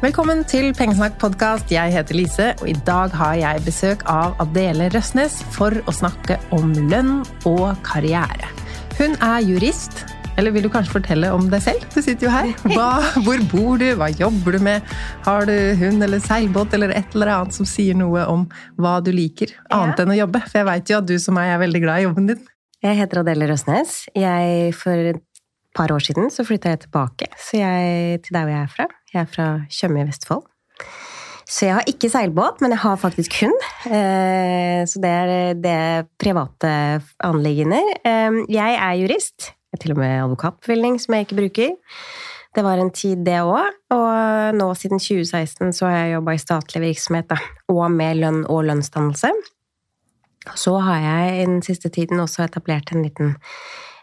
Velkommen 0.00 0.46
til 0.48 0.70
Pengesnakk 0.72 1.18
podkast. 1.20 1.68
Jeg 1.68 1.92
heter 1.92 2.16
Lise, 2.16 2.44
og 2.62 2.70
i 2.70 2.76
dag 2.86 3.12
har 3.12 3.34
jeg 3.36 3.60
besøk 3.66 4.00
av 4.08 4.32
Adele 4.40 4.86
Røsnes 4.94 5.34
for 5.52 5.76
å 5.84 5.92
snakke 5.92 6.38
om 6.56 6.70
lønn 6.88 7.18
og 7.44 7.74
karriere. 7.84 8.48
Hun 8.96 9.12
er 9.20 9.44
jurist. 9.44 10.06
Eller 10.40 10.54
vil 10.56 10.64
du 10.64 10.70
kanskje 10.72 10.94
fortelle 10.94 11.28
om 11.36 11.50
deg 11.52 11.60
selv? 11.66 11.84
Du 11.92 12.00
sitter 12.00 12.30
jo 12.30 12.32
her. 12.32 12.48
Hva, 12.72 12.88
hvor 13.26 13.44
bor 13.52 13.76
du? 13.82 13.90
Hva 14.00 14.08
jobber 14.08 14.56
du 14.56 14.64
med? 14.70 14.88
Har 15.26 15.44
du 15.44 15.52
hund 15.82 16.00
eller 16.06 16.24
seilbåt 16.24 16.72
eller 16.78 16.96
et 16.96 17.12
eller 17.12 17.34
annet 17.34 17.60
som 17.60 17.68
sier 17.68 17.98
noe 18.00 18.24
om 18.32 18.46
hva 18.80 19.02
du 19.04 19.12
liker, 19.12 19.52
annet 19.68 20.00
enn 20.00 20.14
å 20.14 20.20
jobbe? 20.22 20.40
For 20.46 20.62
jeg 20.62 20.70
veit 20.70 20.94
jo 20.94 21.02
at 21.02 21.10
du 21.12 21.18
som 21.20 21.36
meg 21.36 21.52
er 21.52 21.60
veldig 21.60 21.84
glad 21.84 22.00
i 22.00 22.08
jobben 22.08 22.32
din. 22.32 22.46
Jeg 22.80 22.96
heter 23.02 23.20
Adele 23.20 23.52
Røsnes. 23.52 24.06
Jeg, 24.16 24.72
for 24.80 25.12
et 25.12 25.20
par 25.76 25.92
år 25.92 26.08
siden 26.08 26.32
så 26.32 26.48
flytta 26.48 26.72
jeg 26.72 26.86
tilbake 26.86 27.28
så 27.36 27.60
jeg, 27.60 28.22
til 28.24 28.40
der 28.40 28.48
hvor 28.48 28.56
jeg 28.56 28.64
er 28.64 28.72
fra. 28.78 28.88
Jeg 29.14 29.24
er 29.24 29.30
fra 29.30 29.46
Tjøme 29.72 30.02
i 30.04 30.08
Vestfold. 30.08 30.44
Så 31.50 31.66
jeg 31.66 31.74
har 31.80 31.88
ikke 31.90 32.10
seilbåt, 32.12 32.60
men 32.62 32.70
jeg 32.70 32.78
har 32.84 32.98
faktisk 33.02 33.34
hund. 33.42 33.56
Eh, 33.90 34.84
Så 34.86 35.00
det 35.02 35.10
er, 35.10 35.54
det 35.58 36.06
private 36.22 37.02
anliggender. 37.26 37.82
Eh, 38.06 38.44
Jeg 38.48 38.74
er 38.78 38.92
jurist. 39.02 39.50
Jeg 39.70 39.78
er 39.78 39.82
til 39.82 39.92
og 39.92 39.98
med 39.98 40.22
advokatbevilgning, 40.24 41.00
som 41.00 41.14
jeg 41.14 41.26
ikke 41.26 41.40
bruker. 41.40 41.74
Det 42.54 42.64
var 42.64 42.78
en 42.82 42.90
tid, 42.90 43.24
det 43.26 43.40
òg. 43.42 43.66
Og 43.94 44.54
nå 44.54 44.74
siden 44.74 44.98
2016 44.98 45.72
så 45.74 45.86
har 45.86 45.96
jeg 46.04 46.14
jobba 46.14 46.34
i 46.34 46.38
statlig 46.42 46.82
virksomhet. 46.82 47.34
Og 47.68 47.90
med 47.90 48.16
lønn 48.22 48.44
og 48.46 48.64
lønnsdannelse. 48.70 49.30
Så 50.56 50.78
har 50.80 50.98
jeg 51.02 51.42
i 51.42 51.46
den 51.46 51.62
siste 51.62 51.88
tiden 51.90 52.18
også 52.22 52.46
etablert 52.46 52.90
en 52.94 53.02
liten 53.02 53.36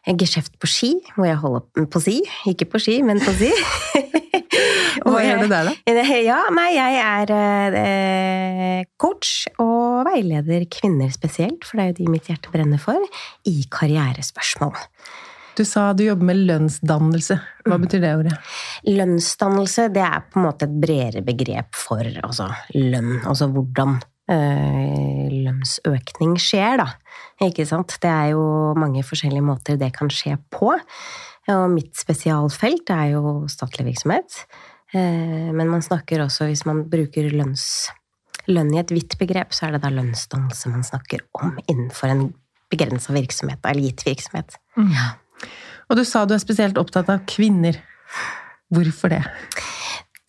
geskjeft 0.07 0.53
på 0.59 0.67
ski, 0.71 0.93
hvor 1.17 1.25
jeg 1.27 1.35
holder 1.41 1.87
på 1.91 1.99
si. 1.99 2.21
Ikke 2.47 2.65
på 2.71 2.79
ski, 2.79 3.01
men 3.03 3.19
på 3.19 3.33
si. 3.35 3.49
Hva 5.07 5.21
gjør 5.23 5.43
du 5.43 5.51
der, 5.51 5.69
da? 5.69 6.03
Ja, 6.27 6.39
nei, 6.53 6.67
jeg 6.75 6.97
er 7.03 7.31
eh, 7.79 8.81
coach 8.99 9.47
og 9.61 10.07
veileder 10.07 10.67
kvinner 10.71 11.11
spesielt, 11.13 11.63
for 11.67 11.79
det 11.79 11.85
er 11.85 11.93
jo 11.93 11.97
de 12.01 12.11
mitt 12.17 12.27
hjerte 12.29 12.51
brenner 12.53 12.81
for, 12.81 13.01
i 13.47 13.61
karrierespørsmål. 13.71 14.75
Du 15.57 15.63
sa 15.65 15.89
du 15.97 16.03
jobber 16.05 16.29
med 16.29 16.43
lønnsdannelse. 16.45 17.39
Hva 17.65 17.79
betyr 17.81 18.03
det 18.03 18.11
ordet? 18.19 18.35
Lønnsdannelse, 18.85 19.87
det 19.95 20.03
er 20.05 20.27
på 20.29 20.37
en 20.37 20.45
måte 20.45 20.67
et 20.67 20.75
bredere 20.83 21.23
begrep 21.25 21.73
for 21.77 22.05
altså, 22.05 22.51
lønn. 22.75 23.15
Altså 23.25 23.47
hvordan 23.55 23.95
øh, 23.97 25.23
lønnsøkning 25.33 26.35
skjer, 26.41 26.83
da. 26.83 26.91
Ikke 27.47 27.65
sant? 27.69 27.97
Det 28.03 28.11
er 28.11 28.35
jo 28.35 28.43
mange 28.77 29.01
forskjellige 29.05 29.47
måter 29.49 29.81
det 29.81 29.89
kan 29.97 30.13
skje 30.13 30.37
på. 30.53 30.75
Og 31.47 31.67
mitt 31.73 31.95
spesialfelt 31.97 32.93
er 32.93 33.15
jo 33.15 33.37
statlig 33.49 33.89
virksomhet. 33.89 34.43
Eh, 34.97 35.53
men 35.53 35.69
man 35.69 35.83
snakker 35.85 36.23
også, 36.25 36.49
hvis 36.49 36.65
man 36.67 36.83
bruker 36.89 37.29
lønns, 37.33 37.87
lønn 38.49 38.73
i 38.73 38.81
et 38.81 38.93
vidt 38.95 39.17
begrep, 39.19 39.53
så 39.55 39.67
er 39.67 39.75
det 39.75 39.83
da 39.85 39.91
lønnsdannelse 39.93 40.71
man 40.73 40.85
snakker 40.87 41.25
om 41.37 41.57
innenfor 41.67 42.13
en 42.13 42.27
begrensa 42.71 43.13
virksomhet, 43.15 43.61
eller 43.63 43.87
gitt 43.87 44.05
virksomhet. 44.07 44.57
Og 45.87 45.99
du 45.99 46.03
sa 46.07 46.25
du 46.27 46.35
er 46.35 46.43
spesielt 46.43 46.79
opptatt 46.79 47.09
av 47.11 47.23
kvinner. 47.29 47.79
Hvorfor 48.73 49.13
det? 49.13 49.21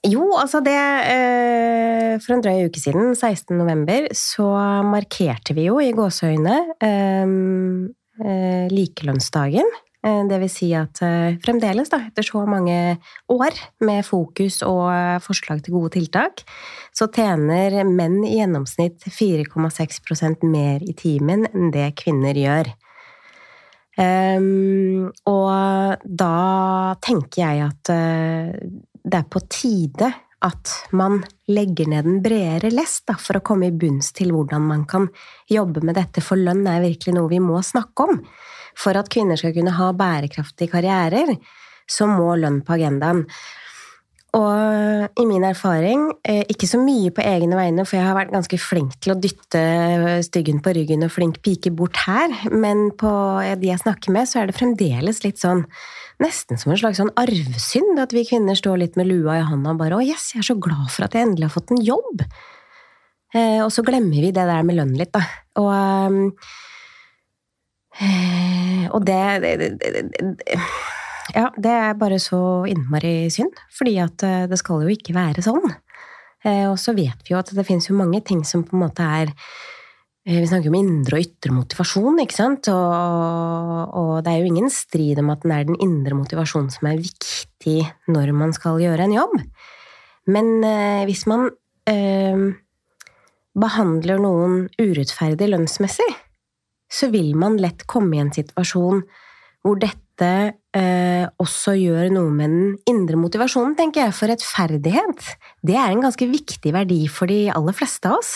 Jo, 0.06 0.28
altså 0.38 0.60
det 0.62 0.78
eh, 0.78 2.12
For 2.22 2.36
en 2.36 2.42
drøy 2.44 2.68
uke 2.68 2.78
siden, 2.78 3.16
16. 3.16 3.56
november, 3.58 4.06
så 4.14 4.46
markerte 4.86 5.56
vi 5.56 5.66
jo 5.66 5.80
i 5.82 5.90
gåseøyne 5.96 6.56
eh, 6.86 7.34
likelønnsdagen. 8.70 9.66
Eh, 10.06 10.25
Det 10.28 10.38
vil 10.38 10.50
si 10.50 10.69
at 10.78 11.00
eh, 11.03 11.38
fremdeles, 11.42 11.91
da, 11.91 12.04
etter 12.06 12.22
så 12.22 12.44
mange 12.47 12.98
år 13.34 13.56
med 13.82 14.04
fokus 14.06 14.60
og 14.62 14.84
eh, 14.92 15.19
forslag 15.22 15.62
til 15.64 15.75
gode 15.75 15.97
tiltak, 15.97 16.44
så 16.94 17.09
tjener 17.10 17.82
menn 17.84 18.20
i 18.25 18.37
gjennomsnitt 18.38 19.08
4,6% 19.10 20.47
mer 20.47 20.84
i 20.87 20.94
timen 20.94 21.48
enn 21.50 21.72
det 21.75 21.91
kvinner 21.98 22.38
gjør. 22.38 22.70
Ehm, 23.99 25.11
og 25.26 26.06
da 26.06 26.94
tenker 27.02 27.43
jeg 27.43 27.64
at 27.67 27.90
det 29.02 29.19
er 29.19 29.26
på 29.26 29.43
tide 29.50 30.12
at 30.46 30.70
man 30.94 31.25
legger 31.50 31.88
ned 31.90 32.06
en 32.06 32.20
bredere 32.22 32.70
lest 32.70 33.08
da, 33.11 33.17
for 33.19 33.40
å 33.40 33.43
komme 33.43 33.72
i 33.72 33.75
bunns 33.75 34.12
til 34.14 34.31
hvordan 34.34 34.62
man 34.69 34.84
kan 34.87 35.08
jobbe 35.50 35.82
med 35.82 35.99
dette, 35.99 36.22
for 36.22 36.38
lønn 36.38 36.62
er 36.70 36.84
virkelig 36.84 37.17
noe 37.17 37.32
vi 37.32 37.40
må 37.43 37.58
snakke 37.67 38.06
om. 38.06 38.20
For 38.78 38.98
at 38.98 39.10
kvinner 39.12 39.38
skal 39.38 39.54
kunne 39.56 39.75
ha 39.75 39.92
bærekraftige 39.96 40.70
karrierer, 40.70 41.34
så 41.88 42.06
må 42.10 42.34
lønn 42.38 42.60
på 42.62 42.76
agendaen. 42.76 43.25
Og 44.36 45.16
i 45.16 45.25
min 45.25 45.44
erfaring, 45.48 46.10
eh, 46.22 46.42
ikke 46.52 46.69
så 46.69 46.76
mye 46.78 47.08
på 47.10 47.25
egne 47.25 47.56
vegne, 47.56 47.86
for 47.88 47.96
jeg 47.96 48.04
har 48.04 48.14
vært 48.19 48.34
ganske 48.34 48.58
flink 48.60 48.98
til 49.00 49.14
å 49.14 49.19
dytte 49.19 49.62
styggen 50.26 50.60
på 50.60 50.75
ryggen 50.76 51.06
og 51.06 51.14
flink 51.14 51.40
pike 51.42 51.72
bort 51.75 51.96
her, 52.04 52.28
men 52.52 52.90
på 52.90 53.08
de 53.58 53.70
jeg 53.70 53.80
snakker 53.80 54.12
med, 54.12 54.28
så 54.28 54.42
er 54.42 54.46
det 54.50 54.58
fremdeles 54.58 55.24
litt 55.24 55.40
sånn 55.40 55.66
Nesten 56.19 56.58
som 56.58 56.72
en 56.72 56.78
slags 56.81 56.98
sånn 56.98 57.12
arvesynd 57.14 58.00
at 58.02 58.10
vi 58.10 58.24
kvinner 58.26 58.56
står 58.58 58.81
litt 58.81 58.96
med 58.98 59.06
lua 59.06 59.36
i 59.38 59.44
handa 59.46 59.70
og 59.70 59.78
bare 59.78 59.94
'Å, 59.94 60.02
yes, 60.02 60.32
jeg 60.34 60.40
er 60.42 60.48
så 60.50 60.58
glad 60.58 60.90
for 60.90 61.04
at 61.04 61.12
jeg 61.14 61.22
endelig 61.22 61.46
har 61.46 61.54
fått 61.54 61.70
en 61.70 61.78
jobb'. 61.78 62.26
Eh, 63.34 63.62
og 63.62 63.70
så 63.70 63.84
glemmer 63.86 64.19
vi 64.19 64.32
det 64.34 64.42
der 64.50 64.64
med 64.64 64.74
lønn 64.74 64.98
litt, 64.98 65.12
da. 65.12 65.22
Og 65.54 65.70
ehm, 65.70 66.32
Eh, 66.34 66.68
og 68.94 69.04
det, 69.06 69.22
det, 69.42 69.54
det, 69.80 70.58
Ja, 71.36 71.50
det 71.60 71.72
er 71.72 71.96
bare 71.98 72.16
så 72.22 72.40
innmari 72.68 73.28
synd, 73.32 73.58
fordi 73.74 73.98
at 74.00 74.22
eh, 74.24 74.46
det 74.48 74.56
skal 74.60 74.86
jo 74.86 74.92
ikke 74.92 75.12
være 75.16 75.44
sånn. 75.44 75.66
Eh, 76.46 76.64
og 76.70 76.78
så 76.80 76.94
vet 76.96 77.20
vi 77.26 77.34
jo 77.34 77.40
at 77.40 77.50
det 77.52 77.66
finnes 77.68 77.88
jo 77.90 77.96
mange 77.98 78.22
ting 78.24 78.44
som 78.48 78.62
på 78.64 78.76
en 78.76 78.84
måte 78.86 79.04
er 79.04 79.28
eh, 79.28 80.38
vi 80.38 80.46
snakker 80.48 80.72
om 80.72 80.78
indre 80.78 81.18
og 81.18 81.26
ytre 81.26 81.52
motivasjon, 81.52 82.22
ikke 82.24 82.36
sant? 82.36 82.70
Og, 82.72 83.82
og, 83.92 84.14
det 84.24 84.32
er 84.32 84.40
jo 84.40 84.52
ingen 84.52 84.72
strid 84.72 85.20
om 85.20 85.34
at 85.34 85.44
den 85.44 85.56
er 85.56 85.66
den 85.68 85.80
indre 85.84 86.16
motivasjonen 86.16 86.70
som 86.72 86.88
er 86.88 87.02
viktig 87.02 87.82
når 88.08 88.32
man 88.36 88.56
skal 88.56 88.80
gjøre 88.80 89.08
en 89.08 89.18
jobb. 89.18 89.36
Men 90.32 90.54
eh, 90.64 91.04
hvis 91.08 91.26
man 91.28 91.50
eh, 91.88 92.48
behandler 93.58 94.22
noen 94.22 94.64
urettferdig 94.80 95.50
lønnsmessig, 95.52 96.08
så 96.88 97.11
vil 97.12 97.35
man 97.38 97.58
lett 97.61 97.87
komme 97.88 98.17
i 98.17 98.23
en 98.23 98.32
situasjon 98.35 99.02
hvor 99.67 99.79
dette 99.82 100.29
eh, 100.76 101.25
også 101.43 101.75
gjør 101.76 102.12
noe 102.14 102.31
med 102.32 102.52
den 102.52 102.69
indre 102.88 103.19
motivasjonen, 103.20 103.75
tenker 103.79 104.06
jeg. 104.06 104.14
For 104.17 104.31
rettferdighet, 104.31 105.25
det 105.67 105.76
er 105.76 105.93
en 105.93 106.05
ganske 106.05 106.29
viktig 106.31 106.73
verdi 106.75 107.02
for 107.12 107.31
de 107.31 107.49
aller 107.52 107.76
fleste 107.76 108.08
av 108.08 108.20
oss. 108.23 108.32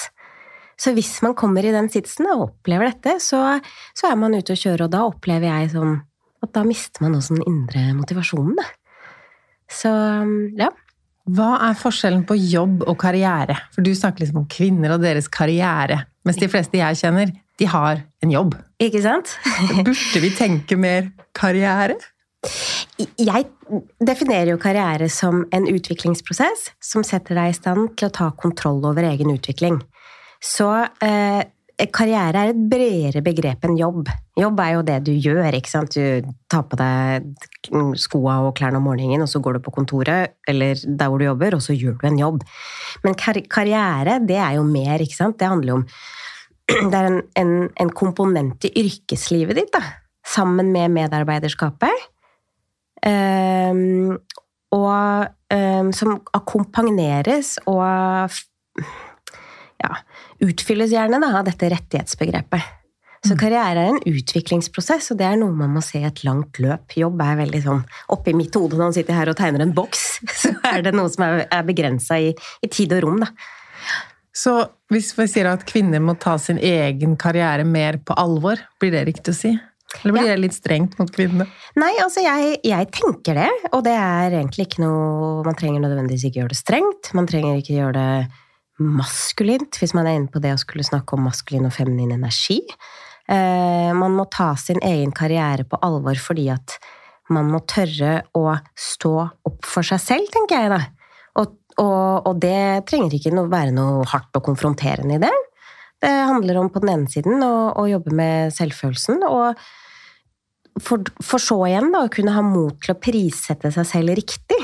Så 0.83 0.95
hvis 0.97 1.15
man 1.23 1.37
kommer 1.39 1.65
i 1.65 1.73
den 1.75 1.89
sitsen 1.93 2.27
og 2.33 2.49
opplever 2.49 2.91
dette, 2.91 3.19
så, 3.23 3.61
så 3.97 4.11
er 4.11 4.19
man 4.19 4.35
ute 4.35 4.55
og 4.55 4.61
kjører, 4.61 4.87
og 4.89 4.95
da 4.95 5.05
opplever 5.07 5.49
jeg 5.49 5.75
sånn 5.77 6.01
at 6.43 6.55
da 6.57 6.65
mister 6.67 7.05
man 7.05 7.15
også 7.15 7.37
den 7.37 7.47
indre 7.47 7.85
motivasjonen, 7.95 8.57
da. 8.59 8.67
Så 9.73 9.93
ja. 10.59 10.73
Hva 11.33 11.53
er 11.69 11.77
forskjellen 11.79 12.25
på 12.27 12.35
jobb 12.35 12.81
og 12.83 12.97
karriere? 12.99 13.55
For 13.71 13.87
du 13.87 13.93
snakker 13.95 14.25
liksom 14.25 14.41
om 14.41 14.49
kvinner 14.51 14.97
og 14.97 15.05
deres 15.05 15.29
karriere. 15.31 16.01
Mens 16.27 16.41
de 16.41 16.49
fleste 16.51 16.81
jeg 16.81 16.99
kjenner, 16.99 17.31
de 17.63 17.69
har 17.71 18.03
en 18.23 18.33
jobb. 18.33 18.57
Ikke 18.83 19.03
sant? 19.05 19.37
Burde 19.87 20.25
vi 20.25 20.33
tenke 20.35 20.79
mer 20.81 21.13
karriere? 21.37 21.99
Jeg 23.23 23.47
definerer 24.03 24.51
jo 24.51 24.61
karriere 24.61 25.07
som 25.13 25.45
en 25.55 25.69
utviklingsprosess 25.71 26.73
som 26.83 27.07
setter 27.07 27.39
deg 27.39 27.53
i 27.53 27.57
stand 27.57 27.95
til 27.95 28.09
å 28.09 28.15
ta 28.15 28.31
kontroll 28.35 28.83
over 28.89 29.07
egen 29.07 29.31
utvikling. 29.31 29.79
Så 30.43 30.67
eh, 31.07 31.45
karriere 31.95 32.43
er 32.43 32.51
et 32.51 32.65
bredere 32.73 33.23
begrep 33.23 33.69
enn 33.69 33.79
jobb. 33.79 34.11
Jobb 34.39 34.63
er 34.65 34.73
jo 34.75 34.83
det 34.89 34.99
du 35.07 35.13
gjør. 35.15 35.55
ikke 35.55 35.71
sant? 35.71 35.95
Du 35.95 36.35
tar 36.51 36.67
på 36.67 36.79
deg 36.81 37.31
skoa 38.01 38.41
og 38.49 38.57
klærne 38.59 38.81
om 38.83 38.89
morgenen, 38.91 39.23
og 39.23 39.31
så 39.31 39.39
går 39.39 39.61
du 39.61 39.63
på 39.63 39.75
kontoret 39.79 40.35
eller 40.51 40.75
der 40.83 41.13
hvor 41.13 41.23
du 41.23 41.29
jobber, 41.29 41.55
og 41.55 41.63
så 41.63 41.79
gjør 41.79 42.01
du 42.01 42.09
en 42.11 42.19
jobb. 42.19 42.43
Men 43.07 43.15
kar 43.15 43.39
karriere, 43.47 44.19
det 44.27 44.41
er 44.43 44.59
jo 44.59 44.67
mer, 44.67 44.99
ikke 44.99 45.21
sant? 45.21 45.39
Det 45.39 45.47
handler 45.47 45.77
jo 45.77 45.79
om 45.85 45.87
Det 46.93 46.99
er 46.99 47.09
en, 47.09 47.21
en, 47.39 47.55
en 47.83 47.93
komponent 47.97 48.65
i 48.69 48.73
yrkeslivet 48.85 49.59
ditt, 49.59 49.73
da. 49.75 49.83
Sammen 50.27 50.71
med 50.73 50.93
medarbeiderskapet. 50.95 52.09
Um, 53.03 54.15
og 54.73 55.27
um, 55.51 55.89
som 55.91 56.21
akkompagneres 56.39 57.57
og 57.67 57.83
ja, 59.83 59.97
utfylles 60.47 60.95
gjerne 60.95 61.19
da, 61.23 61.33
av 61.41 61.49
dette 61.49 61.73
rettighetsbegrepet. 61.73 62.79
Så 63.23 63.37
mm. 63.37 63.39
karriere 63.39 63.85
er 63.85 63.93
en 63.93 64.01
utviklingsprosess, 64.11 65.13
og 65.13 65.21
det 65.21 65.29
er 65.29 65.39
noe 65.39 65.55
man 65.55 65.71
må 65.77 65.83
se 65.85 66.01
i 66.01 66.07
et 66.09 66.25
langt 66.27 66.59
løp. 66.63 66.97
Jobb 66.99 67.21
er 67.23 67.39
veldig 67.45 67.63
sånn 67.63 67.83
oppi 68.15 68.35
mitt 68.35 68.55
hode 68.59 68.79
når 68.79 68.89
man 68.89 68.97
sitter 68.97 69.19
her 69.19 69.31
og 69.31 69.39
tegner 69.39 69.63
en 69.63 69.75
boks. 69.77 70.07
Så 70.43 70.55
er 70.67 70.83
det 70.87 70.95
noe 70.97 71.11
som 71.13 71.27
er, 71.29 71.45
er 71.47 71.67
begrensa 71.69 72.19
i, 72.19 72.33
i, 72.35 72.71
tid 72.71 72.97
og 72.99 73.05
rom, 73.07 73.21
da. 73.23 73.31
Så 74.33 74.55
hvis 74.93 75.13
vi 75.17 75.27
sier 75.29 75.51
at 75.51 75.67
kvinner 75.69 76.01
må 76.01 76.17
ta 76.21 76.39
sin 76.41 76.59
egen 76.59 77.19
karriere 77.21 77.67
mer 77.69 78.01
på 78.01 78.17
alvor, 78.17 78.61
blir 78.81 78.95
det 78.95 79.05
riktig 79.11 79.35
å 79.35 79.39
si? 79.39 79.53
Eller 80.01 80.15
blir 80.15 80.25
ja. 80.25 80.33
det 80.33 80.45
litt 80.47 80.57
strengt 80.57 80.97
mot 80.97 81.11
kvinnene? 81.13 81.45
Nei, 81.77 81.91
altså 82.01 82.23
jeg, 82.25 82.57
jeg, 82.65 82.89
tenker 82.97 83.37
det. 83.43 83.51
Og 83.77 83.83
det 83.85 83.93
er 83.93 84.39
egentlig 84.39 84.71
ikke 84.71 84.85
noe 84.87 85.43
Man 85.45 85.59
trenger 85.59 85.85
nødvendigvis 85.85 86.25
ikke 86.29 86.41
gjøre 86.41 86.55
det 86.55 86.61
strengt. 86.63 87.13
Man 87.17 87.29
trenger 87.29 87.61
ikke 87.61 87.77
gjøre 87.77 87.93
det 87.99 88.83
maskulint, 88.83 89.77
hvis 89.79 89.93
man 89.95 90.09
er 90.09 90.17
inne 90.17 90.33
på 90.33 90.41
det 90.43 90.55
å 90.55 90.61
skulle 90.61 90.87
snakke 90.87 91.15
om 91.15 91.27
maskulin 91.29 91.69
og 91.69 91.75
feminin 91.77 92.15
energi. 92.17 92.63
Eh, 93.29 93.93
man 93.95 94.17
må 94.17 94.27
ta 94.33 94.55
sin 94.59 94.81
egen 94.83 95.13
karriere 95.15 95.69
på 95.69 95.79
alvor 95.85 96.19
fordi 96.19 96.49
at 96.55 96.79
man 97.33 97.53
må 97.53 97.63
tørre 97.69 98.23
å 98.37 98.57
stå 98.75 99.13
opp 99.49 99.69
for 99.69 99.87
seg 99.87 100.01
selv, 100.03 100.33
tenker 100.33 100.65
jeg 100.65 100.73
da. 100.73 100.81
Og, 101.83 102.29
og, 102.29 102.35
det 102.43 102.87
trenger 102.91 103.17
ikke 103.17 103.33
noe, 103.35 103.51
være 103.51 103.75
noe 103.75 104.05
hardt 104.09 104.39
og 104.39 104.45
konfronterende 104.47 105.19
i 105.19 105.23
det. 105.23 105.33
Det 106.03 106.11
handler 106.11 106.59
om 106.61 106.71
på 106.73 106.83
den 106.83 106.93
ene 106.95 107.11
siden 107.11 107.43
å, 107.47 107.73
å 107.79 107.87
jobbe 107.91 108.15
med 108.19 108.55
selvfølelsen, 108.55 109.23
og 109.27 109.59
for, 110.81 111.05
for, 111.21 111.43
så 111.43 111.59
igjen 111.69 111.91
da, 111.93 112.05
å 112.07 112.13
kunne 112.13 112.35
ha 112.35 112.43
mot 112.45 112.79
til 112.83 112.95
å 112.95 113.01
prissette 113.01 113.71
seg 113.75 113.89
selv 113.89 114.17
riktig. 114.19 114.59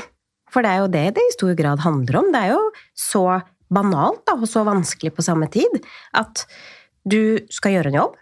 For 0.49 0.65
det 0.65 0.71
er 0.71 0.81
jo 0.81 0.91
det 0.91 1.05
det 1.17 1.25
i 1.27 1.35
stor 1.35 1.53
grad 1.57 1.83
handler 1.85 2.21
om. 2.23 2.31
Det 2.33 2.41
er 2.41 2.55
jo 2.55 2.63
så 2.97 3.23
banalt 3.69 4.23
da, 4.25 4.35
og 4.39 4.49
så 4.49 4.65
vanskelig 4.65 5.13
på 5.15 5.25
samme 5.25 5.49
tid. 5.53 5.77
At 6.17 6.47
du 7.05 7.37
skal 7.53 7.77
gjøre 7.77 7.93
en 7.93 7.99
jobb. 8.01 8.17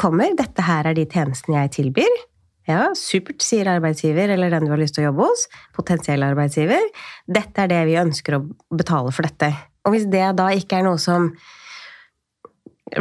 Kommer. 0.00 0.32
'Dette 0.32 0.64
her 0.64 0.88
er 0.88 0.96
de 0.96 1.04
tjenestene 1.04 1.64
jeg 1.64 1.74
tilbyr'. 1.76 2.20
Ja, 2.68 2.92
supert, 2.94 3.42
sier 3.42 3.66
arbeidsgiver 3.72 4.30
eller 4.36 4.52
den 4.52 4.68
du 4.68 4.72
har 4.74 4.80
lyst 4.80 4.94
til 4.96 5.04
å 5.04 5.10
jobbe 5.10 5.26
hos. 5.30 5.48
Potensiell 5.74 6.22
arbeidsgiver. 6.22 6.84
Dette 7.26 7.64
er 7.64 7.72
det 7.72 7.80
vi 7.88 7.98
ønsker 7.98 8.38
å 8.38 8.44
betale 8.70 9.10
for 9.14 9.26
dette. 9.26 9.50
Og 9.82 9.96
hvis 9.96 10.06
det 10.10 10.28
da 10.38 10.46
ikke 10.54 10.78
er 10.78 10.86
noe 10.86 11.00
som 11.02 11.32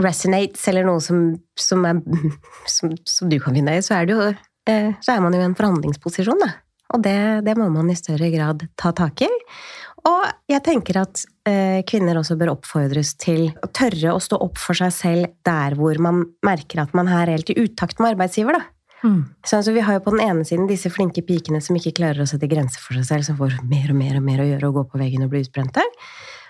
resonates, 0.01 0.63
eller 0.71 0.87
noe 0.87 1.03
som, 1.03 1.35
som, 1.59 1.85
er, 1.85 2.01
som, 2.69 2.95
som 3.05 3.29
du 3.29 3.37
kan 3.43 3.57
finne 3.57 3.77
i, 3.77 3.85
så 3.85 3.99
er, 3.99 4.09
jo, 4.13 4.31
eh, 4.71 4.91
så 5.03 5.15
er 5.15 5.23
man 5.23 5.35
jo 5.35 5.43
i 5.43 5.47
en 5.49 5.57
forhandlingsposisjon, 5.57 6.41
da. 6.41 6.51
Og 6.91 7.03
det, 7.05 7.15
det, 7.45 7.55
må 7.55 7.69
man 7.71 7.91
i 7.91 7.95
større 7.95 8.27
grad 8.33 8.65
ta 8.79 8.91
tak 8.95 9.23
i. 9.23 9.29
Og 10.09 10.25
jeg 10.49 10.63
tenker 10.65 10.97
at 11.03 11.21
eh, 11.47 11.79
kvinner 11.87 12.17
også 12.19 12.35
bør 12.39 12.55
oppfordres 12.55 13.13
til 13.21 13.45
å 13.61 13.69
tørre 13.71 14.15
å 14.15 14.23
stå 14.23 14.39
opp 14.43 14.59
for 14.59 14.75
seg 14.75 14.91
selv 14.95 15.31
der 15.47 15.77
hvor 15.79 15.95
man 16.03 16.25
merker 16.43 16.83
at 16.83 16.95
man 16.97 17.07
er 17.11 17.31
helt 17.31 17.53
i 17.53 17.59
utakt 17.61 18.01
med 18.01 18.15
arbeidsgiver. 18.15 18.57
da. 18.57 18.80
Mm. 19.01 19.21
Så 19.45 19.57
altså, 19.57 19.73
vi 19.73 19.81
har 19.85 19.97
jo 19.97 20.03
på 20.05 20.13
den 20.13 20.23
ene 20.27 20.45
siden 20.45 20.67
disse 20.69 20.91
flinke 20.93 21.23
pikene 21.25 21.61
som 21.63 21.77
ikke 21.77 21.95
klarer 21.97 22.23
å 22.23 22.29
sette 22.29 22.49
grenser 22.49 22.83
for 22.83 22.97
seg 22.99 23.07
selv, 23.07 23.27
som 23.27 23.39
får 23.39 23.57
mer 23.69 23.93
og 23.93 23.97
mer 23.97 24.19
og 24.19 24.27
mer 24.27 24.43
å 24.43 24.49
gjøre 24.51 24.69
og 24.69 24.77
gå 24.77 24.85
på 24.91 25.01
veggen 25.01 25.25
og 25.25 25.33
bli 25.33 25.41
utbrente. 25.45 25.85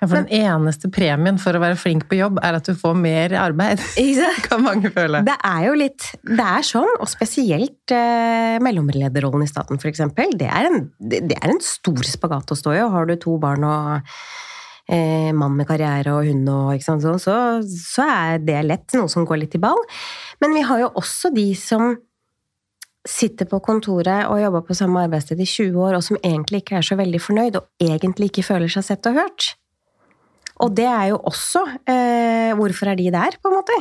Ja, 0.01 0.07
for 0.07 0.18
den 0.18 0.31
eneste 0.33 0.89
premien 0.89 1.38
for 1.38 1.53
å 1.53 1.62
være 1.62 1.77
flink 1.77 2.07
på 2.09 2.18
jobb, 2.18 2.39
er 2.42 2.57
at 2.57 2.65
du 2.65 2.74
får 2.77 2.95
mer 2.98 3.36
arbeid. 3.38 3.83
kan 4.48 4.63
mange 4.65 4.89
føle. 4.94 5.21
Det 5.27 5.38
er 5.45 5.65
jo 5.68 5.75
litt 5.77 6.07
Det 6.25 6.48
er 6.57 6.65
sånn, 6.65 6.89
og 6.98 7.09
spesielt 7.09 7.93
eh, 7.93 8.58
mellomlederrollen 8.65 9.46
i 9.46 9.51
staten, 9.51 9.77
f.eks. 9.77 10.01
Det, 10.39 10.50
er 10.50 10.72
en, 10.72 10.88
det 10.98 11.38
er 11.38 11.53
en 11.53 11.62
stor 11.62 12.01
spagat 12.08 12.55
å 12.55 12.58
stå 12.58 12.74
i, 12.74 12.81
og 12.81 12.96
har 12.98 13.12
du 13.12 13.15
to 13.22 13.38
barn 13.41 13.67
og 13.70 14.10
eh, 14.89 15.29
mann 15.38 15.53
med 15.60 15.70
karriere 15.70 16.17
og 16.17 16.25
hund 16.25 16.50
og 16.50 16.81
sant, 16.81 17.05
så, 17.05 17.15
så, 17.22 17.38
så 17.62 18.08
er 18.10 18.41
det 18.41 18.58
lett 18.65 18.98
noe 18.98 19.12
som 19.12 19.29
går 19.29 19.43
litt 19.46 19.60
i 19.60 19.62
ball. 19.62 19.86
Men 20.41 20.58
vi 20.58 20.65
har 20.65 20.81
jo 20.81 20.96
også 20.98 21.29
de 21.36 21.51
som 21.53 21.93
sitter 23.08 23.48
på 23.50 23.60
kontoret 23.65 24.27
og 24.29 24.41
jobber 24.41 24.65
på 24.67 24.77
samme 24.77 25.05
arbeidssted 25.08 25.39
i 25.41 25.48
20 25.48 25.79
år, 25.81 25.98
og 25.98 26.05
som 26.05 26.20
egentlig 26.22 26.62
ikke 26.62 26.77
er 26.79 26.86
så 26.86 26.98
veldig 27.00 27.22
fornøyd, 27.22 27.58
og 27.58 27.89
egentlig 27.91 28.29
ikke 28.29 28.46
føler 28.46 28.72
seg 28.72 28.86
sett 28.86 29.10
og 29.10 29.17
hørt. 29.17 29.48
Og 30.62 30.75
det 30.77 30.86
er 30.86 31.08
jo 31.10 31.17
også 31.25 31.63
eh, 31.89 32.51
Hvorfor 32.53 32.91
er 32.91 33.00
de 33.00 33.08
der, 33.13 33.38
på 33.41 33.50
en 33.50 33.58
måte? 33.58 33.77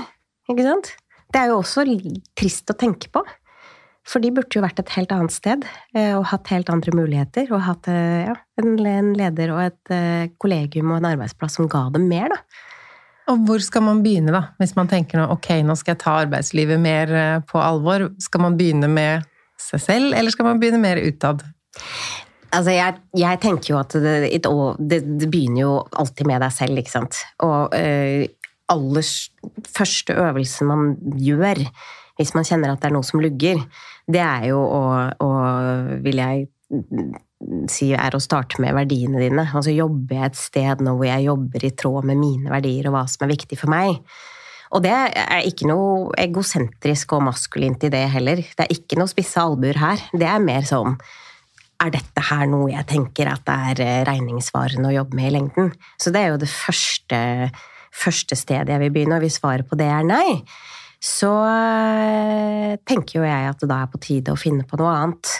Ikke 0.49 0.65
sant? 0.65 0.95
Det 1.31 1.43
er 1.43 1.51
jo 1.51 1.61
også 1.61 1.85
trist 2.39 2.73
å 2.73 2.79
tenke 2.79 3.11
på. 3.13 3.23
For 4.07 4.23
de 4.23 4.33
burde 4.35 4.57
jo 4.57 4.63
vært 4.65 4.81
et 4.81 4.93
helt 4.97 5.13
annet 5.15 5.35
sted 5.35 5.67
eh, 5.95 6.15
og 6.17 6.31
hatt 6.33 6.49
helt 6.51 6.71
andre 6.73 6.95
muligheter. 6.97 7.51
Og 7.53 7.63
hatt 7.67 7.91
eh, 7.93 8.31
ja, 8.31 8.35
en 8.63 9.13
leder 9.19 9.53
og 9.55 9.63
et 9.67 9.95
eh, 9.95 10.33
kollegium 10.41 10.91
og 10.95 11.03
en 11.03 11.11
arbeidsplass 11.13 11.61
som 11.61 11.69
ga 11.71 11.87
dem 11.95 12.09
mer, 12.11 12.33
da. 12.33 12.67
Og 13.29 13.45
hvor 13.47 13.63
skal 13.63 13.85
man 13.87 14.01
begynne, 14.05 14.33
da? 14.35 14.43
Hvis 14.59 14.73
man 14.79 14.89
tenker 14.91 15.21
nå 15.21 15.29
ok, 15.35 15.53
nå 15.67 15.77
skal 15.79 15.95
jeg 15.95 16.03
ta 16.03 16.17
arbeidslivet 16.25 16.81
mer 16.81 17.13
på 17.47 17.61
alvor. 17.63 18.09
Skal 18.23 18.43
man 18.47 18.57
begynne 18.59 18.89
med 18.91 19.29
seg 19.61 19.85
selv, 19.85 20.17
eller 20.17 20.33
skal 20.33 20.49
man 20.49 20.63
begynne 20.63 20.81
mer 20.83 20.99
utad? 21.05 21.45
Altså, 22.51 22.73
jeg, 22.75 22.97
jeg, 23.15 23.39
tenker 23.45 23.75
jo 23.75 23.79
at 23.79 23.95
det, 23.95 24.17
det, 24.43 25.01
det, 25.21 25.29
begynner 25.31 25.63
jo 25.63 25.75
alltid 25.93 26.27
med 26.27 26.43
deg 26.43 26.55
selv, 26.57 26.81
ikke 26.81 26.95
sant. 26.97 27.21
Og 27.47 27.77
øh, 27.77 28.25
aller 28.75 29.13
første 29.71 30.17
øvelsen 30.19 30.71
man 30.71 30.93
gjør 31.21 31.63
hvis 32.21 32.35
man 32.37 32.45
kjenner 32.45 32.75
at 32.75 32.83
det 32.83 32.91
er 32.91 32.93
noe 32.93 33.07
som 33.07 33.23
lugger, 33.23 33.63
det 34.11 34.21
er 34.21 34.51
jo 34.51 34.61
å, 34.61 34.83
å 35.25 35.29
vil 36.05 36.21
jeg 36.21 36.49
si 37.73 37.91
er 37.97 38.15
å 38.15 38.21
starte 38.23 38.61
med 38.63 38.77
verdiene 38.77 39.23
dine. 39.23 39.47
Altså 39.49 39.73
jobber 39.73 40.19
jeg 40.19 40.31
et 40.31 40.41
sted 40.41 40.85
nå 40.85 40.97
hvor 40.99 41.09
jeg 41.09 41.29
jobber 41.29 41.65
i 41.65 41.73
tråd 41.83 42.11
med 42.11 42.21
mine 42.21 42.53
verdier 42.53 42.91
og 42.91 42.99
hva 42.99 43.07
som 43.09 43.25
er 43.27 43.33
viktig 43.33 43.59
for 43.61 43.73
meg. 43.73 43.97
Og 44.71 44.85
det 44.85 44.93
er 44.95 45.49
ikke 45.49 45.67
noe 45.67 46.13
egosentrisk 46.21 47.17
og 47.17 47.25
maskulint 47.27 47.89
i 47.89 47.91
det 47.91 48.05
heller. 48.13 48.45
Det 48.45 48.67
er 48.67 48.77
ikke 48.77 49.01
noe 49.01 49.11
spisse 49.11 49.43
albuer 49.43 49.81
her. 49.81 50.05
Det 50.13 50.29
er 50.29 50.45
mer 50.45 50.69
sånn 50.69 50.95
er 51.81 51.93
dette 51.95 52.25
her 52.29 52.49
noe 52.51 52.71
jeg 52.73 52.87
tenker 52.91 53.31
at 53.31 53.45
det 53.49 53.57
er 53.71 53.83
eh, 53.85 54.03
regningssvarende 54.09 54.91
å 54.91 54.97
jobbe 54.99 55.17
med 55.17 55.31
i 55.31 55.35
lengden? 55.39 55.71
Så 56.01 56.13
det 56.13 56.23
er 56.23 56.35
jo 56.35 56.43
det 56.43 56.51
første, 56.53 57.21
første 58.03 58.37
stedet 58.39 58.75
jeg 58.75 58.83
vil 58.85 58.93
begynne, 58.95 59.17
og 59.17 59.25
hvis 59.25 59.39
svaret 59.41 59.69
på 59.69 59.79
det 59.81 59.89
er 59.89 60.05
nei, 60.07 60.41
så, 61.01 61.33
tenker 62.85 63.21
jo 63.21 63.25
jeg 63.25 63.47
at 63.49 63.63
det 63.63 63.71
da 63.71 63.79
er 63.87 63.89
på 63.89 64.01
tide 64.05 64.35
å 64.35 64.41
finne 64.41 64.67
på 64.69 64.77
noe 64.77 64.93
annet. 64.93 65.33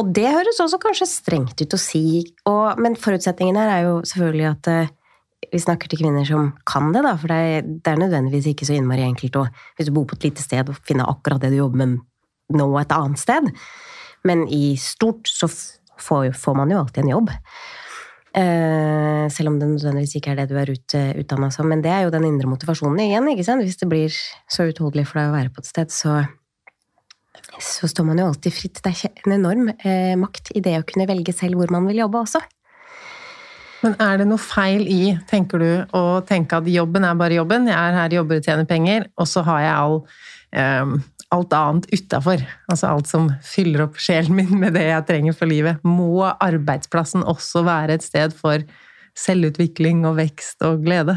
Og 0.00 0.14
det 0.16 0.30
høres 0.32 0.60
også 0.62 0.78
kanskje 0.80 1.08
strengt 1.10 1.60
ut 1.60 1.76
å 1.76 1.80
si, 1.80 2.22
og, 2.48 2.80
men 2.80 2.96
forutsetningen 2.96 3.58
her 3.60 3.72
er 3.74 3.82
jo 3.84 3.98
selvfølgelig 4.08 4.46
at 4.48 4.70
eh, 4.72 4.92
vi 5.50 5.60
snakker 5.60 5.90
til 5.90 6.00
kvinner 6.02 6.24
som 6.28 6.52
kan 6.68 6.88
det, 6.94 7.02
da, 7.04 7.16
for 7.20 7.32
det 7.32 7.80
det 7.84 7.92
er 7.92 8.00
nødvendigvis 8.00 8.48
ikke 8.52 8.68
så 8.68 8.76
innmari 8.76 9.04
enkelt 9.04 9.36
å, 9.40 9.44
hvis 9.76 9.90
du 9.90 9.94
bor 9.96 10.06
på 10.08 10.16
et 10.16 10.30
lite 10.30 10.44
sted, 10.44 10.68
og 10.68 10.80
finne 10.88 11.08
akkurat 11.08 11.42
det 11.42 11.52
du 11.52 11.58
jobber 11.60 11.82
med 11.82 12.00
nå 12.56 12.66
et 12.80 12.94
annet 12.96 13.20
sted. 13.20 13.50
Men 14.26 14.46
i 14.52 14.74
stort 14.80 15.28
så 15.30 15.48
får, 15.50 16.32
får 16.38 16.56
man 16.58 16.72
jo 16.72 16.80
alltid 16.80 17.04
en 17.04 17.12
jobb. 17.12 17.30
Eh, 18.40 19.26
selv 19.32 19.52
om 19.52 19.60
det 19.60 19.68
nødvendigvis 19.70 20.16
ikke 20.18 20.32
er 20.32 20.42
det 20.42 20.50
du 20.50 20.58
er 20.60 20.72
ut, 20.72 20.96
utdanna 21.22 21.50
som. 21.54 21.68
Men 21.70 21.84
det 21.84 21.92
er 21.94 22.04
jo 22.04 22.12
den 22.14 22.26
indre 22.28 22.50
motivasjonen 22.50 23.00
igjen. 23.04 23.30
ikke 23.32 23.46
sant? 23.46 23.64
Hvis 23.66 23.80
det 23.80 23.88
blir 23.90 24.18
så 24.50 24.68
utholdelig 24.70 25.08
for 25.10 25.20
deg 25.20 25.30
å 25.30 25.36
være 25.36 25.54
på 25.54 25.62
et 25.62 25.70
sted, 25.70 25.94
så, 25.94 26.20
så 27.58 27.88
står 27.90 28.06
man 28.06 28.20
jo 28.20 28.28
alltid 28.30 28.54
fritt. 28.54 28.80
Det 28.84 28.92
er 28.92 29.26
en 29.26 29.36
enorm 29.36 29.70
eh, 29.72 30.14
makt 30.18 30.52
i 30.56 30.62
det 30.64 30.78
å 30.78 30.86
kunne 30.86 31.08
velge 31.10 31.34
selv 31.36 31.60
hvor 31.60 31.72
man 31.74 31.88
vil 31.90 32.02
jobbe 32.04 32.22
også. 32.22 32.42
Men 33.80 33.94
er 34.02 34.20
det 34.20 34.26
noe 34.28 34.40
feil 34.40 34.84
i, 34.92 35.14
tenker 35.30 35.62
du, 35.62 35.70
å 35.96 36.20
tenke 36.28 36.58
at 36.60 36.68
jobben 36.68 37.06
er 37.08 37.16
bare 37.16 37.38
jobben? 37.38 37.70
Jeg 37.70 37.78
er 37.78 37.96
her, 37.96 38.18
jobber 38.20 38.40
og 38.40 38.44
tjener 38.44 38.68
penger, 38.68 39.06
og 39.16 39.28
så 39.28 39.42
har 39.46 39.62
jeg 39.64 39.72
all 39.72 39.96
um, 40.84 40.98
alt 41.32 41.54
annet 41.56 41.88
utafor. 41.94 42.44
Altså 42.70 42.90
alt 42.90 43.08
som 43.08 43.30
fyller 43.46 43.86
opp 43.86 43.96
sjelen 44.02 44.36
min 44.36 44.52
med 44.60 44.76
det 44.76 44.84
jeg 44.88 45.06
trenger 45.08 45.36
for 45.36 45.50
livet. 45.50 45.80
Må 45.86 46.26
arbeidsplassen 46.28 47.24
også 47.24 47.64
være 47.66 47.96
et 47.96 48.04
sted 48.04 48.36
for 48.36 48.64
selvutvikling 49.18 50.04
og 50.08 50.18
vekst 50.20 50.60
og 50.66 50.84
glede? 50.84 51.16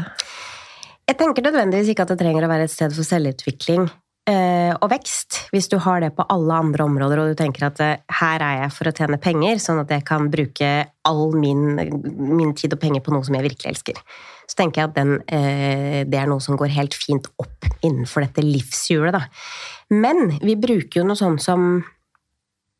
Jeg 1.04 1.18
tenker 1.20 1.44
nødvendigvis 1.44 1.92
ikke 1.92 2.06
at 2.06 2.14
det 2.14 2.20
trenger 2.22 2.46
å 2.46 2.52
være 2.54 2.64
et 2.68 2.72
sted 2.72 2.94
for 2.96 3.04
selvutvikling 3.04 3.84
eh, 3.84 3.92
og 4.32 4.88
vekst, 4.88 5.38
hvis 5.52 5.68
du 5.68 5.76
har 5.84 6.00
det 6.00 6.14
på 6.16 6.24
alle 6.32 6.56
andre 6.56 6.86
områder 6.86 7.20
og 7.20 7.32
du 7.32 7.36
tenker 7.36 7.66
at 7.68 7.80
eh, 7.84 8.00
her 8.20 8.40
er 8.44 8.62
jeg 8.62 8.72
for 8.72 8.88
å 8.88 8.92
tjene 8.96 9.18
penger, 9.20 9.60
sånn 9.60 9.82
at 9.82 9.92
jeg 9.92 10.04
kan 10.08 10.30
bruke 10.32 10.70
all 11.04 11.34
min, 11.36 11.74
min 11.76 12.54
tid 12.56 12.72
og 12.76 12.80
penger 12.80 13.04
på 13.04 13.12
noe 13.12 13.26
som 13.26 13.36
jeg 13.36 13.44
virkelig 13.44 13.74
elsker. 13.74 14.00
Så 14.48 14.56
tenker 14.60 14.80
jeg 14.80 14.90
at 14.90 14.96
den, 14.96 15.12
eh, 15.28 16.00
det 16.08 16.20
er 16.20 16.30
noe 16.30 16.40
som 16.44 16.56
går 16.60 16.72
helt 16.72 16.96
fint 16.96 17.28
opp 17.40 17.68
innenfor 17.84 18.24
dette 18.24 18.44
livshjulet, 18.44 19.12
da. 19.16 19.26
Men 19.92 20.38
vi 20.40 20.56
bruker 20.60 21.02
jo 21.02 21.08
noe 21.08 21.20
sånn 21.20 21.36
som 21.42 21.84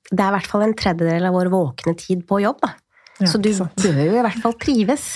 Det 0.04 0.20
er 0.20 0.28
i 0.28 0.34
hvert 0.34 0.48
fall 0.48 0.62
en 0.66 0.74
tredjedel 0.76 1.24
av 1.24 1.32
vår 1.32 1.48
våkne 1.48 1.94
tid 1.96 2.26
på 2.28 2.42
jobb, 2.42 2.58
da. 2.60 2.74
Ja, 3.22 3.28
så 3.30 3.38
du 3.40 3.48
bør 3.54 4.02
jo 4.02 4.18
i 4.18 4.24
hvert 4.26 4.42
fall 4.42 4.56
trives. 4.60 5.06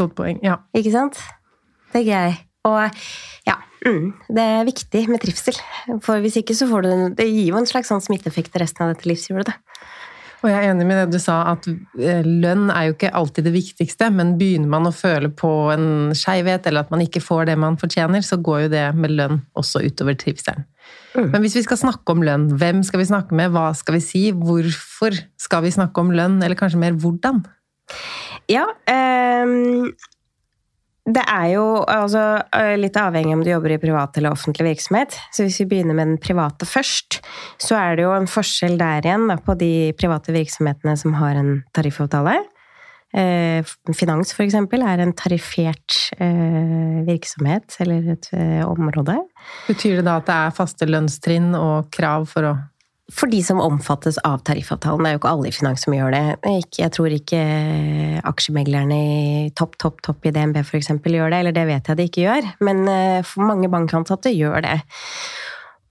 Godt 0.00 0.14
poeng, 0.16 0.38
ja. 0.44 0.56
Ikke 0.72 0.92
sant? 0.94 1.18
Det 1.92 2.00
er 2.00 2.08
gøy. 2.08 2.38
Og 2.70 3.04
ja, 3.44 3.58
mm, 3.86 4.06
det 4.36 4.46
er 4.56 4.68
viktig 4.68 5.02
med 5.10 5.22
trivsel. 5.22 5.58
For 6.04 6.22
hvis 6.22 6.38
ikke 6.40 6.56
så 6.56 6.68
får 6.70 6.86
du 6.86 6.90
Det 7.18 7.26
gir 7.28 7.52
jo 7.52 7.58
en 7.60 7.68
slags 7.68 7.90
sånn 7.92 8.02
smitteeffekt 8.04 8.56
resten 8.60 8.86
av 8.86 8.94
dette 8.94 9.08
livshjulet, 9.10 9.50
da. 9.50 9.58
Og 10.42 10.50
jeg 10.50 10.58
er 10.58 10.72
enig 10.72 10.86
med 10.88 10.98
det 10.98 11.14
du 11.14 11.22
sa, 11.22 11.36
at 11.52 11.68
eh, 11.70 12.24
lønn 12.26 12.66
er 12.74 12.88
jo 12.88 12.96
ikke 12.96 13.12
alltid 13.14 13.46
det 13.46 13.54
viktigste, 13.54 14.08
men 14.10 14.34
begynner 14.40 14.72
man 14.72 14.88
å 14.90 14.94
føle 14.94 15.30
på 15.38 15.50
en 15.70 16.10
skeivhet, 16.18 16.66
eller 16.66 16.82
at 16.82 16.90
man 16.90 17.04
ikke 17.04 17.22
får 17.22 17.46
det 17.52 17.56
man 17.62 17.78
fortjener, 17.78 18.24
så 18.26 18.40
går 18.42 18.64
jo 18.64 18.72
det 18.72 18.84
med 18.98 19.14
lønn 19.14 19.38
også 19.58 19.84
utover 19.86 20.18
trivselen. 20.18 20.66
Mm. 21.14 21.28
Men 21.30 21.44
hvis 21.44 21.54
vi 21.60 21.62
skal 21.62 21.78
snakke 21.78 22.14
om 22.14 22.24
lønn, 22.26 22.48
hvem 22.58 22.82
skal 22.86 23.04
vi 23.04 23.10
snakke 23.12 23.38
med, 23.38 23.54
hva 23.54 23.68
skal 23.78 24.00
vi 24.00 24.02
si, 24.02 24.24
hvorfor 24.34 25.14
skal 25.40 25.62
vi 25.62 25.74
snakke 25.76 26.02
om 26.02 26.10
lønn, 26.10 26.40
eller 26.42 26.58
kanskje 26.58 26.82
mer 26.82 26.98
hvordan? 26.98 27.44
Ja, 28.50 28.66
um 28.90 29.92
det 31.02 31.22
er 31.26 31.48
jo 31.56 31.64
altså, 31.90 32.22
eh, 32.54 32.76
litt 32.78 32.96
avhengig 32.98 33.34
om 33.34 33.42
du 33.42 33.50
jobber 33.50 33.74
i 33.74 33.80
privat 33.82 34.16
eller 34.18 34.36
offentlig 34.36 34.68
virksomhet. 34.68 35.16
Så 35.34 35.42
hvis 35.42 35.58
vi 35.64 35.66
begynner 35.72 35.96
med 35.98 36.12
den 36.12 36.20
private 36.22 36.68
først, 36.68 37.18
så 37.58 37.74
er 37.80 37.98
det 37.98 38.06
jo 38.06 38.14
en 38.14 38.30
forskjell 38.30 38.78
der 38.78 39.02
igjen 39.02 39.26
da, 39.30 39.36
på 39.42 39.56
de 39.58 39.90
private 39.98 40.34
virksomhetene 40.34 40.94
som 41.00 41.16
har 41.18 41.40
en 41.40 41.56
tariffavtale. 41.74 42.36
Eh, 43.12 43.66
finans, 43.98 44.30
for 44.32 44.46
eksempel, 44.46 44.86
er 44.86 45.02
en 45.02 45.12
tariffert 45.18 45.98
eh, 46.22 47.02
virksomhet 47.08 47.74
eller 47.82 48.14
et 48.14 48.30
område. 48.62 49.18
Betyr 49.66 49.98
det 49.98 50.06
da 50.06 50.20
at 50.22 50.30
det 50.30 50.38
er 50.38 50.54
faste 50.54 50.86
lønnstrinn 50.86 51.50
og 51.58 51.90
krav 51.90 52.30
for 52.30 52.46
å 52.46 52.54
for 53.10 53.32
de 53.32 53.40
som 53.44 53.60
omfattes 53.60 54.18
av 54.22 54.44
tariffavtalen. 54.46 55.02
Det 55.02 55.10
er 55.10 55.16
jo 55.16 55.20
ikke 55.22 55.32
alle 55.32 55.50
i 55.50 55.54
finans 55.56 55.82
som 55.84 55.96
gjør 55.96 56.14
det. 56.14 56.24
Jeg 56.78 56.92
tror 56.94 57.14
ikke 57.16 57.40
aksjemeglerne 58.30 58.98
i 58.98 59.50
topp, 59.58 59.74
topp, 59.82 59.98
topp 60.06 60.28
i 60.28 60.32
DNB 60.34 60.60
f.eks. 60.62 60.92
gjør 61.02 61.34
det, 61.34 61.40
eller 61.42 61.56
det 61.56 61.66
vet 61.68 61.90
jeg 61.90 61.98
de 61.98 62.06
ikke 62.08 62.26
gjør, 62.28 62.52
men 62.64 62.84
for 63.26 63.48
mange 63.50 63.72
bankansatte 63.72 64.32
gjør 64.32 64.62
det. 64.64 64.78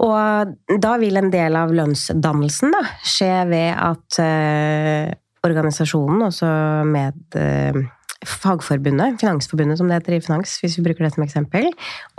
Og 0.02 0.80
da 0.82 0.96
vil 1.02 1.20
en 1.20 1.32
del 1.34 1.58
av 1.58 1.74
lønnsdannelsen 1.76 2.74
da, 2.74 2.82
skje 3.06 3.34
ved 3.52 3.72
at 3.76 4.22
eh, 4.24 5.12
organisasjonen, 5.46 6.24
også 6.30 6.50
med 6.90 7.38
eh, 7.38 7.82
Fagforbundet, 8.22 9.18
Finansforbundet 9.22 9.80
som 9.80 9.90
det 9.90 9.98
heter 9.98 10.18
i 10.18 10.22
finans, 10.22 10.60
hvis 10.62 10.78
vi 10.78 10.84
bruker 10.86 11.08
det 11.08 11.14
som 11.16 11.24
eksempel, 11.26 11.72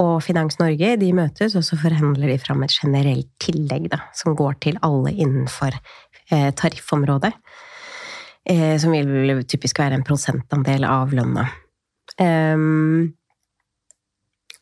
og 0.02 0.16
Finans 0.26 0.58
Norge, 0.58 0.96
de 0.98 1.10
møtes, 1.14 1.54
og 1.58 1.62
så 1.66 1.78
forhandler 1.78 2.32
de 2.32 2.38
fram 2.42 2.64
et 2.66 2.74
generelt 2.74 3.28
tillegg 3.42 3.86
da, 3.92 4.00
som 4.18 4.34
går 4.38 4.58
til 4.66 4.80
alle 4.82 5.14
innenfor 5.14 5.76
eh, 5.78 6.50
tariffområdet. 6.58 7.30
Eh, 8.50 8.74
som 8.82 8.90
vil 8.90 9.44
typisk 9.46 9.78
være 9.78 10.00
en 10.00 10.06
prosentandel 10.06 10.82
av 10.88 11.12
lønna. 11.14 11.46
Um, 12.18 13.12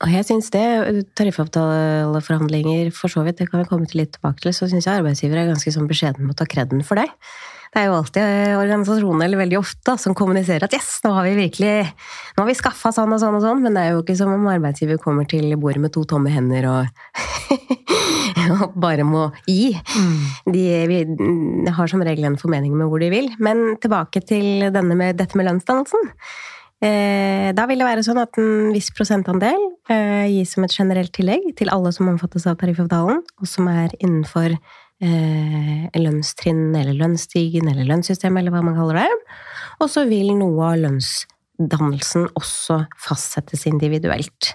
og 0.00 0.12
jeg 0.12 0.26
syns 0.28 0.50
det, 0.52 0.64
tariffavtaleforhandlinger 1.16 2.92
for 2.96 3.12
så 3.12 3.24
vidt, 3.24 3.40
det 3.40 3.50
kan 3.50 3.62
vi 3.62 3.68
komme 3.68 3.88
til 3.88 4.02
litt 4.02 4.14
tilbake 4.16 4.44
til, 4.44 4.54
så 4.56 4.68
syns 4.68 4.88
jeg 4.88 5.00
arbeidsgiver 5.00 5.40
er 5.40 5.50
ganske 5.50 5.72
sånn 5.72 5.88
beskjeden 5.88 6.24
med 6.24 6.36
å 6.36 6.40
ta 6.40 6.48
kreden 6.48 6.84
for 6.84 7.00
det. 7.00 7.08
Det 7.70 7.78
er 7.78 7.86
jo 7.86 7.98
alltid 8.00 8.56
organisasjoner, 8.58 9.28
eller 9.28 9.38
veldig 9.44 9.58
ofte, 9.60 9.94
som 10.02 10.14
kommuniserer 10.18 10.66
at 10.66 10.74
'yes, 10.74 10.88
nå 11.04 11.12
har 11.14 11.28
vi 11.28 11.36
virkelig 11.38 11.74
nå 12.34 12.42
har 12.42 12.48
vi 12.48 12.58
skaffa 12.58 12.90
sånn 12.90 13.14
og 13.14 13.20
sånn 13.22 13.36
og 13.38 13.44
sånn', 13.44 13.62
men 13.62 13.74
det 13.74 13.84
er 13.84 13.92
jo 13.94 14.02
ikke 14.02 14.16
som 14.18 14.32
om 14.34 14.48
arbeidsgiver 14.50 14.98
kommer 14.98 15.28
til 15.30 15.54
bordet 15.54 15.80
med 15.84 15.92
to 15.94 16.02
tomme 16.04 16.34
hender 16.34 16.66
og, 16.66 16.86
og 18.58 18.74
bare 18.74 19.06
må 19.06 19.30
gi. 19.46 19.70
Mm. 19.94 20.52
De, 20.52 21.70
har 21.70 21.86
som 21.86 22.02
regel 22.02 22.26
en 22.26 22.40
formening 22.40 22.74
med 22.74 22.90
hvor 22.90 22.98
de 22.98 23.10
vil. 23.10 23.30
Men 23.38 23.76
tilbake 23.78 24.24
til 24.26 24.66
med, 24.70 25.16
dette 25.16 25.38
med 25.38 25.46
lønnsdannelsen. 25.46 26.10
Eh, 26.80 27.52
da 27.52 27.66
vil 27.68 27.82
det 27.82 27.86
være 27.86 28.02
sånn 28.02 28.18
at 28.22 28.38
en 28.40 28.70
viss 28.72 28.88
prosentandel 28.96 29.58
eh, 29.92 30.26
gis 30.32 30.54
som 30.56 30.64
et 30.64 30.72
generelt 30.72 31.12
tillegg 31.12 31.50
til 31.58 31.68
alle 31.68 31.92
som 31.92 32.08
omfattes 32.08 32.46
av 32.48 32.56
tariffavtalen, 32.56 33.20
og 33.20 33.46
som 33.48 33.68
er 33.68 33.92
innenfor 34.00 34.56
eh, 35.00 36.00
lønnstrinn 36.00 36.70
eller 36.76 36.96
lønnsstigen 36.96 37.68
eller 37.70 37.88
lønnssystemet, 37.88 38.42
eller 38.42 38.54
hva 38.54 38.64
man 38.64 38.78
kaller 38.78 39.02
det. 39.02 39.36
Og 39.80 39.90
så 39.92 40.06
vil 40.08 40.34
noe 40.38 40.72
av 40.72 40.80
lønnsdannelsen 40.84 42.28
også 42.38 42.82
fastsettes 43.00 43.66
individuelt. 43.70 44.54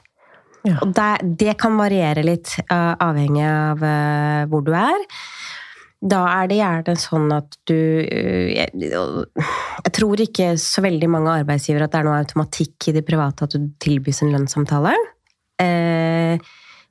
Ja. 0.66 0.80
Og 0.82 0.94
det, 0.98 1.10
det, 1.42 1.54
kan 1.62 1.78
variere 1.78 2.24
litt, 2.26 2.56
uh, 2.72 2.96
avhengig 3.06 3.44
av 3.46 3.84
uh, 3.86 4.46
hvor 4.50 4.64
du 4.66 4.72
er. 4.74 5.04
Da 6.06 6.24
er 6.40 6.50
det 6.50 6.58
gjerne 6.58 6.96
sånn 7.00 7.30
at 7.34 7.56
du 7.70 7.78
jeg, 7.78 8.68
jeg, 8.78 9.92
tror 9.96 10.22
ikke 10.22 10.52
så 10.62 10.84
veldig 10.86 11.08
mange 11.10 11.38
arbeidsgivere 11.40 11.88
at 11.88 11.94
det 11.94 12.02
er 12.02 12.06
noe 12.06 12.20
automatikk 12.20 12.90
i 12.92 12.94
det 12.98 13.06
private 13.08 13.48
at 13.48 13.56
du 13.56 13.72
tilbys 13.82 14.22
en 14.22 14.34
lønnssamtale. 14.36 14.92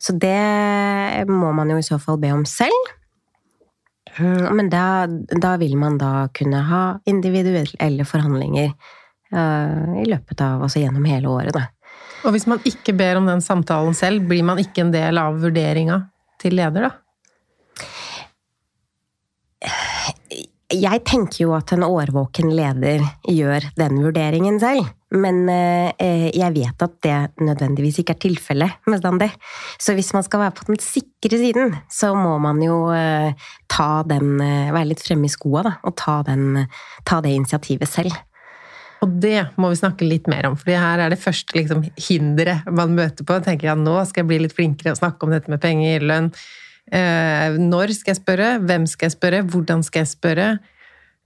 så 0.01 0.13
det 0.19 1.29
må 1.29 1.53
man 1.55 1.71
jo 1.71 1.79
i 1.79 1.87
så 1.87 2.01
fall 2.03 2.19
be 2.19 2.33
om 2.35 2.43
selv. 2.49 2.95
Mm, 4.19 4.57
men 4.57 4.71
da, 4.71 5.07
da, 5.41 5.57
vil 5.59 5.77
man 5.79 5.99
da 5.99 6.29
kunne 6.35 6.61
ha 6.69 6.83
individuelle 7.11 8.07
forhandlinger 8.07 8.71
uh, 9.35 9.95
i 10.03 10.05
løpet 10.07 10.43
av, 10.45 10.63
altså 10.63 10.83
gjennom 10.83 11.07
hele 11.09 11.31
året, 11.31 11.55
da. 11.57 11.67
Og 12.25 12.33
hvis 12.33 12.47
man 12.49 12.63
ikke 12.65 12.95
ber 12.97 13.19
om 13.21 13.27
den 13.29 13.43
samtalen 13.45 13.97
selv, 13.97 14.25
blir 14.31 14.45
man 14.47 14.61
ikke 14.63 14.87
en 14.87 14.93
del 14.95 15.19
av 15.21 15.37
vurderinga 15.43 15.99
til 16.41 16.57
leder, 16.57 16.89
da? 16.89 17.04
Jeg 20.73 21.03
tenker 21.05 21.43
jo 21.43 21.53
at 21.57 21.75
en 21.75 21.85
årvåken 21.85 22.49
leder 22.57 23.03
gjør 23.29 23.67
den 23.77 23.99
vurderingen 24.01 24.57
selv. 24.63 24.87
Men 25.15 25.45
eh, 25.53 26.31
jeg 26.35 26.55
vet 26.57 26.85
at 26.87 26.95
det 27.05 27.19
nødvendigvis 27.45 28.01
ikke 28.01 28.17
er 28.17 28.23
tilfellet 28.25 28.89
bestandig. 28.89 29.29
Så 29.79 29.95
hvis 29.95 30.11
man 30.17 30.25
skal 30.27 30.43
være 30.43 30.57
på 30.57 30.67
den 30.71 30.81
sikre 30.83 31.39
siden, 31.39 31.77
så 31.93 32.15
må 32.17 32.39
man 32.43 32.63
jo 32.65 32.89
eh, 32.97 33.37
ta 33.71 33.91
den 34.09 34.41
eh, 34.43 34.73
Være 34.75 34.91
litt 34.91 35.05
fremme 35.05 35.29
i 35.29 35.33
skoa, 35.33 35.67
da, 35.69 35.75
og 35.87 35.95
ta, 36.01 36.17
den, 36.27 36.65
ta, 37.07 37.21
det 37.23 37.37
initiativet 37.37 37.91
selv. 37.91 38.17
Og 39.05 39.13
det 39.21 39.51
må 39.61 39.69
vi 39.71 39.79
snakke 39.79 40.09
litt 40.09 40.27
mer 40.33 40.49
om, 40.49 40.57
for 40.57 40.73
her 40.73 41.05
er 41.05 41.13
det 41.13 41.21
første 41.21 41.55
liksom, 41.59 41.85
hinderet 42.09 42.67
man 42.73 42.97
møter 42.97 43.27
på. 43.29 43.37
tenker 43.45 43.69
jeg, 43.69 43.85
Nå 43.85 44.01
skal 44.09 44.25
jeg 44.25 44.33
bli 44.33 44.43
litt 44.47 44.57
flinkere 44.57 44.97
og 44.97 45.03
snakke 45.03 45.29
om 45.29 45.35
dette 45.37 45.53
med 45.53 45.63
penger, 45.63 46.09
lønn. 46.09 46.33
Når 46.93 47.95
skal 47.97 48.13
jeg 48.13 48.21
spørre? 48.21 48.49
Hvem 48.61 48.87
skal 48.87 49.07
jeg 49.07 49.15
spørre? 49.17 49.43
Hvordan 49.43 49.83
skal 49.83 50.05
jeg 50.05 50.13
spørre? 50.15 50.49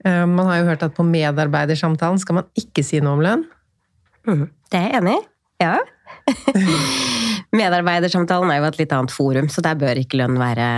man 0.06 0.46
har 0.46 0.60
jo 0.60 0.68
hørt 0.68 0.82
at 0.86 0.92
på 0.94 1.02
medarbeidersamtalen 1.02 2.20
skal 2.22 2.36
man 2.36 2.44
ikke 2.54 2.84
si 2.86 3.00
noe 3.02 3.16
om 3.16 3.22
lønn. 3.24 3.40
Mm. 4.30 4.44
Det 4.70 4.78
er 4.78 4.84
jeg 4.86 5.00
enig 5.00 5.16
i. 5.16 5.24
Ja. 5.64 5.72
Medarbeidersamtalen 7.58 8.52
er 8.52 8.60
jo 8.60 8.68
et 8.68 8.78
litt 8.78 8.94
annet 8.94 9.14
forum, 9.14 9.48
så 9.50 9.64
der 9.64 9.78
bør 9.80 9.98
ikke 9.98 10.20
lønn 10.20 10.38
være, 10.38 10.68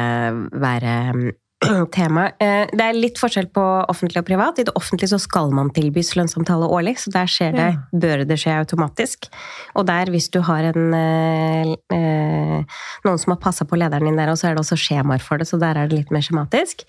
være 0.62 0.94
mm, 1.16 1.30
tema. 1.96 2.30
Eh, 2.40 2.66
Det 2.72 2.84
er 2.84 2.96
litt 2.96 3.18
forskjell 3.20 3.50
på 3.52 3.62
offentlig 3.90 4.22
og 4.22 4.28
privat. 4.28 4.60
I 4.60 4.66
det 4.68 4.74
offentlige 4.78 5.12
så 5.12 5.20
skal 5.20 5.52
man 5.54 5.72
tilbys 5.76 6.14
lønnssamtale 6.16 6.68
årlig, 6.68 6.96
så 7.02 7.12
der 7.12 7.28
skjer 7.30 7.56
det, 7.56 7.70
bør 7.92 8.24
det 8.28 8.38
skje 8.40 8.56
automatisk. 8.62 9.28
Og 9.76 9.86
der, 9.86 10.10
hvis 10.12 10.30
du 10.32 10.40
har 10.46 10.70
en, 10.70 10.94
eh, 10.94 11.74
eh, 11.92 12.78
noen 13.04 13.18
som 13.18 13.34
har 13.34 13.42
passa 13.42 13.64
på 13.64 13.76
lederen 13.76 14.08
din 14.08 14.16
der, 14.16 14.30
og 14.30 14.38
så 14.38 14.48
er 14.48 14.54
det 14.54 14.64
også 14.64 14.80
skjemaer 14.80 15.20
for 15.20 15.38
det, 15.38 15.48
så 15.48 15.60
der 15.60 15.76
er 15.76 15.88
det 15.88 15.98
litt 15.98 16.10
mer 16.10 16.24
skjematisk. 16.24 16.86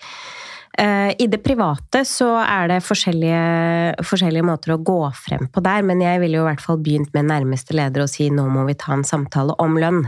I 0.79 1.27
det 1.27 1.43
private 1.43 2.05
så 2.07 2.29
er 2.39 2.69
det 2.71 2.77
forskjellige, 2.79 4.05
forskjellige 4.07 4.45
måter 4.47 4.71
å 4.71 4.77
gå 4.79 5.11
frem 5.11 5.49
på 5.51 5.59
der, 5.61 5.83
men 5.83 5.99
jeg 5.99 6.21
ville 6.21 6.39
jo 6.39 6.45
i 6.45 6.47
hvert 6.47 6.63
fall 6.63 6.79
begynt 6.79 7.11
med 7.13 7.27
nærmeste 7.27 7.75
leder 7.75 8.05
og 8.05 8.09
si 8.09 8.29
nå 8.31 8.47
må 8.47 8.63
vi 8.65 8.77
ta 8.79 8.93
en 8.95 9.03
samtale 9.03 9.51
om 9.59 9.75
lønn. 9.75 10.07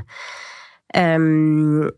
Um, 0.95 1.91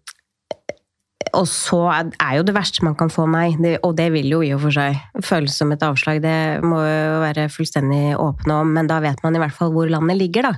og 1.36 1.48
så 1.50 1.80
er 1.92 2.38
jo 2.38 2.46
det 2.48 2.56
verste 2.56 2.86
man 2.86 2.96
kan 2.98 3.12
få 3.12 3.28
nei, 3.30 3.50
det, 3.62 3.78
og 3.86 3.96
det 3.98 4.08
vil 4.14 4.30
jo 4.32 4.42
i 4.46 4.54
og 4.56 4.64
for 4.66 4.76
seg 4.76 4.98
føles 5.26 5.56
som 5.60 5.74
et 5.76 5.84
avslag, 5.86 6.22
det 6.24 6.64
må 6.66 6.80
jo 6.82 7.22
være 7.24 7.48
fullstendig 7.54 8.16
åpne 8.22 8.60
om, 8.64 8.74
men 8.78 8.90
da 8.90 9.02
vet 9.04 9.22
man 9.26 9.38
i 9.38 9.42
hvert 9.44 9.56
fall 9.56 9.74
hvor 9.76 9.92
landet 9.92 10.20
ligger, 10.20 10.50
da. 10.50 10.54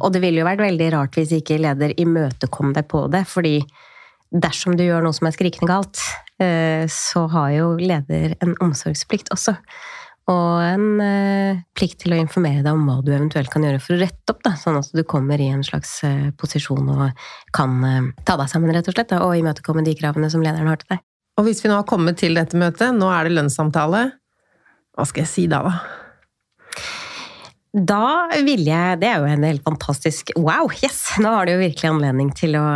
Og 0.00 0.12
det 0.14 0.22
ville 0.24 0.42
jo 0.42 0.48
vært 0.48 0.64
veldig 0.64 0.90
rart 0.96 1.18
hvis 1.18 1.34
ikke 1.38 1.60
leder 1.62 1.94
imøtekom 2.00 2.74
deg 2.76 2.88
på 2.90 3.06
det, 3.12 3.24
fordi 3.30 3.58
dersom 4.32 4.76
du 4.78 4.84
gjør 4.86 5.04
noe 5.04 5.16
som 5.16 5.28
er 5.28 5.36
skrikende 5.36 5.68
galt, 5.68 6.00
eh, 6.40 6.84
så 6.88 7.26
har 7.32 7.50
jo 7.56 7.72
leder 7.80 8.36
en 8.40 8.56
omsorgsplikt 8.64 9.32
også. 9.34 9.58
Og 10.30 10.62
en 10.62 11.00
eh, 11.02 11.62
plikt 11.74 12.04
til 12.04 12.14
å 12.14 12.18
informere 12.20 12.62
deg 12.62 12.76
om 12.76 12.84
hva 12.86 13.00
du 13.02 13.10
eventuelt 13.10 13.50
kan 13.50 13.64
gjøre 13.66 13.80
for 13.82 13.96
å 13.96 14.02
rette 14.04 14.34
opp, 14.34 14.42
da, 14.46 14.52
sånn 14.58 14.78
at 14.78 14.92
du 14.94 15.02
kommer 15.08 15.40
i 15.42 15.48
en 15.50 15.64
slags 15.66 15.96
eh, 16.06 16.28
posisjon 16.38 16.92
og 16.94 17.24
kan 17.56 17.74
eh, 17.88 18.12
ta 18.28 18.36
deg 18.38 18.52
sammen, 18.52 18.70
rett 18.76 18.86
og 18.86 18.94
slett, 18.94 19.10
da, 19.10 19.18
og 19.26 19.34
imøtekomme 19.40 19.82
de 19.86 19.96
kravene 19.98 20.30
som 20.30 20.44
lederen 20.44 20.70
har 20.70 20.78
til 20.78 20.94
deg. 20.94 21.02
Og 21.40 21.48
hvis 21.48 21.64
vi 21.64 21.72
nå 21.72 21.80
har 21.80 21.88
kommet 21.88 22.20
til 22.20 22.38
dette 22.38 22.58
møtet, 22.60 22.94
nå 22.94 23.08
er 23.10 23.26
det 23.26 23.34
lønnssamtale, 23.34 24.04
hva 24.92 25.08
skal 25.08 25.24
jeg 25.24 25.32
si 25.32 25.48
da, 25.50 25.64
da? 25.66 26.01
Da 27.72 28.28
ville 28.44 28.68
jeg 28.68 28.98
Det 29.00 29.08
er 29.08 29.22
jo 29.22 29.28
en 29.32 29.44
helt 29.46 29.62
fantastisk 29.64 30.28
Wow, 30.36 30.68
yes! 30.84 31.14
Nå 31.24 31.30
har 31.32 31.48
du 31.48 31.54
jo 31.54 31.62
virkelig 31.62 31.88
anledning 31.88 32.28
til 32.36 32.56
å, 32.60 32.66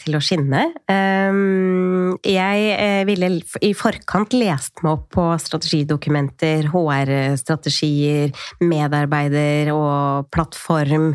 til 0.00 0.16
å 0.16 0.20
skinne. 0.20 0.66
Um, 0.92 2.18
jeg 2.26 2.66
eh, 2.74 3.00
ville 3.08 3.30
i 3.64 3.72
forkant 3.76 4.36
lest 4.36 4.82
meg 4.84 4.92
opp 4.92 5.06
på 5.16 5.24
strategidokumenter, 5.40 6.68
HR-strategier, 6.72 8.32
medarbeider 8.60 9.72
og 9.72 10.28
plattform. 10.32 11.12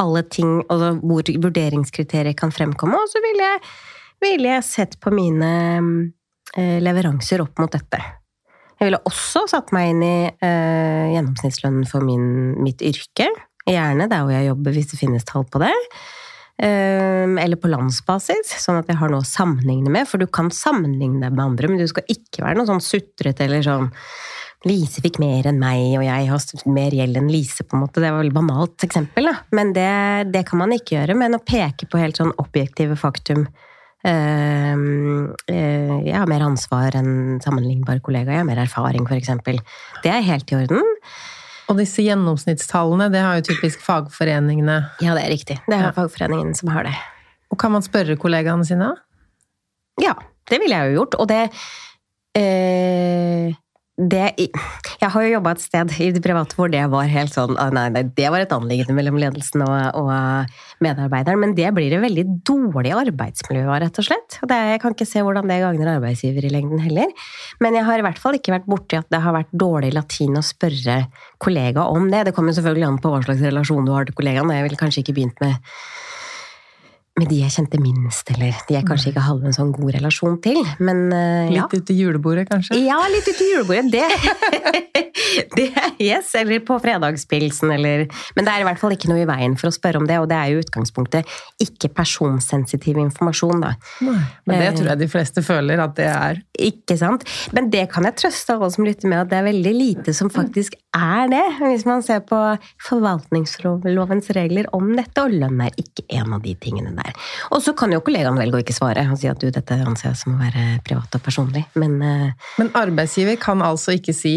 Alle 0.00 0.24
ting, 0.26 0.60
og 0.66 1.02
hvor 1.02 1.30
vurderingskriterier 1.46 2.34
kan 2.38 2.54
fremkomme. 2.54 2.98
Og 2.98 3.10
så 3.10 3.22
ville 3.22 3.52
jeg, 3.52 3.66
ville 4.26 4.56
jeg 4.56 4.66
sett 4.66 4.98
på 5.02 5.14
mine 5.14 5.52
eh, 6.56 6.78
leveranser 6.82 7.46
opp 7.46 7.62
mot 7.62 7.70
dette. 7.70 8.02
Jeg 8.80 8.88
ville 8.88 9.02
også 9.04 9.44
satt 9.50 9.74
meg 9.76 9.90
inn 9.92 10.00
i 10.06 10.14
eh, 10.32 11.10
gjennomsnittslønnen 11.12 11.84
for 11.88 12.00
min, 12.06 12.56
mitt 12.64 12.80
yrke. 12.80 13.26
Gjerne 13.68 14.06
der 14.08 14.24
hvor 14.24 14.32
jeg 14.32 14.48
jobber, 14.48 14.72
hvis 14.72 14.88
det 14.94 15.00
finnes 15.02 15.26
tall 15.28 15.44
på 15.44 15.60
det. 15.60 15.74
Eh, 16.64 17.28
eller 17.44 17.60
på 17.60 17.68
landsbasis, 17.68 18.54
sånn 18.64 18.80
at 18.80 18.88
jeg 18.88 18.96
har 19.02 19.12
noe 19.12 19.20
å 19.20 19.28
sammenligne 19.28 19.92
med. 19.92 20.08
For 20.08 20.16
du 20.16 20.24
kan 20.32 20.48
sammenligne 20.48 21.20
deg 21.26 21.36
med 21.36 21.44
andre, 21.44 21.68
men 21.68 21.84
du 21.84 21.88
skal 21.92 22.08
ikke 22.08 22.46
være 22.46 22.56
noe 22.56 22.70
sånn 22.72 22.84
sutrete 22.84 23.46
eller 23.46 23.66
sånn 23.68 23.90
Lise 24.68 25.00
fikk 25.00 25.16
mer 25.22 25.46
enn 25.48 25.56
meg, 25.56 25.94
og 25.96 26.02
jeg 26.04 26.26
har 26.28 26.68
mer 26.68 26.92
gjeld 26.92 27.16
enn 27.16 27.30
Lise. 27.32 27.64
på 27.64 27.76
en 27.76 27.84
måte. 27.86 28.02
Det 28.04 28.10
var 28.12 28.26
et 28.28 28.34
banalt 28.36 28.84
eksempel, 28.84 29.30
da. 29.30 29.38
men 29.56 29.72
det, 29.72 29.92
det 30.34 30.42
kan 30.50 30.60
man 30.60 30.74
ikke 30.76 30.98
gjøre. 30.98 31.16
Men 31.16 31.36
å 31.36 31.40
peke 31.40 31.88
på 31.88 32.00
helt 32.00 32.20
sånn 32.20 32.34
objektive 32.40 32.98
faktum 33.00 33.46
Jeg 35.50 36.14
har 36.16 36.28
mer 36.30 36.44
ansvar 36.46 36.94
enn 36.98 37.40
sammenlignbar 37.44 38.00
kollega, 38.04 38.32
jeg 38.32 38.40
har 38.42 38.48
mer 38.48 38.62
erfaring, 38.64 39.04
f.eks. 39.06 39.28
Det 40.04 40.10
er 40.12 40.24
helt 40.26 40.50
i 40.52 40.56
orden. 40.62 40.82
Og 41.70 41.78
disse 41.78 42.02
gjennomsnittstallene, 42.02 43.10
det 43.12 43.20
har 43.22 43.38
jo 43.38 43.44
typisk 43.52 43.82
fagforeningene. 43.84 44.78
Ja, 45.04 45.14
det 45.14 45.22
er 45.26 45.30
riktig. 45.36 45.58
Det 45.68 45.76
er 45.76 45.84
Ja. 45.90 45.92
fagforeningen 45.94 46.54
som 46.56 46.68
har 46.74 46.82
det. 46.88 46.94
Og 47.52 47.58
kan 47.58 47.70
man 47.72 47.82
spørre 47.82 48.16
kollegaene 48.18 48.64
sine? 48.66 48.88
Ja, 50.00 50.14
det 50.50 50.58
ville 50.60 50.74
jeg 50.74 50.92
jo 50.94 50.98
gjort. 51.04 51.14
Og 51.20 51.28
det 51.28 51.50
eh, 52.34 53.52
det, 54.00 54.48
jeg 55.00 55.10
har 55.12 55.24
jo 55.24 55.32
jobba 55.34 55.52
et 55.52 55.62
sted 55.62 55.92
i 56.00 56.08
det 56.14 56.22
private 56.24 56.56
hvor 56.56 56.70
det 56.72 56.82
var 56.92 57.08
helt 57.10 57.34
sånn 57.34 57.56
ah, 57.60 57.68
Nei, 57.74 57.88
nei 57.92 58.04
det 58.16 58.30
var 58.32 58.40
et 58.40 58.54
anliggende 58.54 58.94
mellom 58.96 59.18
ledelsen 59.20 59.64
og, 59.66 59.74
og 60.00 60.80
medarbeideren, 60.80 61.40
men 61.42 61.52
det 61.58 61.68
blir 61.76 61.92
et 61.92 62.02
veldig 62.02 62.24
dårlig 62.48 62.94
arbeidsmiljø 62.96 63.66
rett 63.84 64.00
og 64.00 64.06
slett. 64.06 64.38
Og 64.40 64.50
det, 64.50 64.58
jeg 64.72 64.82
kan 64.82 64.96
ikke 64.96 65.08
se 65.08 65.24
hvordan 65.26 65.50
det 65.50 65.60
gagner 65.60 65.92
arbeidsgiver 65.96 66.46
i 66.48 66.52
lengden 66.52 66.80
heller. 66.80 67.12
Men 67.60 67.76
jeg 67.76 67.86
har 67.88 68.00
i 68.00 68.06
hvert 68.06 68.20
fall 68.22 68.38
ikke 68.38 68.54
vært 68.56 68.68
borti 68.70 68.98
at 68.98 69.10
det 69.12 69.20
har 69.20 69.36
vært 69.36 69.52
dårlig 69.52 69.92
latin 69.96 70.40
å 70.40 70.44
spørre 70.44 71.02
kollega 71.42 71.84
om 71.92 72.08
det. 72.12 72.26
Det 72.30 72.36
kommer 72.36 72.56
selvfølgelig 72.56 72.88
an 72.88 73.00
på 73.02 73.12
hva 73.12 73.20
slags 73.26 73.44
relasjon 73.44 73.88
du 73.88 73.92
har 73.94 74.08
til 74.08 74.16
kollegaen. 74.16 74.54
Jeg 74.56 74.68
ville 74.68 74.80
kanskje 74.80 75.04
ikke 75.04 75.18
begynt 75.20 75.44
med 75.44 75.60
med 77.20 77.30
de 77.30 77.42
jeg 77.42 77.52
kjente 77.54 77.80
minst, 77.82 78.30
eller 78.34 78.56
de 78.68 78.76
jeg 78.78 78.86
kanskje 78.88 79.12
ikke 79.12 79.24
hadde 79.26 79.50
en 79.50 79.56
sånn 79.56 79.72
god 79.76 79.94
relasjon 79.98 80.38
til. 80.44 80.60
Men 80.80 81.08
eh, 81.12 81.52
ja. 81.52 81.66
Litt 81.66 81.76
ute 81.76 81.94
i 81.94 82.00
julebordet, 82.00 82.46
kanskje? 82.48 82.78
Ja, 82.80 82.98
litt 83.12 83.28
ute 83.28 83.44
i 83.44 83.50
julebordet. 83.52 83.90
Det, 83.92 84.06
det 85.56 85.68
Yes, 86.00 86.34
eller 86.34 86.62
på 86.64 86.78
fredagspilsen, 86.80 87.70
eller 87.74 88.06
Men 88.36 88.46
det 88.46 88.52
er 88.52 88.62
i 88.62 88.66
hvert 88.68 88.80
fall 88.80 88.94
ikke 88.94 89.10
noe 89.10 89.20
i 89.20 89.28
veien 89.28 89.56
for 89.60 89.68
å 89.68 89.74
spørre 89.74 90.00
om 90.00 90.06
det, 90.08 90.16
og 90.22 90.30
det 90.30 90.38
er 90.38 90.54
jo 90.54 90.62
utgangspunktet 90.64 91.28
ikke 91.60 91.90
personsensitiv 91.92 92.96
informasjon, 93.02 93.60
da. 93.60 93.74
Nei, 94.06 94.16
men 94.48 94.62
det 94.62 94.70
tror 94.78 94.92
jeg 94.92 95.02
de 95.02 95.10
fleste 95.12 95.44
føler 95.44 95.82
at 95.82 95.96
det 95.98 96.08
er. 96.08 96.40
Ikke 96.70 96.96
sant? 97.00 97.26
Men 97.56 97.68
det 97.72 97.86
kan 97.92 98.08
jeg 98.08 98.16
trøste 98.22 98.56
alle 98.56 98.70
som 98.72 98.86
lytter 98.88 99.12
med, 99.12 99.26
at 99.26 99.32
det 99.32 99.40
er 99.40 99.48
veldig 99.50 99.74
lite 99.76 100.16
som 100.16 100.32
faktisk 100.32 100.78
er 100.96 101.28
det. 101.32 101.44
Hvis 101.60 101.86
man 101.88 102.04
ser 102.06 102.24
på 102.26 102.38
forvaltningslovens 102.88 104.32
regler 104.36 104.70
om 104.76 104.94
dette, 104.96 105.20
og 105.20 105.36
lønn 105.36 105.60
er 105.66 105.76
ikke 105.80 106.06
en 106.20 106.38
av 106.38 106.44
de 106.44 106.56
tingene 106.64 106.94
der. 106.96 107.09
Og 107.50 107.62
så 107.64 107.74
kan 107.76 107.92
jo 107.94 108.02
kollegaen 108.04 108.38
velge 108.40 108.58
å 108.58 108.64
ikke 108.64 108.76
svare 108.76 109.06
og 109.10 109.20
si 109.20 109.30
at 109.30 109.40
du, 109.40 109.50
dette 109.54 109.78
anser 109.84 110.10
jeg 110.10 110.20
som 110.22 110.34
å 110.36 110.40
være 110.40 110.80
privat 110.86 111.16
og 111.16 111.24
personlig, 111.24 111.64
men 111.80 112.00
eh, 112.02 112.50
Men 112.60 112.74
arbeidsgiver 112.78 113.38
kan 113.40 113.62
altså 113.64 113.96
ikke 113.96 114.14
si 114.16 114.36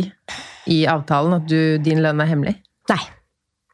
i 0.72 0.84
avtalen 0.90 1.42
at 1.42 1.50
du, 1.50 1.78
din 1.84 2.02
lønn 2.04 2.24
er 2.24 2.32
hemmelig? 2.32 2.58
nei. 2.92 3.04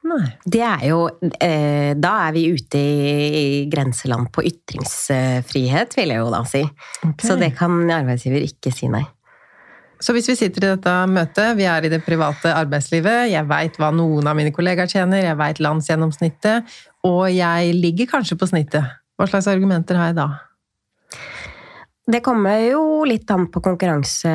Nei. 0.09 0.25
Det 0.45 0.61
er 0.63 0.83
jo 0.87 0.99
eh, 1.43 1.91
Da 1.99 2.11
er 2.23 2.31
vi 2.33 2.45
ute 2.55 2.79
i 2.79 3.65
grenseland 3.69 4.29
på 4.33 4.45
ytringsfrihet, 4.47 5.97
vil 5.99 6.13
jeg 6.13 6.21
jo 6.21 6.29
da 6.31 6.39
si. 6.47 6.63
Okay. 7.03 7.27
Så 7.27 7.35
det 7.39 7.51
kan 7.59 7.75
arbeidsgiver 7.83 8.45
ikke 8.47 8.71
si 8.73 8.89
nei. 8.91 9.03
Så 9.99 10.15
hvis 10.15 10.29
vi 10.31 10.37
sitter 10.39 10.63
i 10.63 10.69
dette 10.71 10.93
møtet, 11.11 11.57
vi 11.59 11.65
er 11.67 11.83
i 11.83 11.91
det 11.91 11.99
private 12.05 12.53
arbeidslivet, 12.55 13.33
jeg 13.33 13.47
veit 13.49 13.75
hva 13.81 13.91
noen 13.91 14.29
av 14.31 14.37
mine 14.39 14.53
kollegaer 14.55 14.87
tjener, 14.87 15.25
jeg 15.25 15.39
veit 15.39 15.59
landsgjennomsnittet, 15.59 16.77
og 17.07 17.25
jeg 17.35 17.73
ligger 17.75 18.07
kanskje 18.15 18.39
på 18.39 18.47
snittet. 18.47 18.95
Hva 19.19 19.27
slags 19.27 19.49
argumenter 19.51 19.99
har 19.99 20.13
jeg 20.13 20.21
da? 20.21 20.29
Det 22.09 22.23
kommer 22.25 22.57
jo 22.63 23.03
litt 23.05 23.29
an 23.29 23.43
på 23.53 23.61
konkurranse, 23.61 24.29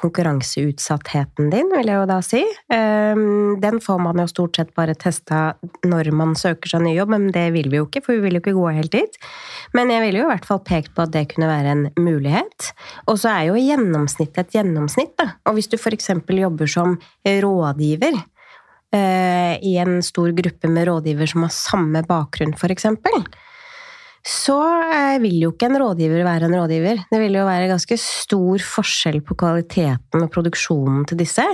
konkurranseutsattheten 0.00 1.50
din, 1.52 1.68
vil 1.68 1.90
jeg 1.90 1.98
jo 1.98 2.06
da 2.08 2.16
si. 2.24 2.40
Ehm, 2.72 3.60
Den 3.60 3.80
får 3.84 3.98
man 4.00 4.22
jo 4.22 4.24
stort 4.30 4.56
sett 4.56 4.70
bare 4.74 4.94
testa 4.96 5.58
når 5.84 6.08
man 6.16 6.32
søker 6.34 6.72
seg 6.72 6.80
ny 6.86 6.94
jobb, 6.96 7.12
men 7.12 7.26
det 7.34 7.52
vil 7.52 7.68
vi 7.68 7.82
jo 7.82 7.84
ikke, 7.84 8.00
for 8.06 8.16
vi 8.16 8.24
vil 8.24 8.38
jo 8.38 8.40
ikke 8.40 8.56
gå 8.56 8.64
helt 8.78 8.92
dit. 8.96 9.20
Men 9.76 9.92
jeg 9.92 10.06
ville 10.06 10.22
jo 10.22 10.24
i 10.24 10.32
hvert 10.32 10.48
fall 10.48 10.62
pekt 10.64 10.94
på 10.96 11.04
at 11.04 11.12
det 11.12 11.26
kunne 11.34 11.52
være 11.52 11.76
en 11.76 11.84
mulighet. 12.00 12.72
Og 13.04 13.20
så 13.20 13.28
er 13.34 13.50
jo 13.50 13.60
gjennomsnittet 13.60 14.46
et 14.46 14.56
gjennomsnitt, 14.56 15.12
da. 15.20 15.34
Og 15.44 15.60
hvis 15.60 15.68
du 15.68 15.76
f.eks. 15.76 16.08
jobber 16.32 16.66
som 16.66 16.96
rådgiver 17.28 18.22
eh, 18.96 19.60
i 19.60 19.76
en 19.84 20.00
stor 20.00 20.32
gruppe 20.32 20.64
med 20.68 20.88
rådgiver 20.88 21.28
som 21.28 21.44
har 21.44 21.52
samme 21.52 22.06
bakgrunn, 22.08 22.56
f.eks., 22.56 22.88
så 24.22 24.56
eh, 24.86 25.18
vil 25.22 25.40
jo 25.42 25.50
ikke 25.50 25.66
en 25.66 25.80
rådgiver 25.82 26.22
være 26.22 26.46
en 26.46 26.56
rådgiver. 26.60 27.02
Det 27.10 27.18
vil 27.18 27.38
jo 27.40 27.46
være 27.48 27.70
ganske 27.72 27.98
stor 27.98 28.62
forskjell 28.62 29.18
på 29.26 29.34
kvaliteten 29.38 30.22
og 30.22 30.30
produksjonen 30.30 31.06
til 31.10 31.18
disse. 31.24 31.46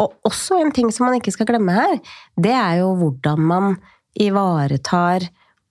Og 0.00 0.16
også 0.26 0.58
en 0.58 0.72
ting 0.74 0.90
som 0.94 1.06
man 1.06 1.20
ikke 1.20 1.34
skal 1.34 1.46
glemme 1.46 1.74
her, 1.76 1.98
det 2.34 2.54
er 2.56 2.80
jo 2.80 2.94
hvordan 2.98 3.46
man 3.52 3.76
ivaretar 4.18 5.28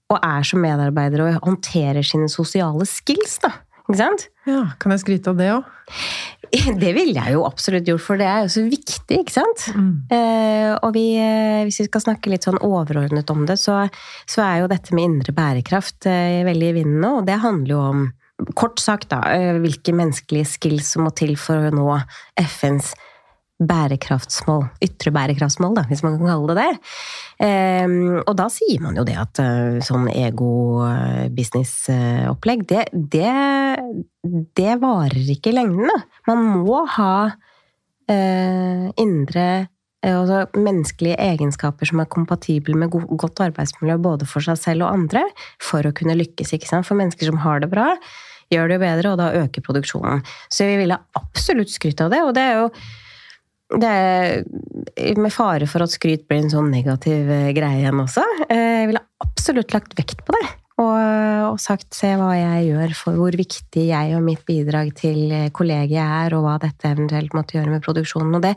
og 0.09 0.17
er 0.23 0.45
som 0.47 0.63
medarbeider 0.63 1.25
og 1.25 1.41
håndterer 1.43 2.05
sine 2.05 2.29
sosiale 2.31 2.87
skills, 2.87 3.37
da. 3.43 3.51
Ikke 3.89 4.03
sant? 4.03 4.27
Ja, 4.45 4.67
Kan 4.77 4.93
jeg 4.93 5.01
skryte 5.01 5.31
av 5.33 5.39
det 5.39 5.49
òg? 5.55 5.69
Det 6.81 6.91
ville 6.95 7.13
jeg 7.13 7.35
jo 7.35 7.43
absolutt 7.45 7.85
gjort, 7.85 8.01
for 8.01 8.17
det 8.17 8.25
er 8.25 8.45
jo 8.45 8.49
så 8.49 8.63
viktig, 8.65 9.19
ikke 9.19 9.33
sant? 9.35 9.67
Eh, 10.09 10.71
og 10.81 10.95
vi, 10.95 11.11
eh, 11.21 11.61
hvis 11.67 11.77
vi 11.83 11.85
skal 11.85 12.01
snakke 12.01 12.31
litt 12.31 12.47
sånn 12.47 12.57
overordnet 12.65 13.29
om 13.29 13.43
det, 13.45 13.59
så, 13.61 13.83
så 14.25 14.41
er 14.45 14.63
jo 14.63 14.71
dette 14.71 14.95
med 14.97 15.11
indre 15.11 15.35
bærekraft 15.37 16.07
eh, 16.09 16.39
veldig 16.47 16.71
i 16.71 16.75
vinden 16.79 17.03
nå. 17.03 17.11
Og 17.19 17.27
det 17.29 17.37
handler 17.43 17.75
jo 17.75 17.83
om, 17.83 18.07
kort 18.57 18.81
sagt, 18.81 19.11
da, 19.13 19.21
eh, 19.35 19.59
hvilke 19.61 19.93
menneskelige 19.93 20.49
skills 20.55 20.89
som 20.95 21.05
må 21.05 21.13
til 21.13 21.35
for 21.37 21.69
å 21.69 21.75
nå 21.75 21.99
FNs 22.41 22.95
bærekraftsmål. 23.59 24.69
Ytre 24.83 25.11
bærekraftsmål, 25.11 25.75
da, 25.75 25.83
hvis 25.89 26.03
man 26.05 26.17
kan 26.17 26.27
kalle 26.31 26.47
det 26.53 26.63
det. 26.63 26.73
Um, 27.43 28.21
og 28.23 28.37
da 28.39 28.47
sier 28.53 28.79
man 28.83 28.97
jo 28.99 29.03
det 29.07 29.17
at 29.19 29.39
uh, 29.43 29.79
sånn 29.83 30.07
ego-business-opplegg, 30.13 32.59
det, 32.69 32.83
det, 32.93 33.33
det, 34.55 34.73
varer 34.79 35.31
ikke 35.35 35.49
i 35.51 35.55
lengden, 35.57 35.87
da. 35.91 35.99
Man 36.31 36.39
må 36.63 36.77
ha 36.95 37.17
uh, 37.35 38.85
indre 38.99 39.67
altså 39.99 40.47
menneskelige 40.55 41.19
egenskaper 41.19 41.83
som 41.89 41.99
er 41.99 42.07
kompatible 42.07 42.71
med 42.79 42.87
godt 42.93 43.41
arbeidsmiljø 43.43 43.97
både 43.99 44.23
for 44.29 44.39
seg 44.45 44.57
selv 44.61 44.81
og 44.87 44.93
andre, 44.95 45.21
for 45.59 45.83
å 45.83 45.91
kunne 45.95 46.15
lykkes. 46.15 46.53
ikke 46.55 46.69
sant? 46.69 46.87
For 46.87 46.95
mennesker 46.95 47.25
som 47.27 47.37
har 47.43 47.59
det 47.59 47.69
bra, 47.73 47.87
gjør 48.53 48.67
det 48.69 48.75
jo 48.77 48.85
bedre, 48.85 49.09
og 49.11 49.17
da 49.19 49.35
øker 49.43 49.61
produksjonen. 49.65 50.23
Så 50.47 50.63
vi 50.69 50.79
ville 50.79 51.03
absolutt 51.19 51.71
skrytt 51.73 51.99
av 52.05 52.09
det, 52.15 52.21
og 52.23 52.31
det 52.37 52.43
er 52.47 52.55
jo 52.61 52.67
det 53.77 53.89
er 53.89 55.19
med 55.21 55.33
fare 55.33 55.67
for 55.69 55.85
at 55.85 55.93
skryt 55.93 56.25
blir 56.29 56.41
en 56.41 56.49
sånn 56.51 56.71
negativ 56.73 57.29
eh, 57.29 57.51
greie 57.53 57.83
igjen 57.83 58.01
også. 58.01 58.23
Eh, 58.49 58.81
jeg 58.81 58.89
ville 58.89 59.03
absolutt 59.21 59.75
lagt 59.75 59.93
vekt 59.99 60.23
på 60.25 60.33
det. 60.37 60.47
Og, 60.79 60.95
og, 60.95 61.57
sagt 61.59 61.91
se 61.91 62.13
hva 62.15 62.31
jeg 62.37 62.69
gjør 62.69 62.93
for 62.95 63.19
hvor 63.19 63.35
viktig 63.35 63.83
jeg 63.89 64.13
og 64.15 64.23
mitt 64.23 64.45
bidrag 64.47 64.93
til 64.97 65.33
eh, 65.35 65.49
kollegiet 65.53 66.01
er, 66.01 66.33
og 66.37 66.45
hva 66.47 66.55
dette 66.63 66.89
eventuelt 66.89 67.35
måtte 67.35 67.59
gjøre 67.59 67.75
med 67.75 67.83
produksjonen. 67.85 68.39
Og 68.39 68.45
det, 68.47 68.55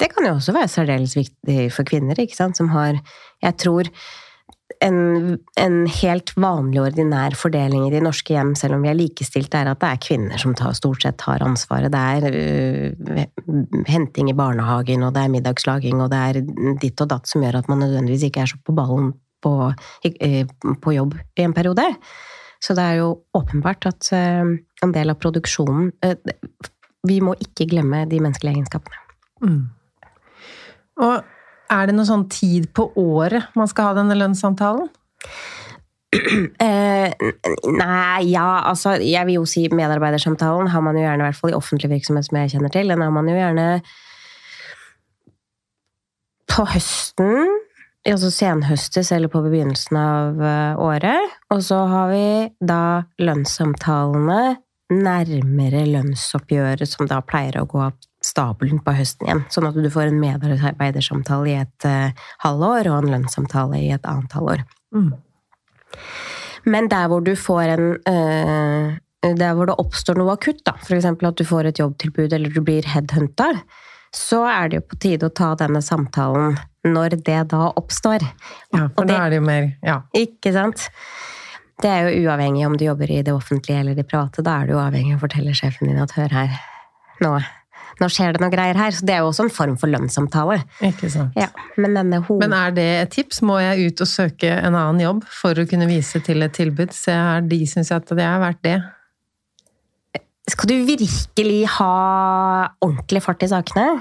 det 0.00 0.08
kan 0.14 0.28
jo 0.28 0.36
også 0.38 0.54
være 0.56 0.72
særdeles 0.72 1.18
viktig 1.18 1.68
for 1.74 1.88
kvinner, 1.90 2.22
ikke 2.22 2.38
sant, 2.38 2.56
som 2.56 2.70
har 2.72 3.02
Jeg 3.42 3.56
tror 3.60 3.88
en, 4.84 5.38
en, 5.60 5.76
helt 6.00 6.32
vanlig, 6.40 6.80
ordinær 6.80 7.34
fordeling 7.38 7.84
i 7.86 7.92
de 7.92 8.00
norske 8.04 8.32
hjem, 8.32 8.54
selv 8.58 8.78
om 8.78 8.84
vi 8.84 8.90
er 8.92 8.96
likestilte, 8.96 9.60
er 9.60 9.70
at 9.72 9.80
det 9.82 9.90
er 9.90 10.02
kvinner 10.06 10.40
som 10.40 10.54
tar, 10.56 10.72
stort 10.76 11.04
sett 11.04 11.18
tar 11.20 11.44
ansvaret. 11.44 11.92
Det 11.92 12.00
er 12.00 12.38
uh, 12.40 13.82
henting 13.90 14.30
i 14.32 14.36
barnehagen, 14.36 15.04
og 15.04 15.12
det 15.16 15.24
er 15.24 15.34
middagslaging, 15.34 16.00
og 16.00 16.12
det 16.12 16.20
er 16.20 16.40
ditt 16.80 17.04
og 17.04 17.10
datt 17.12 17.28
som 17.28 17.44
gjør 17.44 17.60
at 17.60 17.68
man 17.72 17.82
nødvendigvis 17.84 18.28
ikke 18.30 18.44
er 18.44 18.52
så 18.52 18.60
på 18.64 18.76
ballen 18.76 19.12
på, 19.44 19.52
uh, 19.70 20.76
på 20.84 20.94
jobb 20.96 21.18
i 21.36 21.44
en 21.44 21.56
periode. 21.56 21.84
Så 22.60 22.76
det 22.76 22.86
er 22.86 23.00
jo 23.00 23.10
åpenbart 23.36 23.88
at 23.90 24.12
uh, 24.16 24.54
en 24.84 24.96
del 24.96 25.12
av 25.12 25.20
produksjonen 25.20 25.92
Vi 27.08 27.20
må 27.24 27.32
ikke 27.40 27.64
glemme 27.68 28.02
de 28.08 28.18
menneskelige 28.20 28.58
egenskapene. 28.58 28.98
Mm. 29.40 29.60
Og 31.00 31.22
er 31.70 31.88
det 31.88 31.94
noen 31.96 32.08
sånn 32.08 32.28
tid 32.32 32.68
på 32.76 32.90
året 32.98 33.54
man 33.58 33.70
skal 33.70 33.90
ha 33.90 33.98
denne 34.00 34.18
lønnssamtalen? 34.18 34.90
Eh, 36.10 37.12
nei, 37.70 38.22
ja, 38.32 38.46
altså 38.66 38.96
Jeg 38.98 39.28
vil 39.28 39.36
jo 39.36 39.44
si 39.46 39.60
medarbeidersamtalen 39.70 40.66
har 40.72 40.82
man 40.82 40.96
jo 40.98 41.04
gjerne, 41.04 41.22
i 41.22 41.28
hvert 41.28 41.38
fall 41.38 41.52
i 41.52 41.54
offentlig 41.54 41.92
virksomhet 41.92 42.26
som 42.26 42.38
jeg 42.40 42.50
kjenner 42.50 42.72
til. 42.74 42.90
Den 42.90 43.04
har 43.04 43.12
man 43.14 43.28
jo 43.30 43.36
gjerne 43.36 43.66
på 46.50 46.66
høsten, 46.72 47.54
altså 48.10 48.32
senhøstes 48.34 49.12
eller 49.14 49.30
på 49.30 49.44
begynnelsen 49.46 50.00
av 50.02 50.42
eh, 50.42 50.82
året. 50.82 51.38
Og 51.54 51.62
så 51.68 51.78
har 51.92 52.10
vi 52.10 52.26
da 52.58 52.82
lønnssamtalene 53.22 54.42
nærmere 54.90 55.86
lønnsoppgjøret, 55.94 56.90
som 56.90 57.06
da 57.06 57.22
pleier 57.22 57.62
å 57.62 57.68
gå 57.70 57.84
opp 57.86 58.09
stabelen 58.24 58.80
på 58.84 58.94
høsten 58.94 59.26
igjen. 59.26 59.42
Sånn 59.52 59.68
at 59.70 59.76
du 59.78 59.88
får 59.92 60.10
en 60.10 60.20
medarbeidersamtale 60.20 61.50
i 61.50 61.58
et 61.62 61.88
uh, 61.88 62.26
halvår 62.44 62.90
og 62.90 62.96
en 62.98 63.14
lønnssamtale 63.14 63.80
i 63.80 63.92
et 63.96 64.08
annet 64.08 64.34
halvår. 64.36 64.64
Mm. 64.94 65.12
Men 66.70 66.90
der 66.92 67.08
hvor 67.10 67.24
du 67.24 67.32
får 67.38 67.74
en 67.76 67.86
uh, 68.06 68.98
Der 69.20 69.52
hvor 69.52 69.68
det 69.68 69.76
oppstår 69.76 70.16
noe 70.16 70.32
akutt, 70.32 70.62
da, 70.64 70.72
f.eks. 70.80 71.04
at 71.04 71.36
du 71.36 71.44
får 71.44 71.66
et 71.68 71.80
jobbtilbud 71.80 72.32
eller 72.32 72.52
du 72.54 72.62
blir 72.64 72.86
headhunta, 72.88 73.50
så 74.16 74.46
er 74.48 74.70
det 74.70 74.78
jo 74.78 74.86
på 74.88 74.96
tide 75.02 75.28
å 75.28 75.34
ta 75.36 75.50
denne 75.60 75.82
samtalen 75.84 76.56
når 76.88 77.18
det 77.26 77.42
da 77.52 77.66
oppstår. 77.76 78.24
Ja, 78.72 78.86
for 78.96 79.04
det, 79.04 79.12
da 79.12 79.26
er 79.26 79.34
det 79.34 79.42
jo 79.42 79.44
mer 79.44 79.68
Ja. 79.84 79.98
Ikke 80.16 80.54
sant? 80.56 80.88
Det 81.80 81.88
er 81.92 82.08
jo 82.08 82.24
uavhengig 82.24 82.64
om 82.66 82.78
du 82.80 82.86
jobber 82.86 83.12
i 83.12 83.20
det 83.24 83.32
offentlige 83.32 83.80
eller 83.80 83.96
det 83.96 84.08
private. 84.08 84.44
Da 84.44 84.58
er 84.60 84.68
du 84.68 84.74
jo 84.74 84.80
avhengig 84.80 85.14
av 85.14 85.20
å 85.20 85.26
fortelle 85.28 85.52
sjefen 85.56 85.88
din 85.88 86.00
at 86.00 86.16
hør 86.16 86.32
her, 86.32 86.56
nå 87.20 87.36
nå 88.00 88.08
skjer 88.12 88.34
det 88.34 88.42
noe 88.42 88.52
greier 88.52 88.78
her. 88.78 88.94
Så 88.94 89.06
det 89.06 89.16
er 89.16 89.24
jo 89.24 89.30
også 89.30 89.46
en 89.46 89.52
form 89.54 89.76
for 89.80 89.92
lønnssamtale. 89.92 90.60
Ikke 90.86 91.10
sant. 91.12 91.36
Ja, 91.38 91.50
men, 91.80 91.96
men, 91.96 92.54
er 92.56 92.76
det 92.76 92.88
et 93.00 93.12
tips? 93.16 93.42
Må 93.46 93.60
jeg 93.62 93.90
ut 93.90 94.04
og 94.04 94.10
søke 94.10 94.52
en 94.56 94.74
annen 94.74 95.02
jobb 95.02 95.26
for 95.28 95.58
å 95.58 95.66
kunne 95.68 95.88
vise 95.90 96.22
til 96.24 96.46
et 96.46 96.56
tilbud? 96.56 96.94
Se 96.96 97.14
her, 97.14 97.44
de 97.46 97.60
syns 97.68 97.92
at 97.94 98.08
det 98.10 98.26
er 98.26 98.40
verdt 98.42 98.62
det. 98.66 98.78
Skal 100.50 100.70
du 100.70 100.76
virkelig 100.88 101.60
ha 101.76 101.90
ordentlig 102.82 103.22
fart 103.22 103.44
i 103.46 103.50
sakene? 103.50 104.00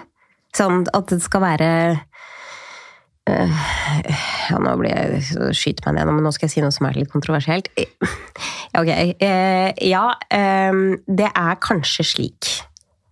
Sånn 0.58 0.88
at 0.98 1.12
det 1.12 1.20
skal 1.22 1.44
være 1.44 1.68
øh, 3.30 3.60
ja, 4.50 4.58
nå 4.58 4.74
blir 4.80 4.96
jeg 4.96 5.54
skyter 5.58 5.86
meg 5.86 6.00
ned, 6.00 6.10
men 6.10 6.26
nå 6.26 6.32
skal 6.34 6.48
jeg 6.48 6.56
si 6.56 6.64
noe 6.64 6.74
som 6.74 6.88
er 6.90 6.98
litt 6.98 7.12
kontroversielt. 7.14 7.70
Ok, 8.80 8.90
eh, 8.90 9.70
ja. 9.90 10.04
Øh, 10.34 10.98
det 11.06 11.30
er 11.30 11.62
kanskje 11.62 12.06
slik 12.06 12.50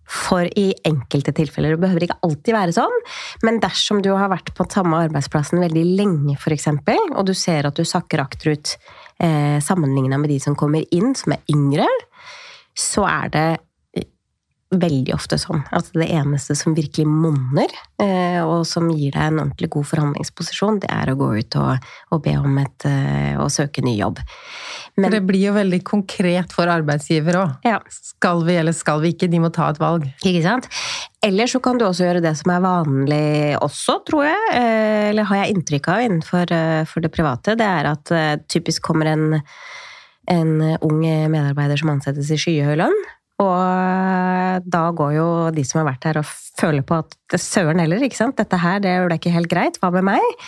for 0.08 0.48
i 0.56 0.70
enkelte 0.88 1.34
tilfeller. 1.36 1.76
Det 1.76 1.82
behøver 1.84 2.06
ikke 2.06 2.18
alltid 2.24 2.56
være 2.56 2.76
sånn, 2.78 2.96
men 3.44 3.60
dersom 3.62 4.00
du 4.04 4.10
har 4.16 4.32
vært 4.32 4.54
på 4.56 4.66
samme 4.72 5.02
arbeidsplassen 5.04 5.60
veldig 5.62 5.84
lenge, 6.00 6.38
f.eks., 6.38 6.70
og 7.12 7.22
du 7.28 7.34
ser 7.36 7.68
at 7.68 7.76
du 7.76 7.84
sakker 7.86 8.24
akterut 8.24 8.74
eh, 9.20 9.58
sammenligna 9.64 10.20
med 10.20 10.32
de 10.32 10.40
som 10.42 10.56
kommer 10.58 10.86
inn, 10.94 11.12
som 11.18 11.36
er 11.36 11.44
yngre, 11.52 11.88
så 12.78 13.04
er 13.10 13.32
det 13.34 13.48
veldig 14.68 15.14
ofte 15.16 15.38
sånn 15.40 15.62
at 15.72 15.86
det 15.96 16.06
eneste 16.12 16.52
som 16.58 16.74
virkelig 16.76 17.06
monner, 17.08 17.72
eh, 18.02 18.40
og 18.42 18.66
som 18.68 18.90
gir 18.92 19.14
deg 19.14 19.30
en 19.30 19.40
ordentlig 19.40 19.70
god 19.72 19.86
forhandlingsposisjon, 19.88 20.80
det 20.82 20.90
er 20.92 21.12
å 21.12 21.16
gå 21.16 21.28
ut 21.38 21.56
og, 21.60 21.88
og 22.12 22.22
be 22.26 22.34
om 22.36 22.58
et, 22.60 22.86
eh, 22.88 23.38
å 23.40 23.48
søke 23.52 23.84
ny 23.84 23.96
jobb. 23.96 24.20
Men, 25.00 25.14
det 25.14 25.22
blir 25.24 25.46
jo 25.48 25.56
veldig 25.56 25.80
konkret 25.88 26.52
for 26.52 26.68
arbeidsgiver 26.68 27.40
òg. 27.40 27.56
Ja. 27.64 27.78
Skal 27.88 28.44
vi 28.44 28.58
eller 28.60 28.76
skal 28.76 29.00
vi 29.04 29.14
ikke? 29.14 29.30
De 29.30 29.40
må 29.40 29.52
ta 29.54 29.70
et 29.72 29.80
valg. 29.80 30.04
Ikke 30.20 30.44
sant? 30.44 30.68
Eller 31.24 31.48
så 31.50 31.62
kan 31.64 31.80
du 31.80 31.86
også 31.86 32.04
gjøre 32.04 32.24
det 32.24 32.34
som 32.36 32.52
er 32.52 32.64
vanlig 32.64 33.24
også, 33.64 34.00
tror 34.06 34.28
jeg, 34.28 34.54
eh, 34.58 35.08
eller 35.14 35.30
har 35.30 35.44
jeg 35.44 35.56
inntrykk 35.56 35.92
av 35.94 36.04
innenfor 36.04 36.56
for 36.90 37.04
det 37.04 37.14
private, 37.14 37.56
det 37.56 37.66
er 37.66 37.88
at 37.94 38.12
typisk 38.52 38.84
kommer 38.84 39.08
en 39.16 39.38
en 40.28 40.60
ung 40.84 40.98
medarbeider 41.32 41.78
som 41.80 41.88
ansettes 41.88 42.28
i 42.28 42.36
skyhøy 42.36 42.74
lønn, 42.76 42.98
og 43.38 44.66
da 44.66 44.82
går 44.98 45.12
jo 45.14 45.28
de 45.54 45.64
som 45.66 45.82
har 45.82 45.92
vært 45.92 46.08
her 46.08 46.20
og 46.22 46.26
føler 46.58 46.82
på 46.86 46.98
at 46.98 47.38
søren 47.38 47.78
heller, 47.82 48.02
ikke 48.02 48.18
sant. 48.18 48.38
Dette 48.40 48.58
her, 48.58 48.82
det 48.82 48.96
ble 49.06 49.18
ikke 49.20 49.34
helt 49.34 49.50
greit. 49.52 49.78
Hva 49.78 49.92
med 49.94 50.08
meg? 50.10 50.44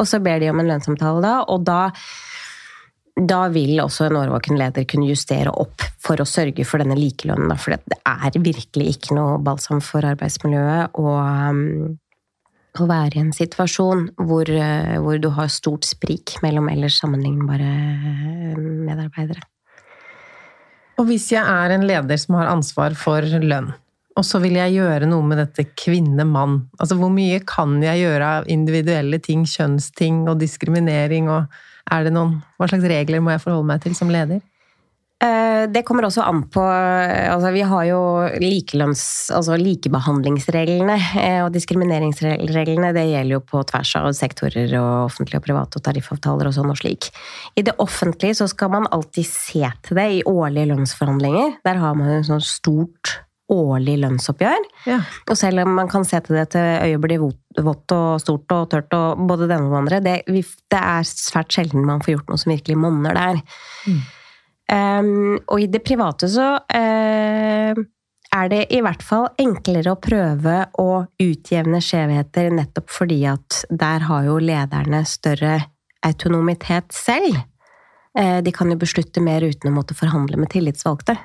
Og 0.00 0.08
så 0.10 0.20
ber 0.20 0.42
de 0.42 0.50
om 0.50 0.60
en 0.60 0.68
lønnsomtale 0.68 1.22
da, 1.24 1.34
og 1.48 1.64
da 1.66 1.80
da 3.14 3.44
vil 3.54 3.78
også 3.78 4.08
en 4.08 4.16
årvåken 4.18 4.58
leder 4.58 4.86
kunne 4.90 5.06
justere 5.06 5.52
opp 5.54 5.84
for 6.02 6.18
å 6.18 6.26
sørge 6.26 6.64
for 6.66 6.82
denne 6.82 6.96
likelønnen. 6.98 7.52
For 7.60 7.76
det 7.78 8.00
er 8.02 8.38
virkelig 8.42 8.96
ikke 8.96 9.14
noe 9.14 9.36
balsam 9.44 9.78
for 9.84 10.02
arbeidsmiljøet 10.08 10.98
å, 10.98 11.12
um, 11.22 11.94
å 12.74 12.88
være 12.90 13.20
i 13.20 13.22
en 13.22 13.30
situasjon 13.36 14.08
hvor, 14.18 14.50
uh, 14.50 14.96
hvor, 14.98 15.20
du 15.22 15.30
har 15.36 15.52
stort 15.54 15.86
sprik 15.86 16.34
mellom 16.42 16.66
ellers 16.74 16.98
sammenlignbare 16.98 17.70
medarbeidere. 18.58 19.46
Og 20.94 21.08
hvis 21.08 21.32
jeg 21.32 21.42
er 21.42 21.74
en 21.74 21.86
leder 21.88 22.20
som 22.20 22.36
har 22.38 22.52
ansvar 22.52 22.94
for 22.98 23.26
lønn, 23.42 23.72
og 24.14 24.22
så 24.22 24.38
vil 24.38 24.54
jeg 24.54 24.76
gjøre 24.76 25.08
noe 25.10 25.26
med 25.26 25.40
dette 25.42 25.66
kvinne-mann, 25.74 26.60
altså 26.78 26.94
hvor 27.00 27.10
mye 27.10 27.40
kan 27.48 27.80
jeg 27.82 28.04
gjøre 28.04 28.28
av 28.38 28.50
individuelle 28.52 29.18
ting, 29.22 29.42
kjønnsting 29.42 30.28
og 30.30 30.38
diskriminering, 30.42 31.26
og 31.34 31.50
er 31.90 32.06
det 32.06 32.14
noen 32.14 32.38
Hva 32.54 32.68
slags 32.70 32.86
regler 32.88 33.20
må 33.20 33.34
jeg 33.34 33.42
forholde 33.42 33.72
meg 33.72 33.82
til 33.82 33.96
som 33.98 34.12
leder? 34.12 34.38
Eh, 35.24 35.64
det 35.70 35.82
kommer 35.86 36.06
også 36.06 36.24
an 36.26 36.42
på 36.52 36.62
altså 36.64 37.50
Vi 37.54 37.62
har 37.64 37.84
jo 37.88 38.00
likelønns, 38.42 39.04
altså 39.34 39.56
likebehandlingsreglene 39.60 40.96
eh, 41.20 41.40
og 41.44 41.52
diskrimineringsreglene. 41.54 42.92
Det 42.96 43.06
gjelder 43.08 43.36
jo 43.36 43.42
på 43.46 43.62
tvers 43.70 43.94
av 44.00 44.10
sektorer 44.16 44.74
og 44.80 45.08
offentlige 45.08 45.40
og 45.40 45.46
private 45.46 45.80
og 45.80 45.86
tariffavtaler 45.86 46.50
og 46.50 46.56
sånn 46.56 46.72
og 46.72 46.80
slik. 46.80 47.10
I 47.56 47.64
det 47.66 47.76
offentlige 47.82 48.40
så 48.40 48.48
skal 48.50 48.72
man 48.74 48.88
alltid 48.94 49.28
se 49.28 49.70
til 49.86 50.00
det 50.00 50.08
i 50.18 50.24
årlige 50.28 50.72
lønnsforhandlinger. 50.72 51.60
Der 51.64 51.80
har 51.80 51.96
man 51.98 52.16
jo 52.16 52.24
sånn 52.32 52.44
stort 52.44 53.18
årlig 53.52 53.98
lønnsoppgjør. 54.00 54.68
Ja. 54.88 54.98
Og 55.28 55.36
selv 55.36 55.64
om 55.64 55.74
man 55.76 55.88
kan 55.92 56.06
se 56.08 56.20
til 56.24 56.38
det 56.38 56.46
til 56.54 56.64
øyet 56.64 57.02
blir 57.02 57.24
vått 57.64 57.94
og 57.94 58.22
stort 58.22 58.54
og 58.56 58.70
tørt 58.72 58.96
og 58.96 59.20
både 59.28 59.48
denne 59.50 59.68
og 59.68 59.82
andre, 59.82 60.00
det, 60.04 60.16
det 60.26 60.80
er 60.80 61.04
svært 61.08 61.52
sjelden 61.52 61.84
man 61.84 62.02
får 62.04 62.16
gjort 62.16 62.32
noe 62.32 62.40
som 62.40 62.54
virkelig 62.54 62.78
monner 62.80 63.18
der. 63.18 63.42
Mm. 63.84 64.00
Um, 64.72 65.36
og 65.52 65.60
i 65.60 65.68
det 65.68 65.82
private 65.84 66.28
så 66.32 66.46
uh, 66.56 67.80
er 68.34 68.48
det 68.50 68.62
i 68.72 68.80
hvert 68.82 69.02
fall 69.04 69.26
enklere 69.40 69.92
å 69.92 70.00
prøve 70.00 70.54
å 70.80 71.04
utjevne 71.20 71.82
skjevheter, 71.84 72.48
nettopp 72.54 72.88
fordi 72.90 73.20
at 73.28 73.60
der 73.68 74.06
har 74.08 74.24
jo 74.24 74.38
lederne 74.40 75.02
større 75.08 75.58
autonomitet 76.04 76.96
selv. 76.96 77.36
Uh, 78.16 78.40
de 78.44 78.54
kan 78.56 78.72
jo 78.72 78.80
beslutte 78.80 79.22
mer 79.24 79.44
uten 79.44 79.70
å 79.70 79.76
måtte 79.76 79.96
forhandle 79.98 80.40
med 80.40 80.52
tillitsvalgte. 80.54 81.18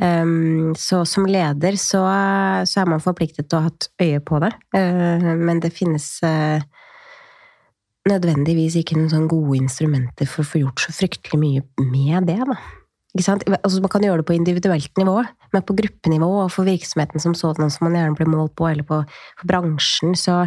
Um, 0.00 0.76
så 0.78 1.02
som 1.08 1.26
leder 1.26 1.74
så, 1.80 2.04
er 2.06 2.88
man 2.88 3.02
forpliktet 3.02 3.48
til 3.48 3.58
å 3.58 3.64
ha 3.64 3.72
hatt 3.72 3.88
øye 4.00 4.20
på 4.20 4.38
det. 4.44 4.52
Uh, 4.76 5.32
men 5.40 5.64
det 5.64 5.72
finnes 5.74 6.12
nødvendigvis 8.08 8.78
ikke 8.80 8.96
noen 8.96 9.10
sånn 9.12 9.28
gode 9.30 9.58
instrumenter 9.60 10.28
for 10.28 10.44
å 10.44 10.50
få 10.50 10.62
gjort 10.62 10.84
så 10.84 10.94
fryktelig 10.96 11.40
mye 11.40 11.88
med 11.90 12.30
det, 12.30 12.40
da. 12.48 12.56
Altså, 13.10 13.80
man 13.82 13.90
kan 13.90 14.04
gjøre 14.06 14.22
det 14.22 14.26
på 14.28 14.36
individuelt 14.36 14.98
nivå, 15.00 15.16
men 15.50 15.64
på 15.66 15.74
gruppenivå 15.74 16.28
og 16.44 16.52
for 16.54 16.68
virksomheten 16.68 17.22
som 17.22 17.34
sådan, 17.34 17.72
som 17.74 17.88
man 17.88 17.96
gjerne 17.98 18.14
blir 18.14 18.30
målt 18.30 18.54
på, 18.54 18.68
eller 18.70 18.86
på, 18.86 19.00
på 19.40 19.48
bransjen, 19.50 20.14
så, 20.14 20.44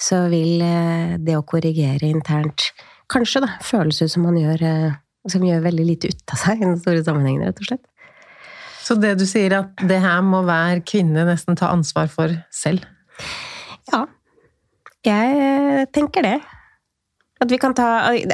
så, 0.00 0.22
vil 0.32 0.64
uh, 0.64 1.18
det 1.20 1.36
å 1.36 1.44
korrigere 1.44 2.08
internt 2.08 2.70
kanskje 3.12 3.44
da, 3.44 3.50
føles 3.62 4.00
ut 4.00 4.14
som 4.14 4.24
man 4.24 4.40
gjør, 4.40 4.64
som 5.28 5.44
gjør 5.44 5.60
veldig 5.68 5.86
lite 5.92 6.08
ut 6.08 6.32
av 6.32 6.40
seg 6.40 6.64
i 6.64 6.66
den 6.66 6.80
store 6.80 7.04
sammenhengen, 7.04 7.44
rett 7.44 7.60
og 7.60 7.68
slett. 7.68 7.84
Så 8.86 8.96
det 9.02 9.16
du 9.20 9.26
sier, 9.28 9.52
at 9.60 9.86
det 9.86 10.00
her 10.02 10.24
må 10.24 10.40
hver 10.46 10.80
kvinne 10.86 11.26
nesten 11.28 11.58
ta 11.58 11.68
ansvar 11.74 12.08
for 12.10 12.32
selv? 12.54 12.86
Ja. 13.92 14.06
Jeg 15.06 15.86
tenker 15.94 16.24
det. 16.26 16.38
At 17.36 17.52
vi 17.52 17.58
kan 17.60 17.74
ta 17.76 17.86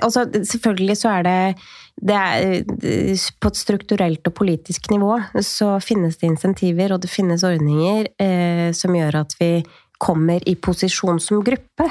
altså 0.03 0.29
Selvfølgelig 0.31 0.97
så 1.01 1.17
er 1.17 1.25
det, 1.27 1.39
det 1.99 2.19
er, 2.19 3.25
På 3.43 3.51
et 3.51 3.59
strukturelt 3.59 4.29
og 4.31 4.37
politisk 4.39 4.91
nivå 4.93 5.17
så 5.43 5.75
finnes 5.83 6.21
det 6.21 6.31
insentiver, 6.31 6.95
og 6.95 7.03
det 7.03 7.11
finnes 7.11 7.43
ordninger 7.47 8.07
eh, 8.23 8.71
som 8.77 8.95
gjør 8.95 9.23
at 9.25 9.35
vi 9.41 9.53
kommer 10.03 10.43
i 10.49 10.57
posisjon 10.59 11.21
som 11.23 11.43
gruppe. 11.47 11.87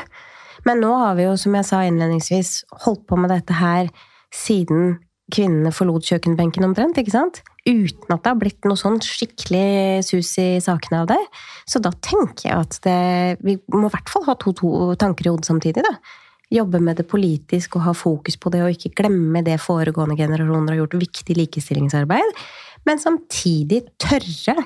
Men 0.67 0.81
nå 0.83 0.91
har 0.99 1.15
vi 1.17 1.25
jo, 1.25 1.37
som 1.39 1.55
jeg 1.55 1.67
sa 1.67 1.83
innledningsvis, 1.87 2.51
holdt 2.83 3.05
på 3.07 3.19
med 3.19 3.31
dette 3.31 3.55
her 3.55 3.87
siden 4.35 4.97
kvinnene 5.31 5.71
forlot 5.71 6.05
kjøkkenbenken 6.09 6.65
omtrent, 6.67 6.99
ikke 6.99 7.13
sant? 7.13 7.39
Uten 7.63 8.11
at 8.11 8.23
det 8.23 8.31
har 8.33 8.39
blitt 8.41 8.67
noe 8.67 8.79
sånn 8.79 8.99
skikkelig 9.05 10.03
sus 10.03 10.33
i 10.41 10.49
sakene 10.63 11.03
av 11.03 11.11
det. 11.13 11.19
Så 11.69 11.79
da 11.83 11.93
tenker 12.03 12.49
jeg 12.49 12.57
at 12.57 12.79
det, 12.83 12.97
vi 13.45 13.55
må 13.71 13.87
i 13.87 13.93
hvert 13.93 14.11
fall 14.11 14.27
ha 14.27 14.35
to, 14.41 14.53
to 14.57 14.71
tanker 14.99 15.29
i 15.29 15.31
hodet 15.31 15.47
samtidig, 15.47 15.85
da. 15.87 15.95
Jobbe 16.51 16.81
med 16.83 16.99
det 16.99 17.07
politisk 17.07 17.77
og 17.77 17.85
ha 17.85 17.93
fokus 17.95 18.35
på 18.35 18.51
det, 18.51 18.63
og 18.65 18.73
ikke 18.75 18.91
glemme 19.03 19.43
det 19.45 19.55
foregående 19.63 20.17
generasjoner 20.19 20.73
har 20.73 20.81
gjort 20.81 20.97
viktig 20.99 21.37
likestillingsarbeid. 21.39 22.33
Men 22.87 22.99
samtidig 22.99 23.85
tørre 24.01 24.57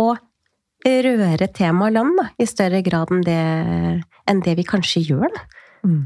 å 0.00 0.14
røre 0.86 1.48
tema 1.50 1.88
og 1.88 1.96
land 1.96 2.18
da, 2.20 2.28
i 2.38 2.46
større 2.48 2.80
grad 2.86 3.10
enn 3.12 3.24
det, 3.26 3.42
enn 4.30 4.42
det 4.44 4.56
vi 4.58 4.64
kanskje 4.66 5.02
gjør. 5.10 5.40
Mm. 5.86 6.02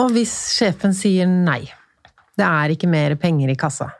Og 0.00 0.14
hvis 0.14 0.32
sjefen 0.56 0.94
sier 0.96 1.28
nei, 1.28 1.66
det 2.38 2.46
er 2.48 2.72
ikke 2.72 2.90
mer 2.90 3.14
penger 3.20 3.52
i 3.52 3.58
kassa. 3.60 3.90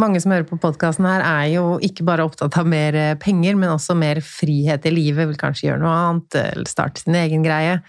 Mange 0.00 0.20
som 0.22 0.32
hører 0.32 0.46
på 0.48 0.56
podkasten 0.62 1.04
her, 1.04 1.20
er 1.20 1.50
jo 1.52 1.64
ikke 1.84 2.06
bare 2.08 2.24
opptatt 2.24 2.56
av 2.56 2.68
mer 2.68 2.96
penger, 3.20 3.58
men 3.58 3.74
også 3.74 3.96
mer 3.98 4.22
frihet 4.24 4.86
i 4.88 4.94
livet, 4.94 5.28
vil 5.28 5.40
kanskje 5.40 5.68
gjøre 5.68 5.82
noe 5.82 5.96
annet, 6.06 6.38
eller 6.40 6.70
starte 6.70 7.02
sin 7.04 7.18
egen 7.20 7.44
greie. 7.44 7.82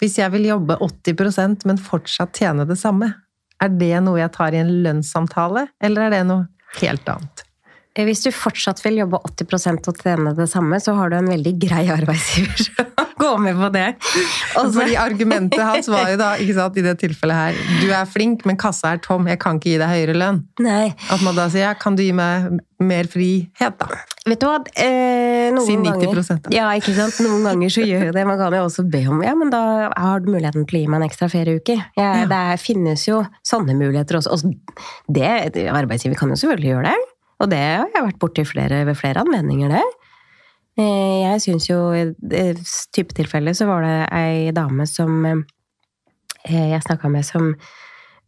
Hvis 0.00 0.16
jeg 0.16 0.32
vil 0.32 0.48
jobbe 0.48 0.78
80% 0.80 1.66
men 1.68 1.80
fortsatt 1.80 2.40
tjene 2.40 2.64
det 2.68 2.78
samme, 2.80 3.12
er 3.60 3.76
det 3.76 3.92
noe 4.06 4.22
jeg 4.22 4.32
tar 4.32 4.56
i 4.56 4.62
en 4.62 4.72
lønnssamtale, 4.86 5.66
eller 5.84 6.06
er 6.06 6.14
det 6.14 6.24
noe 6.30 6.46
helt 6.80 7.08
annet? 7.12 7.44
Eh, 7.98 8.06
hvis 8.06 8.22
du 8.24 8.30
fortsatt 8.32 8.80
vil 8.84 9.00
jobbe 9.02 9.18
80% 9.26 9.90
og 9.90 10.00
tjene 10.00 10.32
det 10.38 10.46
samme, 10.50 10.78
så 10.80 10.94
har 10.96 11.10
du 11.10 11.18
en 11.18 11.30
veldig 11.32 11.52
grei 11.60 11.84
arbeidsgiver 11.92 12.64
som 12.64 12.90
går 13.20 13.38
med 13.44 13.58
på 13.58 13.68
det. 13.74 13.86
Også... 14.54 14.72
Fordi 14.78 14.96
argumentet 15.00 15.60
hans 15.60 15.90
var 15.92 16.08
jo 16.12 16.20
da, 16.20 16.30
ikke 16.40 16.56
sant, 16.56 16.78
i 16.80 16.84
det 16.86 16.96
tilfellet 17.02 17.36
her 17.40 17.58
Du 17.82 17.90
er 17.92 18.08
flink, 18.08 18.46
men 18.48 18.58
kassa 18.60 18.94
er 18.94 19.02
tom, 19.04 19.28
jeg 19.28 19.40
kan 19.42 19.58
ikke 19.60 19.74
gi 19.74 19.80
deg 19.82 19.92
høyere 19.92 20.16
lønn. 20.16 20.40
Nei. 20.62 20.92
At 21.10 21.24
man 21.26 21.36
da 21.36 21.50
sier 21.52 21.68
ja, 21.68 21.74
kan 21.78 21.98
du 21.98 22.04
gi 22.06 22.14
meg 22.16 22.62
mer 22.80 23.10
frihet, 23.10 23.76
da? 23.82 24.00
Vet 24.24 24.40
du 24.40 24.46
hva, 24.48 24.60
eh, 24.80 25.09
si 25.66 25.76
90 25.78 26.02
ganger. 26.04 26.50
Ja, 26.54 26.66
ikke 26.78 26.94
sant. 26.96 27.20
Noen 27.24 27.46
ganger 27.48 27.72
så 27.72 27.84
gjør 27.86 28.08
jo 28.08 28.16
det. 28.16 28.24
Man 28.28 28.40
kan 28.40 28.56
jo 28.56 28.64
også 28.66 28.84
be 28.90 29.02
om 29.10 29.22
ja, 29.24 29.34
men 29.38 29.52
da 29.52 29.62
har 29.90 30.24
du 30.24 30.30
muligheten 30.32 30.66
til 30.68 30.80
å 30.80 30.82
gi 30.82 30.90
meg 30.90 31.00
en 31.00 31.06
ekstra 31.08 31.30
ferieuke. 31.32 31.78
Ja, 31.98 32.10
ja. 32.22 32.26
Det 32.30 32.42
finnes 32.62 33.06
jo 33.08 33.22
sånne 33.46 33.76
muligheter 33.78 34.20
også. 34.20 34.52
det, 35.08 35.30
arbeidsgiver 35.70 36.18
kan 36.18 36.32
jo 36.32 36.40
selvfølgelig 36.40 36.74
gjøre 36.74 36.92
det. 36.92 37.10
Og 37.40 37.48
det 37.52 37.62
har 37.64 37.88
jeg 37.94 38.06
vært 38.10 38.20
borti 38.20 38.44
flere, 38.44 38.84
ved 38.88 38.98
flere 39.00 39.24
anledninger, 39.24 39.72
det. 39.72 39.84
Eh, 40.80 41.16
jeg 41.24 41.42
syns 41.44 41.68
jo 41.68 41.78
i 41.96 42.04
type 42.94 43.16
tilfelle 43.16 43.52
så 43.56 43.66
var 43.68 43.84
det 43.84 43.96
ei 44.16 44.52
dame 44.54 44.86
som 44.88 45.24
eh, 45.28 45.40
jeg 46.46 46.84
snakka 46.86 47.10
med, 47.12 47.26
som 47.26 47.54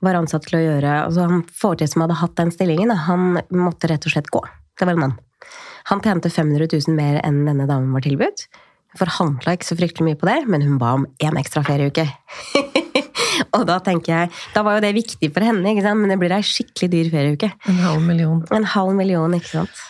var 0.03 0.18
ansatt 0.18 0.49
til 0.49 0.59
å 0.59 0.62
gjøre 0.64 0.95
altså 1.05 1.29
Han 1.31 1.45
fortid 1.47 1.92
som 1.92 2.03
hadde 2.05 2.18
hatt 2.18 2.35
den 2.40 2.51
stillingen, 2.55 2.90
han 3.07 3.38
måtte 3.55 3.90
rett 3.92 4.09
og 4.09 4.16
slett 4.16 4.33
gå. 4.35 4.42
Det 4.79 4.88
var 4.88 4.97
en 4.97 5.05
mann. 5.05 5.14
Han 5.90 6.03
tjente 6.05 6.31
500 6.31 6.68
000 6.73 6.99
mer 6.99 7.21
enn 7.27 7.42
denne 7.49 7.66
damen 7.71 7.95
var 7.95 8.05
tilbudt. 8.05 8.47
Forhandla 8.99 9.55
ikke 9.57 9.71
så 9.71 9.77
fryktelig 9.79 10.11
mye 10.11 10.21
på 10.21 10.29
det, 10.29 10.38
men 10.53 10.64
hun 10.66 10.77
ba 10.81 10.92
om 10.99 11.07
én 11.25 11.38
ekstra 11.40 11.62
ferieuke. 11.64 12.05
og 13.57 13.64
da 13.68 13.79
tenker 13.85 14.12
jeg 14.12 14.31
Da 14.53 14.61
var 14.66 14.77
jo 14.77 14.83
det 14.85 14.92
viktig 14.92 15.31
for 15.33 15.45
henne, 15.47 15.64
ikke 15.71 15.85
sant? 15.87 16.03
men 16.03 16.12
det 16.12 16.18
blir 16.21 16.35
ei 16.37 16.45
skikkelig 16.45 16.90
dyr 16.92 17.12
ferieuke. 17.14 17.53
En 17.73 17.81
halv 17.81 18.05
million. 18.05 18.42
En 18.53 18.68
halv 18.75 18.92
million, 18.99 19.37
ikke 19.38 19.55
sant. 19.55 19.85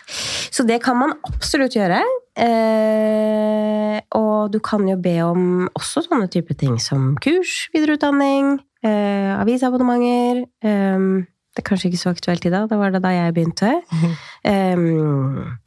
Så 0.52 0.66
det 0.68 0.78
kan 0.84 0.98
man 1.00 1.16
absolutt 1.26 1.74
gjøre. 1.74 2.02
Eh, 2.38 3.98
og 4.16 4.52
du 4.54 4.60
kan 4.64 4.86
jo 4.88 4.96
be 5.02 5.16
om 5.26 5.66
også 5.74 6.06
sånne 6.06 6.30
type 6.32 6.54
ting 6.60 6.78
som 6.80 7.12
kurs, 7.20 7.66
videreutdanning, 7.74 8.54
eh, 8.86 9.34
avisabonnementer. 9.34 10.46
Eh, 10.62 11.10
det 11.52 11.60
er 11.60 11.68
kanskje 11.68 11.90
ikke 11.90 12.00
så 12.00 12.12
aktuelt 12.14 12.46
i 12.48 12.52
dag, 12.52 12.68
da 12.70 12.78
var 12.80 12.94
det 12.94 13.02
da 13.04 13.12
jeg 13.14 13.36
begynte. 13.36 13.74
Um, 14.42 15.60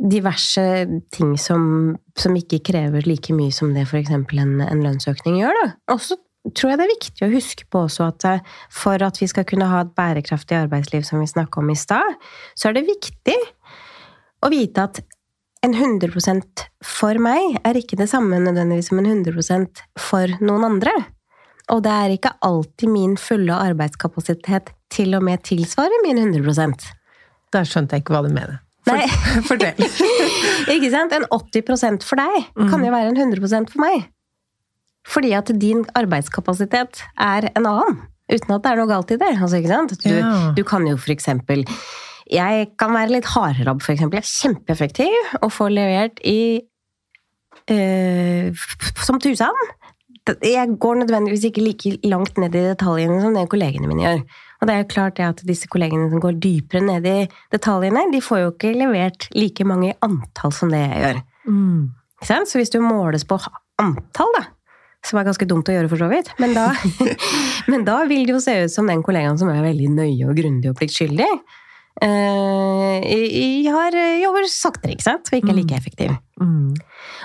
diverse 0.00 0.62
ting 1.14 1.36
som, 1.38 1.92
som, 2.18 2.34
ikke 2.34 2.58
krever 2.72 3.04
like 3.06 3.34
mye 3.36 3.52
som 3.54 3.70
det 3.76 3.84
f.eks. 3.84 4.10
En, 4.10 4.56
en 4.64 4.82
lønnsøkning 4.82 5.36
gjør. 5.38 5.54
Da. 5.60 5.68
Også 5.94 6.16
tror 6.56 6.72
jeg 6.72 6.80
det 6.80 6.86
er 6.86 6.94
viktig 6.94 7.26
å 7.26 7.30
huske 7.34 7.68
på 7.70 7.84
også 7.86 8.08
at 8.08 8.26
eh, 8.28 8.42
for 8.72 9.02
at 9.04 9.20
vi 9.20 9.28
skal 9.30 9.46
kunne 9.48 9.68
ha 9.70 9.84
et 9.84 9.94
bærekraftig 9.96 10.56
arbeidsliv, 10.56 11.04
som 11.06 11.20
vi 11.20 11.28
snakka 11.30 11.60
om 11.60 11.70
i 11.72 11.78
stad, 11.78 12.18
så 12.56 12.70
er 12.70 12.78
det 12.78 12.88
viktig 12.88 13.36
å 14.40 14.50
vite 14.52 14.88
at 14.88 15.02
en 15.66 15.76
100% 15.76 16.64
for 16.86 17.20
meg 17.20 17.60
er 17.68 17.76
ikke 17.76 17.98
det 18.00 18.08
samme 18.08 18.40
nødvendigvis 18.40 18.88
som 18.88 19.02
en 19.02 19.10
100% 19.12 19.84
for 20.00 20.36
noen 20.40 20.64
andre. 20.72 20.94
Og 21.70 21.84
det 21.84 21.92
er 21.92 22.14
ikke 22.16 22.38
alltid 22.42 22.90
min 22.90 23.18
fulle 23.20 23.54
arbeidskapasitet 23.68 24.72
til 24.90 25.14
og 25.18 25.24
med 25.26 25.42
tilsvarer 25.46 26.02
min 26.04 26.18
100% 26.18 26.88
Der 27.54 27.66
skjønte 27.68 27.96
jeg 27.96 28.04
ikke 28.04 28.14
hva 28.14 28.24
du 28.26 28.32
mener. 28.34 28.60
Nei. 28.88 29.04
Fortell. 29.48 29.78
ikke 30.74 30.90
sant? 30.92 31.14
En 31.14 31.26
80% 31.30 32.06
for 32.06 32.20
deg 32.20 32.68
kan 32.70 32.84
jo 32.84 32.92
være 32.94 33.12
en 33.12 33.20
100% 33.32 33.72
for 33.74 33.84
meg. 33.84 34.08
Fordi 35.08 35.32
at 35.36 35.50
din 35.60 35.84
arbeidskapasitet 35.96 37.02
er 37.18 37.48
en 37.54 37.66
annen. 37.66 38.00
Uten 38.30 38.54
at 38.54 38.62
det 38.62 38.70
er 38.70 38.78
noe 38.78 38.90
galt 38.90 39.10
i 39.10 39.18
det. 39.18 39.32
Altså, 39.34 39.58
du, 40.04 40.12
ja. 40.12 40.34
du, 40.54 40.62
kan 40.66 40.86
jo 40.86 40.94
for 41.00 41.10
eksempel 41.10 41.64
Jeg 42.30 42.68
kan 42.78 42.94
være 42.94 43.16
litt 43.16 43.30
hardere 43.32 43.74
for 43.82 43.94
eksempel. 43.94 44.20
Jeg 44.20 44.26
er 44.26 44.34
kjempeeffektiv 44.42 45.32
og 45.40 45.50
får 45.52 45.72
levert 45.74 46.22
i 46.22 46.60
øh, 47.74 48.66
Som 49.02 49.18
tusen. 49.22 49.66
Jeg 50.46 50.76
går 50.78 51.00
nødvendigvis 51.00 51.48
ikke 51.48 51.64
like 51.64 51.96
langt 52.04 52.38
ned 52.38 52.54
i 52.54 52.68
detaljene 52.68 53.18
som 53.24 53.34
det 53.34 53.48
kollegene 53.50 53.88
mine 53.90 54.04
gjør. 54.04 54.22
Og 54.60 54.68
det 54.68 54.74
er 54.74 54.82
jo 54.82 54.90
klart 54.92 55.16
det 55.16 55.24
at 55.24 55.42
disse 55.48 55.68
kollegene 55.72 56.10
som 56.12 56.20
går 56.20 56.36
dypere 56.42 56.84
ned 56.84 57.08
i 57.08 57.18
detaljene, 57.52 58.04
de 58.12 58.20
får 58.24 58.42
jo 58.42 58.52
ikke 58.52 58.74
levert 58.76 59.28
like 59.32 59.64
mange 59.64 59.94
antall 60.04 60.52
som 60.52 60.72
det 60.72 60.82
jeg 60.84 61.02
gjør. 61.04 61.20
Mm. 61.48 61.82
Så 62.28 62.60
hvis 62.60 62.72
du 62.72 62.82
måles 62.84 63.24
på 63.24 63.38
antall, 63.80 64.34
da, 64.36 64.44
som 65.06 65.20
er 65.20 65.30
ganske 65.30 65.48
dumt 65.48 65.70
å 65.70 65.76
gjøre, 65.76 65.88
for 65.88 66.02
så 66.02 66.10
vidt. 66.12 66.28
Men 66.42 66.52
da, 66.56 66.68
men 67.72 67.86
da 67.88 68.02
vil 68.10 68.26
det 68.28 68.36
jo 68.36 68.42
se 68.44 68.58
ut 68.66 68.74
som 68.74 68.90
den 68.90 69.04
kollegaen 69.06 69.40
som 69.40 69.48
er 69.52 69.64
veldig 69.64 69.88
nøye 69.96 70.28
og 70.28 70.36
grundig 70.36 70.72
og 70.72 70.76
pliktskyldig. 70.80 71.30
Uh, 72.00 73.00
jeg 73.04 73.72
har 73.72 73.96
jobber 74.20 74.46
saktere, 74.48 74.94
ikke 74.94 75.08
sant? 75.08 75.32
Og 75.32 75.40
ikke 75.40 75.52
er 75.52 75.58
like 75.58 75.72
mm. 75.72 75.80
effektiv. 75.80 76.14
Mm. 76.40 76.76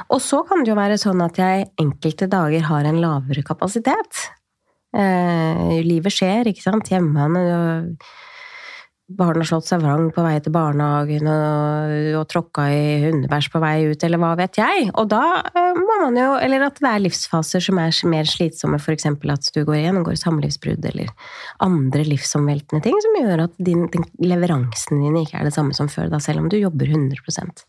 Og 0.08 0.24
så 0.24 0.42
kan 0.48 0.64
det 0.64 0.72
jo 0.72 0.80
være 0.80 0.98
sånn 1.00 1.22
at 1.24 1.40
jeg 1.40 1.68
enkelte 1.84 2.28
dager 2.32 2.66
har 2.72 2.88
en 2.88 3.00
lavere 3.04 3.44
kapasitet. 3.46 4.24
Uh, 4.96 5.82
livet 5.84 6.14
skjer, 6.14 6.48
ikke 6.48 6.64
sant? 6.64 6.88
Hjemme 6.92 7.28
barn 9.06 9.38
har 9.38 9.46
slått 9.46 9.68
seg 9.70 9.84
vrang 9.84 10.08
på 10.14 10.24
vei 10.26 10.34
til 10.42 10.54
barnehagen 10.56 11.28
og, 11.30 11.92
og 12.18 12.24
tråkka 12.32 12.64
i 12.74 12.86
hundebæsj 13.04 13.52
på 13.54 13.62
vei 13.62 13.76
ut, 13.92 14.06
eller 14.08 14.22
hva 14.22 14.32
vet 14.40 14.58
jeg. 14.58 14.88
Og 14.98 15.10
da 15.12 15.22
eh, 15.46 15.78
må 15.78 16.00
man 16.02 16.18
jo 16.18 16.32
Eller 16.42 16.66
at 16.66 16.80
det 16.82 16.90
er 16.90 17.04
livsfaser 17.04 17.62
som 17.64 17.80
er 17.82 17.94
mer 18.10 18.26
slitsomme, 18.30 18.80
f.eks. 18.82 19.06
at 19.06 19.52
du 19.54 19.62
går 19.68 19.78
gjennomgår 19.84 20.18
samlivsbrudd 20.20 20.90
eller 20.90 21.14
andre 21.64 22.08
livsomveltende 22.08 22.82
ting 22.86 22.98
som 23.06 23.22
gjør 23.22 23.46
at 23.46 23.56
din, 23.62 23.86
din, 23.94 24.10
leveransen 24.26 25.04
din 25.04 25.22
ikke 25.22 25.40
er 25.40 25.48
det 25.50 25.56
samme 25.56 25.78
som 25.78 25.90
før, 25.92 26.10
da, 26.10 26.20
selv 26.24 26.42
om 26.42 26.50
du 26.50 26.58
jobber 26.58 26.90
100% 26.90 27.66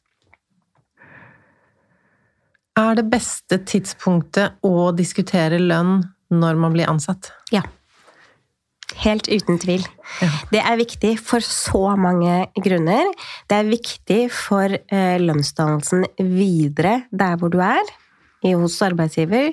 Er 2.80 2.96
det 2.96 3.06
beste 3.12 3.60
tidspunktet 3.68 4.56
å 4.64 4.90
diskutere 4.96 5.60
lønn 5.60 6.00
når 6.32 6.60
man 6.60 6.74
blir 6.76 6.90
ansatt? 6.90 7.32
Ja. 7.54 7.62
Helt 9.02 9.26
uten 9.28 9.58
tvil. 9.60 9.82
Det 10.52 10.60
er 10.62 10.78
viktig 10.78 11.16
for 11.20 11.44
så 11.44 11.96
mange 11.98 12.46
grunner. 12.62 13.10
Det 13.50 13.58
er 13.58 13.68
viktig 13.68 14.20
for 14.32 14.72
eh, 14.72 15.18
lønnsdannelsen 15.20 16.06
videre 16.22 17.00
der 17.10 17.36
hvor 17.40 17.52
du 17.52 17.58
er, 17.64 17.82
hos 18.46 18.78
arbeidsgiver. 18.86 19.52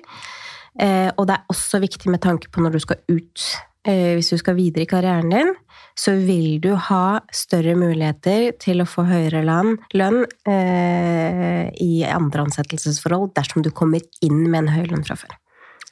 Eh, 0.79 1.09
og 1.17 1.27
det 1.27 1.36
er 1.36 1.51
også 1.53 1.81
viktig 1.81 2.13
med 2.13 2.21
tanke 2.23 2.49
på 2.53 2.62
når 2.62 2.77
du 2.77 2.81
skal 2.86 3.01
ut, 3.09 3.49
eh, 3.89 4.13
hvis 4.15 4.31
du 4.31 4.38
skal 4.39 4.57
videre 4.59 4.86
i 4.86 4.89
karrieren 4.89 5.33
din, 5.33 5.53
så 5.97 6.15
vil 6.17 6.62
du 6.62 6.71
ha 6.89 7.19
større 7.33 7.75
muligheter 7.77 8.53
til 8.62 8.81
å 8.81 8.89
få 8.89 9.05
høyere 9.09 9.43
lønn, 9.45 10.25
i 11.83 11.93
andre 12.07 12.47
ansettelsesforhold 12.47 13.33
dersom 13.38 13.65
du 13.65 13.69
kommer 13.75 14.01
inn 14.25 14.45
med 14.47 14.63
en 14.63 14.73
høy 14.77 14.83
lønn 14.89 15.05
fra 15.05 15.17
før. 15.19 15.38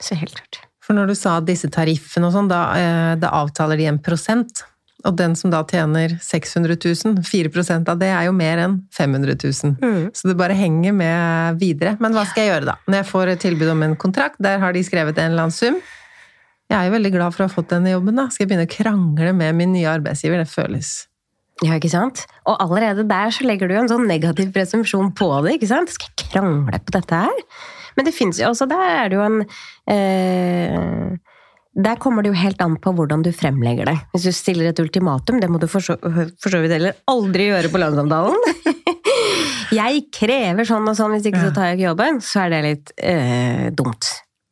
Så 0.02 0.18
helt 0.18 0.38
klart. 0.38 0.71
For 0.82 0.98
når 0.98 1.12
du 1.12 1.16
sa 1.18 1.38
disse 1.46 1.70
tariffene 1.72 2.28
og 2.28 2.36
sånn, 2.36 2.50
da, 2.52 2.62
eh, 2.78 3.14
da 3.22 3.32
avtaler 3.42 3.80
de 3.80 3.88
en 3.92 4.02
prosent. 4.02 4.64
Og 5.08 5.16
den 5.18 5.34
som 5.38 5.50
da 5.54 5.62
tjener 5.66 6.14
600 6.22 6.78
000, 6.78 7.24
4 7.26 7.78
av 7.90 7.98
det 8.02 8.10
er 8.12 8.28
jo 8.28 8.36
mer 8.38 8.62
enn 8.62 8.76
500 8.94 9.38
000. 9.42 9.78
Mm. 9.82 10.04
Så 10.14 10.30
det 10.30 10.38
bare 10.38 10.58
henger 10.58 10.94
med 10.94 11.62
videre. 11.62 11.96
Men 12.02 12.14
hva 12.14 12.26
skal 12.30 12.46
jeg 12.46 12.54
gjøre 12.54 12.70
da? 12.70 12.76
Når 12.88 13.02
jeg 13.02 13.10
får 13.10 13.34
et 13.34 13.44
tilbud 13.48 13.74
om 13.74 13.84
en 13.88 13.98
kontrakt, 13.98 14.38
der 14.42 14.62
har 14.62 14.74
de 14.74 14.84
skrevet 14.86 15.18
en 15.18 15.34
eller 15.34 15.48
annen 15.48 15.58
sum. 15.58 15.80
Jeg 16.72 16.78
er 16.78 16.88
jo 16.88 16.96
veldig 16.96 17.14
glad 17.18 17.36
for 17.36 17.44
å 17.44 17.50
ha 17.50 17.52
fått 17.52 17.74
denne 17.74 17.92
jobben, 17.92 18.16
da. 18.16 18.30
Skal 18.32 18.46
jeg 18.46 18.52
begynne 18.54 18.70
å 18.70 18.72
krangle 18.72 19.34
med 19.36 19.58
min 19.58 19.74
nye 19.74 19.90
arbeidsgiver? 19.92 20.40
Det 20.40 20.52
føles 20.52 20.92
Ja, 21.66 21.76
ikke 21.76 21.92
sant? 21.92 22.24
Og 22.50 22.62
allerede 22.64 23.04
der 23.10 23.34
så 23.34 23.46
legger 23.46 23.68
du 23.68 23.76
jo 23.76 23.82
en 23.84 23.92
sånn 23.92 24.08
negativ 24.10 24.54
presumpsjon 24.56 25.12
på 25.18 25.28
det, 25.46 25.58
ikke 25.58 25.70
sant? 25.74 25.92
Skal 25.94 26.14
jeg 26.14 26.30
krangle 26.32 26.80
på 26.80 26.96
dette 26.96 27.26
her? 27.26 27.44
Men 27.98 28.08
det 28.08 28.16
fins 28.16 28.40
jo 28.42 28.50
også 28.52 28.68
Der 28.72 28.82
er 28.86 29.12
det 29.12 29.18
jo 29.18 29.26
en 29.26 29.42
eh, 29.92 31.18
Der 31.76 32.00
kommer 32.02 32.24
det 32.24 32.32
jo 32.32 32.40
helt 32.40 32.62
an 32.64 32.78
på 32.82 32.94
hvordan 32.96 33.24
du 33.26 33.32
fremlegger 33.36 33.88
det. 33.88 33.98
Hvis 34.16 34.28
du 34.28 34.36
stiller 34.36 34.72
et 34.72 34.82
ultimatum, 34.84 35.40
det 35.42 35.50
må 35.52 35.60
du 35.62 35.68
for 35.72 35.84
så, 35.84 35.96
for 36.02 36.52
så 36.52 36.60
vidt 36.64 36.76
heller 36.76 36.98
aldri 37.12 37.48
gjøre 37.48 37.72
på 37.72 37.80
lønnssamtalen. 37.80 38.36
jeg 39.82 40.04
krever 40.12 40.68
sånn 40.68 40.90
og 40.92 40.98
sånn, 41.00 41.16
hvis 41.16 41.30
ikke 41.30 41.46
så 41.46 41.54
tar 41.56 41.70
jeg 41.70 41.80
ikke 41.80 41.88
jobben. 41.90 42.20
Så 42.26 42.44
er 42.44 42.52
det 42.52 42.62
litt 42.66 42.92
eh, 43.00 43.70
dumt. 43.72 44.10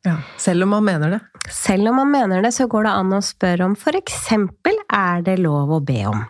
ja. 0.08 0.16
Selv 0.40 0.64
om 0.64 0.72
man 0.78 0.86
mener 0.88 1.18
det. 1.18 1.20
Selv 1.52 1.92
om 1.92 2.00
man 2.00 2.10
mener 2.12 2.40
det, 2.44 2.54
så 2.56 2.66
går 2.70 2.88
det 2.88 2.96
an 3.02 3.12
å 3.16 3.20
spørre 3.24 3.68
om 3.68 3.76
eksempel 4.00 4.80
er 4.88 5.20
det 5.26 5.36
lov 5.40 5.76
å 5.76 5.80
be 5.84 6.00
om. 6.08 6.24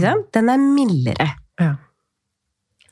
Sant? 0.00 0.30
Den 0.32 0.48
er 0.52 0.60
mildere. 0.60 1.28
Ja. 1.60 1.74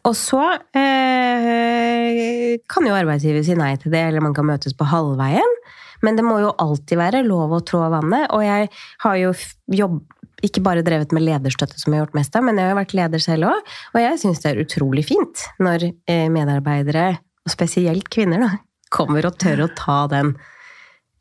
Og 0.08 0.16
så 0.18 0.40
eh, 0.74 2.56
kan 2.70 2.88
jo 2.88 2.96
arbeidsgiver 2.96 3.44
si 3.46 3.54
nei 3.58 3.76
til 3.78 3.94
det, 3.94 4.02
eller 4.08 4.24
man 4.24 4.34
kan 4.34 4.48
møtes 4.48 4.74
på 4.74 4.88
halvveien. 4.90 5.58
Men 6.02 6.18
det 6.18 6.24
må 6.26 6.40
jo 6.42 6.50
alltid 6.58 6.98
være 6.98 7.22
lov 7.26 7.54
å 7.54 7.62
trå 7.66 7.84
vannet. 7.92 8.26
Og 8.34 8.42
jeg 8.42 8.70
har 9.04 9.20
jo 9.20 9.30
jobb, 9.70 10.00
ikke 10.42 10.64
bare 10.66 10.82
drevet 10.82 11.14
med 11.14 11.22
lederstøtte, 11.22 11.78
som 11.78 11.94
jeg 11.94 12.00
har 12.00 12.08
gjort 12.08 12.18
mest 12.18 12.34
av, 12.38 12.46
men 12.48 12.58
jeg 12.58 12.66
har 12.66 12.74
jo 12.74 12.80
vært 12.80 12.96
leder 12.98 13.22
selv 13.22 13.50
òg. 13.52 13.70
Og 13.94 14.00
jeg 14.02 14.18
syns 14.24 14.42
det 14.42 14.50
er 14.50 14.62
utrolig 14.64 15.06
fint 15.06 15.44
når 15.62 15.86
eh, 15.92 16.26
medarbeidere, 16.34 17.06
og 17.46 17.54
spesielt 17.54 18.10
kvinner, 18.10 18.42
da, 18.42 18.50
kommer 18.92 19.30
og 19.30 19.38
tør 19.38 19.64
å 19.64 19.70
ta 19.78 20.00
den 20.10 20.34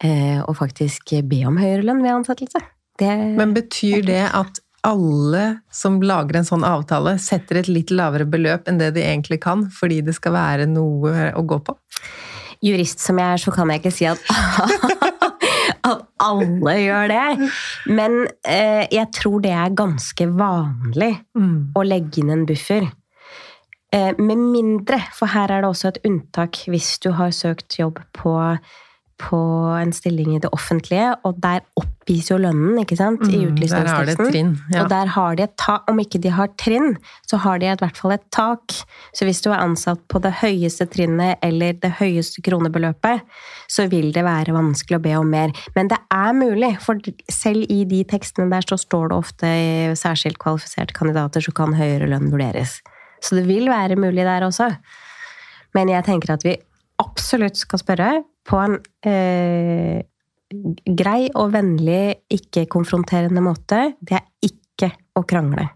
eh, 0.02 0.42
og 0.42 0.58
faktisk 0.58 1.14
be 1.30 1.44
om 1.50 1.62
høyere 1.62 1.86
lønn 1.86 2.02
ved 2.02 2.16
ansettelse. 2.18 2.66
Det, 3.02 3.14
Men 3.38 3.54
betyr 3.54 4.02
det 4.10 4.24
at 4.28 4.60
alle 4.88 5.46
som 5.74 6.00
lager 6.02 6.40
en 6.40 6.48
sånn 6.48 6.66
avtale, 6.66 7.18
setter 7.22 7.62
et 7.62 7.70
litt 7.70 7.94
lavere 7.94 8.26
beløp 8.26 8.70
enn 8.70 8.82
det 8.82 8.94
de 8.96 9.06
egentlig 9.06 9.42
kan, 9.44 9.68
fordi 9.70 10.02
det 10.06 10.16
skal 10.18 10.34
være 10.38 10.68
noe 10.70 11.32
å 11.38 11.46
gå 11.46 11.62
på? 11.68 11.78
jurist 12.62 13.02
som 13.02 13.20
jeg 13.20 13.36
er, 13.36 13.42
så 13.42 13.54
kan 13.54 13.72
jeg 13.72 13.82
ikke 13.82 13.94
si 13.94 14.08
at, 14.10 14.22
at 15.90 16.04
alle 16.22 16.76
gjør 16.78 17.12
det. 17.12 17.50
Men 17.90 18.18
eh, 18.48 18.86
jeg 18.92 19.10
tror 19.18 19.42
det 19.44 19.54
er 19.58 19.78
ganske 19.78 20.30
vanlig 20.30 21.14
å 21.76 21.86
legge 21.88 22.22
inn 22.22 22.34
en 22.36 22.46
buffer. 22.50 22.88
Eh, 23.92 24.14
med 24.22 24.40
mindre, 24.40 25.02
for 25.18 25.34
her 25.34 25.52
er 25.52 25.64
det 25.64 25.72
også 25.72 25.92
et 25.92 26.02
unntak 26.08 26.64
hvis 26.72 26.94
du 27.04 27.12
har 27.18 27.34
søkt 27.36 27.80
jobb 27.82 28.00
på, 28.16 28.38
på 29.22 29.38
en 29.78 29.92
stilling 29.96 30.36
i 30.36 30.40
det 30.42 30.50
offentlige, 30.56 31.12
og 31.28 31.38
der 31.44 31.62
oppgis 31.80 32.32
jo 32.32 32.40
lønnen, 32.42 32.80
ikke 32.82 32.98
sant? 33.00 33.22
I 33.30 33.38
Mm, 33.42 33.52
utlysningsteksten. 33.52 34.48
Mm, 34.52 34.74
ja. 34.74 34.84
Og 34.84 34.90
der 34.90 35.12
har 35.14 35.36
de 35.38 35.44
et 35.44 35.56
tak, 35.58 35.86
om 35.92 36.00
ikke 36.02 36.22
de 36.22 36.32
har 36.34 36.50
trinn, 36.58 36.98
så 37.30 37.38
har 37.44 37.60
de 37.62 37.70
i 37.70 37.76
hvert 37.76 37.98
fall 37.98 38.16
et 38.16 38.26
tak. 38.32 38.74
Så 39.14 39.26
hvis 39.28 39.42
du 39.42 39.52
er 39.52 39.62
ansatt 39.62 40.02
på 40.10 40.22
det 40.24 40.34
høyeste 40.42 40.88
trinnet 40.92 41.38
eller 41.46 41.74
det 41.74 41.94
høyeste 42.00 42.42
kronebeløpet, 42.42 43.22
så 43.70 43.88
vil 43.92 44.12
det 44.12 44.26
være 44.26 44.56
vanskelig 44.56 44.98
å 45.00 45.04
be 45.04 45.16
om 45.20 45.30
mer. 45.30 45.54
Men 45.76 45.88
det 45.92 46.00
er 46.12 46.34
mulig, 46.34 46.74
for 46.82 46.98
selv 47.30 47.70
i 47.70 47.84
de 47.86 48.04
tekstene 48.04 48.50
der 48.52 48.66
så 48.68 48.80
står 48.82 49.10
det 49.12 49.18
ofte 49.22 49.46
i 49.48 49.96
særskilt 49.96 50.42
kvalifiserte 50.42 50.94
kandidater 50.98 51.42
så 51.42 51.54
kan 51.56 51.78
høyere 51.78 52.10
lønn 52.12 52.32
vurderes. 52.34 52.80
Så 53.22 53.38
det 53.38 53.46
vil 53.48 53.70
være 53.70 53.96
mulig 53.96 54.26
der 54.26 54.42
også. 54.48 54.72
Men 55.78 55.90
jeg 55.90 56.04
tenker 56.08 56.34
at 56.34 56.44
vi 56.44 56.58
absolutt 57.02 57.60
skal 57.60 57.82
spørre 57.82 58.12
på 58.48 58.62
en 58.62 58.78
eh, 59.08 60.02
grei 61.02 61.30
og 61.38 61.54
vennlig, 61.56 62.24
ikke-konfronterende 62.34 63.44
måte. 63.44 63.92
Det 64.00 64.18
er 64.20 64.28
ikke 64.48 64.92
å 65.18 65.24
krangle. 65.28 65.70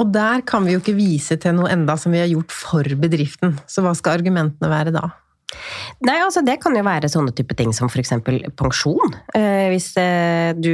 Og 0.00 0.08
der 0.12 0.44
kan 0.48 0.64
vi 0.64 0.74
jo 0.74 0.80
ikke 0.80 0.96
vise 0.96 1.36
til 1.40 1.58
noe 1.58 1.70
enda 1.72 1.98
som 2.00 2.14
vi 2.14 2.22
har 2.22 2.30
gjort 2.30 2.54
for 2.54 2.96
bedriften. 2.98 3.58
Så 3.68 3.84
hva 3.84 3.92
skal 3.96 4.18
argumentene 4.18 4.70
være 4.72 4.94
da? 4.94 5.10
Nei, 6.02 6.16
altså 6.22 6.40
Det 6.44 6.56
kan 6.62 6.74
jo 6.76 6.84
være 6.86 7.10
sånne 7.12 7.34
type 7.36 7.54
ting 7.58 7.74
som 7.76 7.90
f.eks. 7.90 8.14
pensjon. 8.58 9.16
Eh, 9.36 9.68
hvis 9.72 9.90
eh, 10.00 10.56
du, 10.56 10.72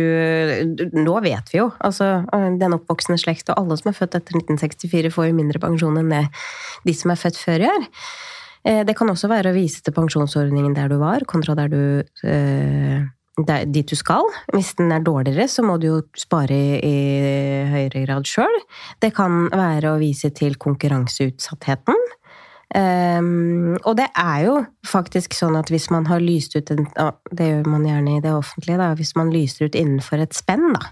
du 0.78 0.84
Nå 0.94 1.18
vet 1.24 1.52
vi 1.52 1.60
jo, 1.60 1.68
altså 1.84 2.22
eh, 2.22 2.48
den 2.60 2.76
oppvoksende 2.76 3.18
slekt 3.20 3.50
og 3.50 3.58
alle 3.58 3.78
som 3.80 3.90
er 3.90 3.98
født 3.98 4.18
etter 4.20 4.38
1964 4.38 5.12
får 5.14 5.30
jo 5.30 5.38
mindre 5.40 5.62
pensjon 5.62 5.98
enn 6.00 6.14
det 6.14 6.24
de 6.86 6.94
som 6.94 7.12
er 7.12 7.20
født 7.20 7.40
før 7.42 7.66
gjør. 7.66 7.88
Eh, 8.68 8.84
det 8.84 8.96
kan 8.98 9.08
også 9.08 9.30
være 9.30 9.52
å 9.52 9.56
vise 9.56 9.80
til 9.84 9.96
pensjonsordningen 9.96 10.74
der 10.76 10.90
du 10.92 10.98
var, 11.00 11.24
kontra 11.28 11.56
der 11.56 11.72
du 11.72 11.80
eh, 12.28 13.06
der, 13.46 13.64
dit 13.70 13.88
du 13.88 13.96
skal. 13.96 14.26
Hvis 14.52 14.74
den 14.78 14.92
er 14.92 15.04
dårligere, 15.04 15.48
så 15.48 15.62
må 15.62 15.78
du 15.78 15.88
jo 15.88 15.98
spare 16.18 16.58
i, 16.82 16.94
høyere 17.70 18.04
grad 18.06 18.28
sjøl. 18.28 18.54
Det 19.02 19.12
kan 19.16 19.46
være 19.52 19.94
å 19.94 20.00
vise 20.00 20.32
til 20.34 20.58
konkurranseutsattheten. 20.60 22.06
Um, 22.68 23.78
og 23.88 23.94
det 23.96 24.10
er 24.12 24.42
jo 24.44 24.56
faktisk 24.84 25.32
sånn 25.32 25.54
at 25.56 25.70
hvis 25.72 25.86
man 25.88 26.04
har 26.04 26.20
lyst 26.20 26.52
ut 26.52 26.68
en, 26.74 26.82
Det 27.32 27.46
gjør 27.46 27.62
man 27.64 27.86
gjerne 27.88 28.18
i 28.18 28.20
det 28.20 28.34
offentlige, 28.34 28.76
da. 28.76 28.90
Hvis 28.98 29.14
man 29.16 29.32
lyser 29.32 29.70
ut 29.70 29.78
innenfor 29.78 30.20
et 30.20 30.36
spenn, 30.36 30.74
da. 30.74 30.90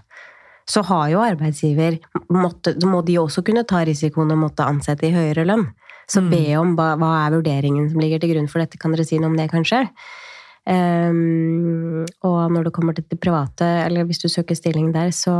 Så 0.67 0.81
har 0.87 1.11
jo 1.11 1.21
arbeidsgiver 1.21 1.99
måtte, 2.33 2.73
må 2.87 3.03
de 3.05 3.19
også 3.21 3.43
kunne 3.45 3.63
ta 3.67 3.83
risikoen 3.85 4.33
og 4.33 4.41
måtte 4.47 4.65
ansette 4.65 5.07
i 5.07 5.13
høyere 5.13 5.45
lønn. 5.47 5.67
Så 6.07 6.23
be 6.23 6.43
om 6.55 6.75
hva, 6.77 6.93
hva 6.99 7.11
er 7.25 7.35
vurderingen 7.35 7.89
som 7.91 7.99
ligger 7.99 8.21
til 8.23 8.31
grunn 8.31 8.47
for 8.47 8.63
dette. 8.63 8.79
Kan 8.79 8.93
dere 8.95 9.03
si 9.07 9.19
noe 9.19 9.31
om 9.31 9.35
det, 9.39 9.49
kanskje? 9.51 9.81
Um, 10.67 12.05
og 12.27 12.39
når 12.51 12.67
det 12.67 12.73
kommer 12.75 12.95
til 12.95 13.05
det 13.07 13.19
private, 13.23 13.67
eller 13.85 14.07
hvis 14.07 14.19
du 14.23 14.27
søker 14.31 14.55
stilling 14.55 14.93
der, 14.95 15.11
så 15.15 15.35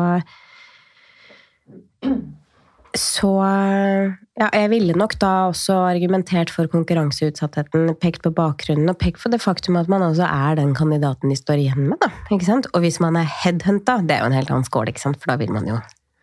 så 2.98 3.30
ja, 4.40 4.48
jeg 4.48 4.70
ville 4.72 4.96
nok 4.98 5.18
da 5.22 5.32
også 5.52 5.76
argumentert 5.92 6.50
for 6.54 6.70
konkurranseutsattheten, 6.72 7.92
pekt 8.02 8.24
på 8.26 8.32
bakgrunnen 8.34 8.90
og 8.90 8.98
pekt 9.02 9.22
på 9.22 9.32
det 9.34 9.42
faktum 9.44 9.78
at 9.80 9.90
man 9.92 10.06
også 10.06 10.26
er 10.26 10.58
den 10.60 10.74
kandidaten 10.78 11.30
de 11.30 11.38
står 11.38 11.62
igjen 11.62 11.90
med. 11.92 12.00
da, 12.02 12.10
ikke 12.32 12.48
sant? 12.48 12.70
Og 12.74 12.86
hvis 12.86 13.00
man 13.04 13.20
er 13.20 13.30
headhunta, 13.44 14.00
det 14.02 14.18
er 14.18 14.24
jo 14.24 14.32
en 14.32 14.38
helt 14.38 14.54
annen 14.54 14.68
skål, 14.68 14.92
ikke 14.94 15.04
sant? 15.04 15.20
for 15.22 15.34
da 15.34 15.38
vil 15.42 15.54
man 15.54 15.70
jo 15.70 15.80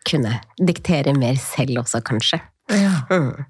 kunne 0.09 0.39
diktere 0.61 1.15
mer 1.17 1.37
selv 1.41 1.81
også, 1.85 2.01
kanskje. 2.05 2.41
Mm. 3.11 3.45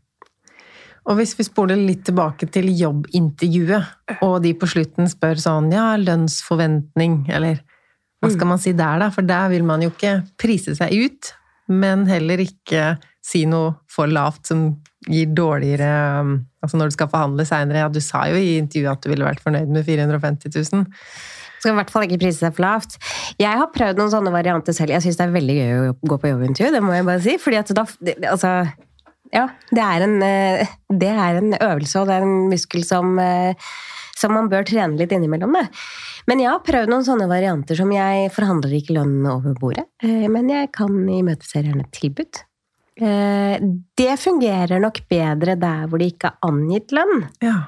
Og 1.05 1.19
hvis 1.19 1.35
vi 1.37 1.45
spoler 1.45 1.77
litt 1.77 2.05
tilbake 2.07 2.47
til 2.49 2.71
jobbintervjuet, 2.73 4.19
og 4.25 4.39
de 4.41 4.55
på 4.57 4.69
slutten 4.69 5.09
spør 5.09 5.37
sånn 5.41 5.69
ja, 5.73 5.91
lønnsforventning, 6.01 7.25
eller 7.29 7.61
hva 8.23 8.31
skal 8.33 8.49
man 8.49 8.61
si 8.61 8.73
der, 8.73 8.97
da? 9.03 9.11
For 9.13 9.27
der 9.27 9.51
vil 9.51 9.65
man 9.67 9.83
jo 9.85 9.91
ikke 9.91 10.17
prise 10.41 10.73
seg 10.77 10.95
ut, 10.97 11.29
men 11.69 12.07
heller 12.09 12.41
ikke 12.41 12.95
si 13.25 13.43
noe 13.49 13.75
for 13.89 14.09
lavt 14.09 14.51
som 14.51 14.67
gir 15.05 15.31
dårligere 15.37 15.93
Altså 16.65 16.79
når 16.79 16.89
du 16.89 16.95
skal 16.95 17.09
forhandle 17.11 17.43
seinere. 17.45 17.83
Ja, 17.83 17.89
du 17.93 17.99
sa 18.01 18.23
jo 18.25 18.39
i 18.41 18.55
intervjuet 18.57 18.97
at 18.97 19.03
du 19.03 19.11
ville 19.11 19.25
vært 19.27 19.43
fornøyd 19.43 19.69
med 19.69 19.85
450 19.85 20.49
000. 20.49 20.87
Skal 21.59 21.75
i 21.75 21.77
hvert 21.77 21.91
fall 21.93 22.07
ikke 22.07 22.17
prise 22.23 22.41
seg 22.41 22.55
for 22.57 22.65
lavt. 22.65 22.95
Jeg 23.37 23.59
har 23.59 23.69
prøvd 23.73 24.01
noen 24.01 24.09
sånne 24.09 24.33
varianter 24.33 24.73
selv. 24.73 24.95
Jeg 24.95 25.05
syns 25.05 25.19
det 25.19 25.27
er 25.27 25.35
veldig 25.35 25.57
gøy 25.59 25.75
å 25.77 25.93
gå 26.09 26.17
på 26.23 26.31
jobbintervju, 26.31 26.71
det 26.73 26.81
må 26.81 26.95
jeg 26.97 27.05
bare 27.05 27.21
si. 27.21 27.37
Fordi 27.41 27.59
at 27.61 27.73
da 27.77 27.85
Altså, 28.31 28.55
ja. 29.35 29.45
Det 29.75 29.83
er 29.83 30.05
en, 30.05 30.15
eh, 30.23 30.71
det 30.89 31.11
er 31.11 31.37
en 31.41 31.51
øvelse, 31.59 31.99
og 32.01 32.07
det 32.09 32.15
er 32.17 32.25
en 32.25 32.49
muskel 32.51 32.85
som, 32.87 33.17
eh, 33.19 33.53
som 34.15 34.31
man 34.33 34.47
bør 34.49 34.63
trene 34.67 34.97
litt 34.97 35.11
innimellom. 35.11 35.53
Det. 35.59 35.67
Men 36.27 36.39
jeg 36.41 36.49
har 36.53 36.63
prøvd 36.65 36.89
noen 36.93 37.05
sånne 37.05 37.27
varianter 37.29 37.75
som 37.77 37.91
jeg 37.93 38.31
forhandler 38.33 38.77
ikke 38.79 38.95
lønn 38.97 39.25
over 39.29 39.53
bordet, 39.59 39.85
eh, 40.01 40.27
men 40.31 40.47
jeg 40.49 40.71
kan 40.73 40.95
imøtese 41.05 41.61
gjerne 41.61 41.85
tilbud. 41.91 42.43
Det 42.95 44.13
fungerer 44.21 44.79
nok 44.79 45.01
bedre 45.11 45.57
der 45.59 45.81
hvor 45.91 45.99
det 45.99 46.13
ikke 46.13 46.29
er 46.31 46.47
angitt 46.47 46.93
lønn. 46.95 47.25
Ja. 47.43 47.65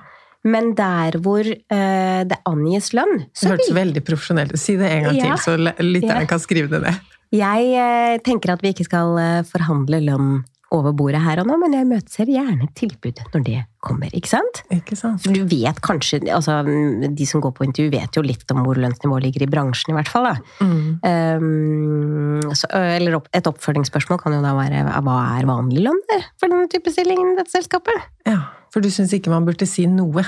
Men 0.47 0.69
der 0.77 1.17
hvor 1.19 1.43
det 1.43 2.37
angis 2.47 2.93
lønn, 2.95 3.25
Det 3.25 3.35
så 3.35 3.49
hørtes 3.51 3.73
veldig 3.75 4.05
profesjonelt 4.07 4.53
ut. 4.55 4.61
Si 4.61 4.77
det 4.79 4.87
en 4.87 5.03
gang 5.09 5.17
Ja. 5.17 5.35
til, 5.35 5.43
så 5.43 5.57
lytterne 5.83 6.21
Ja. 6.23 6.25
kan 6.31 6.39
skrive 6.39 6.69
det 6.69 6.81
ned. 6.81 6.95
Jeg 7.35 8.23
tenker 8.23 8.53
at 8.53 8.61
vi 8.63 8.71
ikke 8.71 8.85
skal 8.87 9.43
forhandle 9.43 9.99
lønn 9.99 10.45
over 10.75 10.91
bordet 10.91 11.21
her 11.23 11.39
og 11.39 11.47
nå, 11.47 11.55
men 11.61 11.73
jeg 11.75 11.85
imøteser 11.85 12.27
gjerne 12.31 12.65
tilbud 12.75 13.21
når 13.33 13.43
det 13.45 13.59
kommer, 13.87 14.11
ikke 14.11 14.27
sant? 14.33 14.59
Ikke 14.73 14.97
sant? 14.99 15.23
Du 15.23 15.39
vet 15.47 15.79
kanskje, 15.85 16.19
altså 16.33 16.57
de 16.65 17.27
som 17.29 17.39
går 17.43 17.53
på 17.55 17.63
intervju 17.69 17.93
vet 17.93 18.19
jo 18.19 18.23
litt 18.25 18.43
om 18.51 18.59
hvor 18.65 18.79
lønnsnivået 18.83 19.23
ligger 19.29 19.45
i 19.45 19.49
bransjen 19.53 19.93
i 19.93 19.97
hvert 19.97 20.11
fall 20.11 20.27
da. 20.27 20.33
Mm. 20.59 20.81
Um, 21.07 22.51
så, 22.51 22.67
eller 22.75 23.15
opp, 23.21 23.29
et 23.37 23.47
oppfølgingsspørsmål 23.47 24.19
kan 24.21 24.35
jo 24.35 24.41
da 24.43 24.51
være 24.57 24.83
hva 25.07 25.17
er 25.37 25.47
vanlig 25.47 25.85
lønn 25.87 26.03
for 26.35 26.51
denne 26.51 26.67
type 26.71 26.91
stillingen 26.91 27.31
i 27.31 27.37
dette 27.39 27.55
selskapet? 27.55 28.03
Ja, 28.27 28.41
for 28.73 28.83
du 28.83 28.91
syns 28.91 29.15
ikke 29.15 29.31
man 29.31 29.47
burde 29.47 29.67
si 29.69 29.87
noe? 29.87 30.25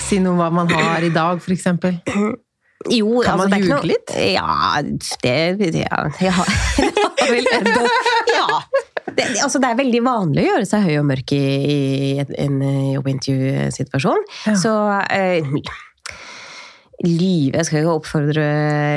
Si 0.00 0.18
noe 0.24 0.32
om 0.38 0.40
hva 0.40 0.48
man 0.62 0.72
har 0.72 1.04
i 1.04 1.12
dag, 1.14 1.42
for 1.44 1.52
eksempel? 1.54 2.00
Jo, 2.88 3.20
Kan 3.20 3.36
man 3.36 3.50
det 3.52 3.58
er 3.58 3.60
ikke 3.60 3.68
ljuge 3.68 3.76
noe- 3.76 3.90
litt? 3.92 4.08
Ja, 4.32 4.80
det 5.20 5.84
Ja. 5.84 6.00
ja. 7.60 8.48
ja. 8.48 8.62
Det, 9.06 9.26
altså, 9.42 9.60
det 9.62 9.70
er 9.70 9.78
veldig 9.78 10.00
vanlig 10.04 10.44
å 10.44 10.48
gjøre 10.52 10.68
seg 10.68 10.86
høy 10.86 10.96
og 11.00 11.06
mørk 11.08 11.34
i, 11.36 11.44
i 11.74 12.08
en 12.20 12.58
eh, 12.64 12.90
jobbintervjusituasjon. 12.96 14.26
Ja. 14.46 14.56
Så 14.58 14.72
eh, 15.12 15.46
lyve 17.06 17.56
Jeg 17.56 17.66
skal 17.66 17.80
ikke 17.80 17.96
oppfordre 17.96 18.46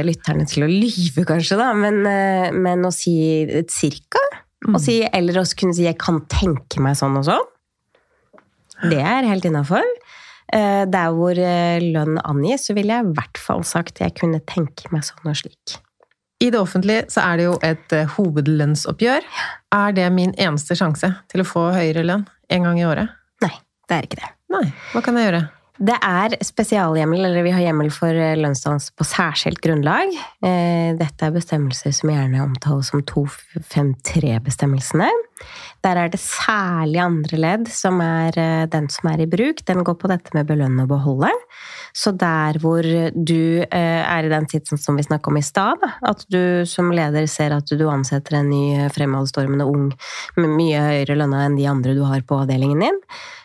lytterne 0.07 0.47
til 0.49 0.65
å 0.65 0.71
lyve, 0.71 1.25
kanskje, 1.27 1.59
da, 1.59 1.71
men, 1.77 2.01
eh, 2.09 2.49
men 2.55 2.83
å 2.87 2.91
si 2.93 3.15
et 3.45 3.71
cirka. 3.73 4.21
Mm. 4.67 4.79
Si, 4.79 4.99
eller 5.07 5.41
å 5.41 5.45
kunne 5.59 5.75
si 5.75 5.87
'jeg 5.87 5.99
kan 5.99 6.21
tenke 6.31 6.83
meg 6.83 6.95
sånn 6.99 7.17
og 7.19 7.27
sånn'. 7.27 7.49
Det 8.91 8.99
er 8.99 9.27
helt 9.27 9.45
innafor. 9.47 9.83
Der 10.53 11.09
hvor 11.15 11.33
eh, 11.39 11.79
lønn 11.81 12.19
angis, 12.21 12.67
så 12.67 12.75
ville 12.75 12.93
jeg 12.93 13.07
i 13.07 13.15
hvert 13.15 13.39
fall 13.39 13.63
sagt 13.63 14.03
jeg 14.03 14.13
kunne 14.19 14.43
tenke 14.45 14.91
meg 14.91 15.03
sånn 15.07 15.31
og 15.31 15.39
slik. 15.39 15.79
I 16.41 16.49
det 16.51 16.59
offentlige 16.59 17.05
så 17.13 17.21
er 17.23 17.37
det 17.39 17.45
jo 17.47 17.55
et 17.63 17.93
eh, 17.95 18.09
hovedlønnsoppgjør. 18.17 19.21
Er 19.75 19.89
det 19.95 20.07
min 20.15 20.33
eneste 20.41 20.75
sjanse 20.79 21.09
til 21.31 21.39
å 21.43 21.47
få 21.47 21.61
høyere 21.75 22.03
lønn 22.07 22.25
en 22.53 22.63
gang 22.67 22.77
i 22.81 22.87
året? 22.87 23.07
Nei, 23.43 23.53
det 23.89 23.95
er 23.97 24.03
ikke 24.07 24.21
det. 24.21 24.29
Nei. 24.53 24.67
Hva 24.93 25.01
kan 25.05 25.15
jeg 25.19 25.25
gjøre? 25.29 25.43
Det 25.83 25.97
er 26.05 26.29
spesialhjemmel, 26.45 27.21
eller 27.25 27.43
vi 27.43 27.51
har 27.55 27.63
hjemmel 27.65 27.89
for 27.91 28.13
lønnsdans 28.13 28.91
på 28.93 29.03
særskilt 29.07 29.61
grunnlag. 29.63 30.07
Eh, 30.45 30.89
Dette 30.99 31.25
er 31.25 31.33
bestemmelser 31.33 31.91
som 31.97 32.09
gjerne 32.13 32.45
omtales 32.45 32.87
som 32.93 33.01
253-bestemmelsene. 33.09 35.09
Der 35.83 35.99
er 35.99 36.11
det 36.11 36.19
særlig 36.23 37.01
andre 37.03 37.37
ledd 37.39 37.67
som 37.71 37.99
er 38.03 38.37
eh, 38.39 38.65
den 38.71 38.87
som 38.91 39.09
er 39.11 39.23
i 39.23 39.27
bruk. 39.27 39.65
Den 39.67 39.83
går 39.83 39.97
på 39.99 40.07
dette 40.11 40.31
med 40.35 40.47
belønne 40.47 40.85
og 40.85 40.93
beholde. 40.93 41.31
Så 41.91 42.13
der 42.15 42.57
hvor 42.63 42.87
du 43.13 43.43
eh, 43.67 44.01
er 44.01 44.23
i 44.23 44.31
den 44.31 44.47
sitsen 44.49 44.79
som 44.79 44.95
vi 44.97 45.03
snakka 45.03 45.31
om 45.31 45.41
i 45.41 45.43
stad, 45.43 45.83
at 46.07 46.23
du 46.31 46.63
som 46.69 46.93
leder 46.95 47.27
ser 47.27 47.55
at 47.57 47.67
du 47.67 47.83
ansetter 47.91 48.39
en 48.39 48.49
ny 48.53 48.87
fremadstormende 48.95 49.67
ung 49.67 49.91
med 50.39 50.55
mye 50.55 50.87
høyere 50.87 51.19
lønna 51.19 51.43
enn 51.49 51.59
de 51.59 51.67
andre 51.69 51.97
du 51.97 52.03
har 52.07 52.23
på 52.23 52.39
avdelingen 52.45 52.87
din, 52.87 52.99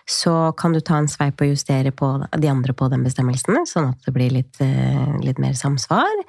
så 0.09 0.55
kan 0.57 0.72
du 0.72 0.80
ta 0.80 1.03
en 1.03 1.11
sveip 1.11 1.43
og 1.43 1.53
justere 1.53 1.93
på 1.93 2.14
de 2.39 2.49
andre 2.49 2.72
på 2.72 2.89
den 2.89 3.05
bestemmelsen, 3.05 3.66
sånn 3.68 3.93
at 3.93 4.07
det 4.07 4.14
blir 4.14 4.32
litt, 4.32 4.57
eh, 4.64 5.16
litt 5.26 5.43
mer 5.43 5.59
samsvar. 5.59 6.22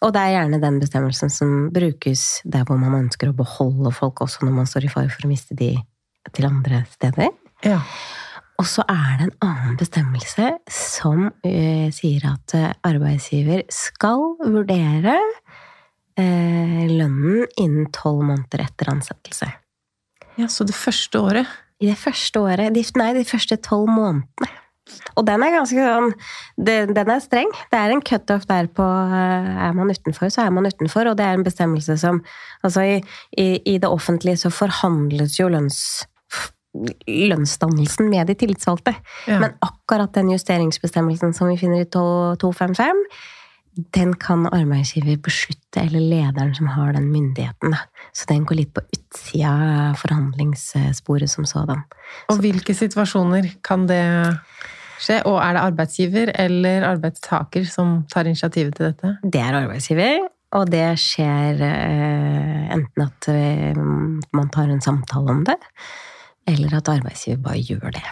Og 0.00 0.14
det 0.14 0.20
er 0.22 0.34
gjerne 0.38 0.60
den 0.62 0.78
bestemmelsen 0.80 1.32
som 1.32 1.68
brukes 1.74 2.40
der 2.48 2.64
hvor 2.68 2.80
man 2.80 2.96
ønsker 3.02 3.30
å 3.30 3.36
beholde 3.36 3.92
folk, 3.92 4.22
også 4.24 4.46
når 4.46 4.56
man 4.62 4.68
står 4.68 4.88
i 4.88 4.92
fare 4.92 5.12
for 5.12 5.26
å 5.26 5.30
miste 5.30 5.56
de 5.58 5.74
til 6.32 6.48
andre 6.48 6.84
steder. 6.92 7.30
Ja. 7.66 7.80
Og 8.60 8.66
så 8.68 8.84
er 8.88 9.16
det 9.16 9.28
en 9.28 9.36
annen 9.44 9.76
bestemmelse 9.80 10.50
som 10.72 11.30
eh, 11.46 11.88
sier 11.96 12.26
at 12.28 12.54
eh, 12.56 12.72
arbeidsgiver 12.84 13.62
skal 13.72 14.34
vurdere 14.42 15.16
eh, 16.20 16.84
lønnen 16.90 17.46
innen 17.60 17.88
tolv 17.96 18.26
måneder 18.28 18.66
etter 18.66 18.92
ansettelse. 18.92 19.48
ja, 20.36 20.48
så 20.48 20.64
det 20.68 20.76
første 20.76 21.20
året 21.20 21.56
I 21.80 21.88
det 21.88 21.96
første 22.00 22.40
året 22.40 22.74
de, 22.76 22.84
Nei, 23.00 23.12
de 23.16 23.24
første 23.24 23.56
tolv 23.64 23.88
månedene. 23.88 24.52
Og 25.18 25.26
den 25.26 25.42
er 25.44 25.54
ganske 25.54 25.86
sånn 25.86 26.12
Den 26.56 26.96
er 26.98 27.22
streng. 27.22 27.50
Det 27.72 27.78
er 27.80 27.94
en 27.94 28.04
cutoff 28.04 28.46
der 28.50 28.68
på 28.72 28.84
eh, 28.84 29.50
Er 29.66 29.74
man 29.76 29.90
utenfor, 29.90 30.30
så 30.32 30.46
er 30.46 30.54
man 30.54 30.68
utenfor. 30.68 31.10
Og 31.10 31.18
det 31.18 31.26
er 31.26 31.38
en 31.38 31.46
bestemmelse 31.46 31.98
som 32.00 32.22
Altså, 32.64 32.84
i, 32.84 32.96
i, 33.40 33.48
i 33.74 33.78
det 33.80 33.88
offentlige 33.88 34.36
så 34.42 34.50
forhandles 34.52 35.38
jo 35.40 35.48
lønns 35.48 36.04
lønnsdannelsen 37.08 38.10
med 38.12 38.28
de 38.30 38.36
tillitsvalgte. 38.38 38.94
Ja. 39.26 39.40
Men 39.42 39.56
akkurat 39.64 40.12
den 40.14 40.30
justeringsbestemmelsen 40.30 41.34
som 41.34 41.50
vi 41.50 41.56
finner 41.58 41.82
i 41.82 41.88
255, 41.90 43.00
den 43.94 44.14
kan 44.18 44.46
arbeidsgiver 44.50 45.18
beslutte, 45.22 45.82
eller 45.82 46.02
lederen 46.02 46.54
som 46.54 46.70
har 46.74 46.92
den 46.92 47.08
myndigheten. 47.12 47.74
Så 48.12 48.26
den 48.30 48.44
går 48.44 48.60
litt 48.60 48.72
på 48.74 48.82
utsida 48.82 49.52
av 49.90 50.00
forhandlingssporet 50.00 51.30
som 51.30 51.46
sådan. 51.48 51.84
Og 52.30 52.42
hvilke 52.42 52.74
situasjoner 52.76 53.54
kan 53.66 53.86
det 53.90 54.02
skje? 55.02 55.20
Og 55.28 55.38
er 55.42 55.56
det 55.56 55.64
arbeidsgiver 55.64 56.32
eller 56.42 56.86
arbeidstaker 56.90 57.66
som 57.68 58.00
tar 58.12 58.28
initiativet 58.28 58.76
til 58.76 58.90
dette? 58.90 59.16
Det 59.22 59.42
er 59.42 59.58
arbeidsgiver, 59.62 60.28
og 60.58 60.70
det 60.72 60.86
skjer 61.00 61.60
eh, 61.66 62.62
enten 62.76 63.06
at 63.06 63.30
eh, 63.32 63.80
man 64.36 64.50
tar 64.54 64.70
en 64.70 64.82
samtale 64.84 65.36
om 65.36 65.44
det, 65.48 65.58
eller 66.50 66.78
at 66.80 66.92
arbeidsgiver 66.92 67.42
bare 67.44 67.62
gjør 67.62 67.96
det. 67.96 68.06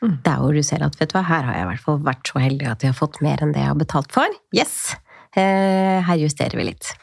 Mm. 0.00 0.16
Det 0.24 0.32
er 0.32 0.40
hvor 0.40 0.56
du 0.56 0.62
ser 0.64 0.84
at 0.84 0.96
vet 0.96 1.12
du 1.12 1.18
hva, 1.18 1.26
her 1.28 1.44
har 1.44 1.58
jeg 1.58 1.66
i 1.66 1.70
hvert 1.74 1.84
fall 1.84 2.02
vært 2.06 2.32
så 2.32 2.40
heldig 2.40 2.70
at 2.70 2.84
jeg 2.84 2.94
har 2.94 3.00
fått 3.00 3.20
mer 3.24 3.42
enn 3.44 3.52
det 3.52 3.62
jeg 3.62 3.72
har 3.72 3.80
betalt 3.80 4.12
for. 4.16 4.40
Yes! 4.56 4.94
Eh, 5.36 6.00
her 6.06 6.18
justerer 6.18 6.56
vi 6.58 6.70
litt. 6.72 6.94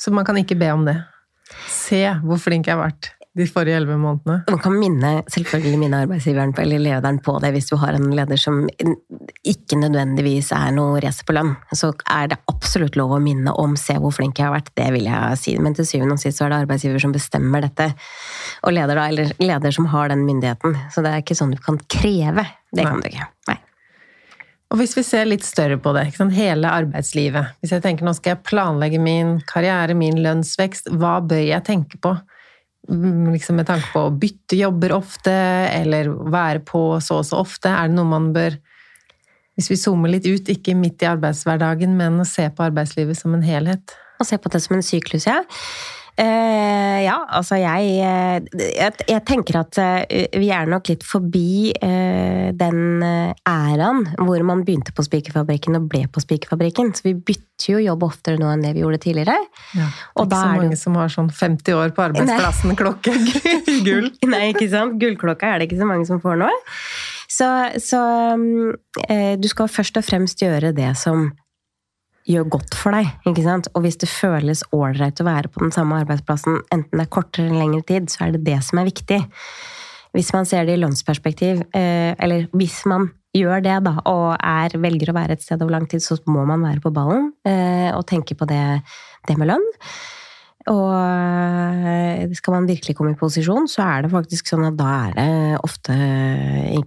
Så 0.00 0.12
man 0.14 0.26
kan 0.28 0.38
ikke 0.38 0.58
be 0.58 0.70
om 0.72 0.86
det. 0.86 0.96
Se 1.70 2.02
hvor 2.22 2.40
flink 2.42 2.68
jeg 2.68 2.76
har 2.76 2.88
vært 2.88 3.15
de 3.36 3.44
forrige 3.50 3.76
elleve 3.76 3.98
månedene. 4.00 4.38
Man 4.48 4.60
kan 4.64 4.76
minne, 4.80 5.10
selvfølgelig 5.32 5.78
minne 5.80 5.98
arbeidsgiveren 6.06 6.54
på, 6.56 6.62
eller 6.64 6.80
lederen 6.80 7.18
på 7.24 7.34
det 7.44 7.50
hvis 7.52 7.68
du 7.68 7.74
har 7.80 7.96
en 7.96 8.08
leder 8.16 8.40
som 8.40 8.62
ikke 9.44 9.76
nødvendigvis 9.82 10.52
er 10.56 10.72
noe 10.76 11.02
racer 11.04 11.26
på 11.28 11.36
lønn. 11.36 11.52
Så 11.76 11.92
er 12.12 12.30
det 12.32 12.40
absolutt 12.48 12.96
lov 12.96 13.12
å 13.16 13.20
minne 13.20 13.52
om 13.52 13.76
'se 13.76 13.98
hvor 14.00 14.14
flink 14.16 14.40
jeg 14.40 14.48
har 14.48 14.56
vært'. 14.56 14.72
Det 14.74 14.88
vil 14.94 15.04
jeg 15.04 15.38
si. 15.38 15.58
Men 15.58 15.74
til 15.74 15.84
syvende 15.84 16.16
og 16.16 16.22
sist 16.22 16.38
så 16.38 16.46
er 16.46 16.54
det 16.54 16.62
arbeidsgiver 16.64 17.00
som 17.00 17.12
bestemmer 17.12 17.60
dette. 17.60 17.92
Og 18.64 18.72
leder, 18.72 18.94
da, 18.94 19.08
eller 19.08 19.32
leder 19.38 19.70
som 19.70 19.86
har 19.86 20.08
den 20.08 20.24
myndigheten. 20.24 20.76
Så 20.90 21.02
det 21.02 21.12
er 21.12 21.20
ikke 21.20 21.36
sånn 21.36 21.52
du 21.52 21.60
kan 21.60 21.78
kreve. 21.88 22.46
Det 22.72 22.84
Nei. 22.84 22.90
kan 22.90 23.00
du 23.00 23.08
ikke. 23.08 23.28
Nei. 23.48 23.58
Og 24.70 24.78
hvis 24.80 24.96
vi 24.96 25.02
ser 25.02 25.28
litt 25.28 25.44
større 25.44 25.76
på 25.78 25.92
det, 25.94 26.08
hele 26.34 26.66
arbeidslivet 26.66 27.54
Hvis 27.60 27.70
jeg 27.70 27.82
tenker 27.82 28.04
nå 28.04 28.12
skal 28.16 28.34
jeg 28.34 28.42
planlegge 28.48 28.98
min 28.98 29.40
karriere, 29.46 29.94
min 29.94 30.16
lønnsvekst, 30.24 30.90
hva 30.90 31.20
bør 31.20 31.44
jeg 31.44 31.62
tenke 31.64 32.00
på? 32.02 32.16
Mm, 32.88 33.32
Liksom 33.32 33.58
med 33.58 33.66
tanke 33.68 33.90
på 33.92 34.06
å 34.06 34.14
bytte 34.14 34.58
jobber 34.58 34.94
ofte, 34.96 35.32
eller 35.72 36.10
være 36.32 36.62
på 36.66 36.82
så 37.02 37.20
og 37.20 37.28
så 37.28 37.40
ofte. 37.42 37.72
Er 37.72 37.90
det 37.90 37.98
noe 37.98 38.10
man 38.10 38.32
bør 38.36 38.58
Hvis 39.56 39.70
vi 39.70 39.76
zoomer 39.80 40.10
litt 40.12 40.26
ut, 40.28 40.50
ikke 40.52 40.74
midt 40.76 41.00
i 41.00 41.06
arbeidshverdagen, 41.08 41.94
men 41.96 42.20
å 42.20 42.26
se 42.28 42.44
på 42.52 42.60
arbeidslivet 42.66 43.16
som 43.16 43.32
en 43.32 43.44
helhet? 43.46 43.94
Og 44.20 44.28
se 44.28 44.36
på 44.36 44.50
det 44.52 44.60
som 44.60 44.76
en 44.76 44.84
syklus, 44.84 45.24
ja. 45.24 45.38
Eh, 46.16 47.02
ja, 47.04 47.16
altså 47.28 47.58
jeg, 47.60 47.88
eh, 48.00 48.60
jeg 48.72 48.92
Jeg 49.08 49.22
tenker 49.28 49.58
at 49.60 49.76
eh, 49.82 50.28
vi 50.40 50.48
er 50.54 50.64
nok 50.70 50.88
litt 50.88 51.04
forbi 51.04 51.74
eh, 51.76 52.52
den 52.56 53.02
æraen 53.44 54.06
hvor 54.16 54.40
man 54.48 54.62
begynte 54.64 54.94
på 54.96 55.04
spikerfabrikken 55.04 55.76
og 55.76 55.90
ble 55.92 56.06
på 56.08 56.22
spikerfabrikken. 56.24 56.94
Så 56.96 57.04
vi 57.10 57.14
bytter 57.14 57.74
jo 57.74 57.82
jobb 57.84 58.06
oftere 58.08 58.40
nå 58.40 58.48
enn 58.54 58.64
det 58.64 58.72
vi 58.76 58.84
gjorde 58.84 59.02
tidligere. 59.04 59.36
Ja. 59.76 59.90
Og 60.16 60.24
ikke 60.24 60.30
da 60.32 60.40
så 60.40 60.46
er 60.46 60.52
det- 60.52 60.62
mange 60.64 60.80
som 60.80 60.96
har 60.96 61.12
sånn 61.12 61.30
50 61.32 61.76
år 61.76 61.92
på 61.96 62.06
arbeidsplassen, 62.08 62.76
klokke 62.80 63.12
gull. 63.86 64.10
Nei, 64.24 64.52
ikke 64.54 64.70
sant? 64.72 64.96
Gullklokka 65.02 65.52
er 65.52 65.58
det 65.60 65.68
ikke 65.70 65.82
så 65.84 65.90
mange 65.92 66.08
som 66.08 66.20
får 66.24 66.40
nå. 66.40 66.50
Så, 67.28 67.46
så 67.82 68.00
eh, 69.10 69.34
du 69.36 69.48
skal 69.50 69.68
først 69.68 69.98
og 70.00 70.04
fremst 70.06 70.40
gjøre 70.40 70.72
det 70.76 70.94
som 70.96 71.32
gjør 72.26 72.48
godt 72.56 72.76
for 72.78 72.96
deg. 72.96 73.08
ikke 73.28 73.44
sant? 73.44 73.68
Og 73.74 73.84
hvis 73.84 73.98
det 74.02 74.10
føles 74.10 74.64
ålreit 74.74 75.20
å 75.22 75.28
være 75.28 75.50
på 75.52 75.62
den 75.62 75.74
samme 75.74 76.00
arbeidsplassen, 76.02 76.60
enten 76.74 76.98
det 76.98 77.06
er 77.06 77.12
kortere 77.12 77.46
eller 77.46 77.62
lengre 77.62 77.86
tid, 77.86 78.10
så 78.12 78.26
er 78.26 78.36
det 78.36 78.44
det 78.48 78.58
som 78.66 78.82
er 78.82 78.90
viktig. 78.90 79.20
Hvis 80.16 80.32
man 80.34 80.48
ser 80.48 80.66
det 80.66 80.76
i 80.76 80.80
lønnsperspektiv, 80.80 81.62
eh, 81.76 82.16
eller 82.18 82.48
hvis 82.56 82.82
man 82.88 83.10
gjør 83.36 83.62
det 83.64 83.78
da, 83.84 83.94
og 84.08 84.28
er, 84.40 84.76
velger 84.80 85.12
å 85.12 85.16
være 85.18 85.36
et 85.36 85.44
sted 85.44 85.60
over 85.60 85.76
lang 85.76 85.88
tid, 85.90 86.02
så 86.02 86.16
må 86.30 86.46
man 86.48 86.64
være 86.64 86.82
på 86.84 86.92
ballen 86.94 87.30
eh, 87.46 87.90
og 87.92 88.06
tenke 88.08 88.36
på 88.38 88.48
det, 88.48 88.80
det 89.28 89.36
med 89.36 89.52
lønn. 89.52 89.66
Og 90.72 90.90
eh, 90.96 92.32
skal 92.34 92.56
man 92.56 92.66
virkelig 92.66 92.96
komme 92.98 93.12
i 93.12 93.18
posisjon, 93.18 93.68
så 93.70 93.84
er 93.84 94.06
det 94.06 94.14
faktisk 94.14 94.48
sånn 94.50 94.66
at 94.66 94.78
da 94.78 94.88
er 95.04 95.16
det 95.18 95.60
ofte 95.60 95.94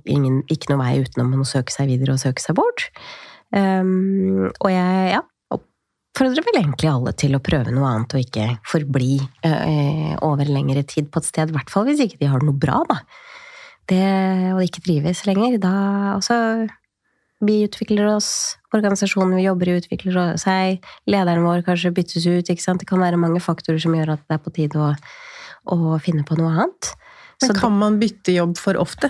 ingen, 0.10 0.42
ikke 0.52 0.74
noe 0.74 0.82
vei 0.82 1.06
utenom 1.06 1.46
å 1.46 1.48
søke 1.48 1.72
seg 1.72 1.94
videre 1.94 2.18
og 2.18 2.24
søke 2.24 2.44
seg 2.44 2.58
bort. 2.60 2.90
Um, 3.50 4.50
og 4.52 4.70
jeg 4.70 5.14
ja, 5.16 5.22
oppfordrer 5.56 6.46
vel 6.46 6.60
egentlig 6.62 6.92
alle 6.92 7.14
til 7.18 7.34
å 7.38 7.42
prøve 7.44 7.74
noe 7.74 7.88
annet 7.90 8.14
og 8.14 8.22
ikke 8.22 8.50
forbli 8.68 9.18
uh, 9.46 10.14
over 10.26 10.50
lengre 10.50 10.84
tid 10.88 11.10
på 11.10 11.22
et 11.22 11.30
sted. 11.30 11.50
I 11.50 11.58
hvert 11.58 11.74
fall 11.74 11.88
hvis 11.90 12.04
ikke 12.06 12.22
de 12.22 12.30
har 12.30 12.42
det 12.42 12.50
noe 12.50 12.60
bra, 12.60 12.84
da. 12.90 13.00
det, 13.90 14.04
og 14.54 14.62
ikke 14.66 14.86
trives 14.86 15.26
lenger, 15.30 15.58
da 15.64 15.74
også 16.18 16.38
vi 17.46 17.62
utvikler 17.64 18.10
oss, 18.12 18.58
organisasjonen 18.76 19.38
vi 19.38 19.46
jobber 19.46 19.72
i 19.72 19.78
utvikler 19.80 20.34
seg, 20.42 20.84
lederen 21.08 21.46
vår 21.48 21.64
kanskje 21.68 21.94
byttes 21.96 22.28
ut, 22.28 22.52
ikke 22.52 22.64
sant. 22.64 22.84
Det 22.84 22.90
kan 22.90 23.00
være 23.00 23.20
mange 23.22 23.40
faktorer 23.44 23.80
som 23.80 23.96
gjør 23.96 24.18
at 24.18 24.26
det 24.28 24.36
er 24.36 24.44
på 24.44 24.54
tide 24.56 24.82
å, 24.84 24.90
å 25.72 26.00
finne 26.04 26.26
på 26.28 26.36
noe 26.40 26.52
annet. 26.52 26.92
Men 27.40 27.56
kan 27.56 27.78
man 27.80 28.00
bytte 28.02 28.36
jobb 28.36 28.58
for 28.60 28.80
ofte? 28.82 29.08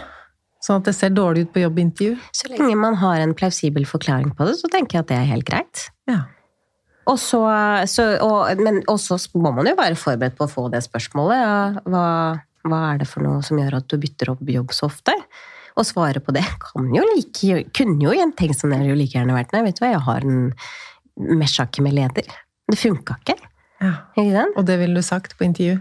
Sånn 0.70 0.84
at 0.84 0.86
det 0.86 0.94
ser 0.94 1.14
dårlig 1.18 1.48
ut 1.48 1.54
på 1.56 1.64
jobbintervju? 1.64 2.18
Så 2.38 2.52
lenge 2.52 2.76
man 2.78 3.00
har 3.02 3.24
en 3.24 3.32
plausibel 3.34 3.88
forklaring 3.90 4.36
på 4.38 4.46
det, 4.46 4.60
så 4.60 4.70
tenker 4.70 5.00
jeg 5.00 5.06
at 5.08 5.10
det 5.10 5.16
er 5.18 5.32
helt 5.32 5.48
greit. 5.48 5.88
Ja. 6.06 6.28
Og 7.10 7.18
så, 7.18 7.40
så, 7.90 8.06
og, 8.22 8.62
men 8.62 8.84
også 8.92 9.18
må 9.42 9.50
man 9.56 9.66
jo 9.66 9.74
være 9.80 9.98
forberedt 9.98 10.38
på 10.38 10.46
å 10.46 10.52
få 10.52 10.68
det 10.70 10.84
spørsmålet. 10.86 11.42
Ja, 11.42 11.56
hva, 11.90 12.04
hva, 12.70 12.82
er 12.92 13.02
det 13.02 13.10
for 13.10 13.26
noe 13.26 13.42
som 13.46 13.58
gjør 13.58 13.80
at 13.80 13.90
du 13.90 13.98
bytter 13.98 14.36
opp 14.36 14.44
jobb 14.46 14.76
så 14.78 14.92
ofte? 14.92 15.18
Og 15.74 15.88
svaret 15.90 16.22
på 16.22 16.38
det 16.38 16.46
kan 16.62 16.94
jo 16.94 17.02
like, 17.16 17.64
kunne 17.74 18.06
jo 18.06 18.14
en 18.14 18.36
tenkt 18.38 18.62
som 18.62 18.70
det 18.70 18.84
jo 18.86 19.00
like 19.00 19.18
gjerne 19.18 19.34
vært 19.34 19.56
Nei, 19.56 19.66
vet 19.66 19.80
du 19.80 19.86
hva, 19.88 19.94
jeg 19.96 20.06
har 20.06 20.30
en 20.30 21.40
mesjakke 21.40 21.82
med 21.82 21.98
leder. 21.98 22.30
Det 22.70 22.78
funka 22.78 23.18
ikke. 23.24 23.40
ja. 23.82 23.96
Ikke? 24.22 24.46
Og 24.54 24.70
det 24.70 24.78
ville 24.84 25.02
du 25.02 25.10
sagt 25.10 25.34
på 25.40 25.50
intervju? 25.50 25.80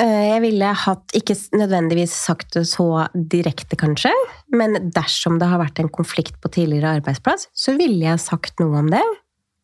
Eh, 0.00 0.26
Jeg 0.30 0.42
ville 0.44 0.72
hatt, 0.84 1.14
ikke 1.16 1.36
nødvendigvis 1.58 2.14
sagt 2.26 2.54
det 2.56 2.66
så 2.70 3.06
direkte, 3.14 3.76
kanskje, 3.80 4.12
men 4.54 4.92
dersom 4.94 5.38
det 5.40 5.48
har 5.50 5.60
vært 5.60 5.80
en 5.82 5.90
konflikt 5.92 6.38
på 6.40 6.52
tidligere 6.52 6.96
arbeidsplass, 7.00 7.48
så 7.52 7.76
ville 7.78 8.06
jeg 8.06 8.22
sagt 8.22 8.62
noe 8.62 8.80
om 8.80 8.90
det. 8.92 9.04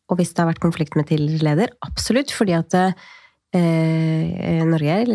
Og 0.07 0.19
hvis 0.19 0.33
det 0.33 0.43
har 0.43 0.51
vært 0.51 0.63
konflikt 0.63 0.95
med 0.95 1.09
tidligere 1.09 1.49
leder, 1.49 1.73
absolutt, 1.83 2.31
fordi 2.31 2.55
at 2.55 2.75
eh, 2.77 4.61
Norge 4.67 4.99
er 5.01 5.09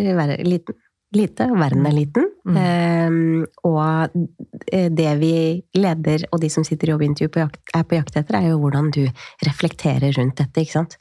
liten, 0.44 0.80
lite, 1.12 1.46
verden 1.52 1.86
er 1.88 1.96
liten. 1.96 2.28
Mm. 2.48 2.58
Eh, 2.64 3.46
og 3.68 4.16
det 4.98 5.12
vi 5.20 5.34
leder 5.76 6.26
og 6.32 6.42
de 6.42 6.50
som 6.52 6.66
sitter 6.66 6.90
i 6.90 6.96
jobbintervju 6.96 7.32
på 7.32 7.44
jakt, 7.44 7.62
er 7.76 7.86
på 7.86 8.00
jakt 8.00 8.18
etter, 8.20 8.40
er 8.40 8.50
jo 8.52 8.60
hvordan 8.64 8.90
du 8.96 9.04
reflekterer 9.46 10.12
rundt 10.18 10.40
dette, 10.42 10.64
ikke 10.64 10.80
sant. 10.80 10.98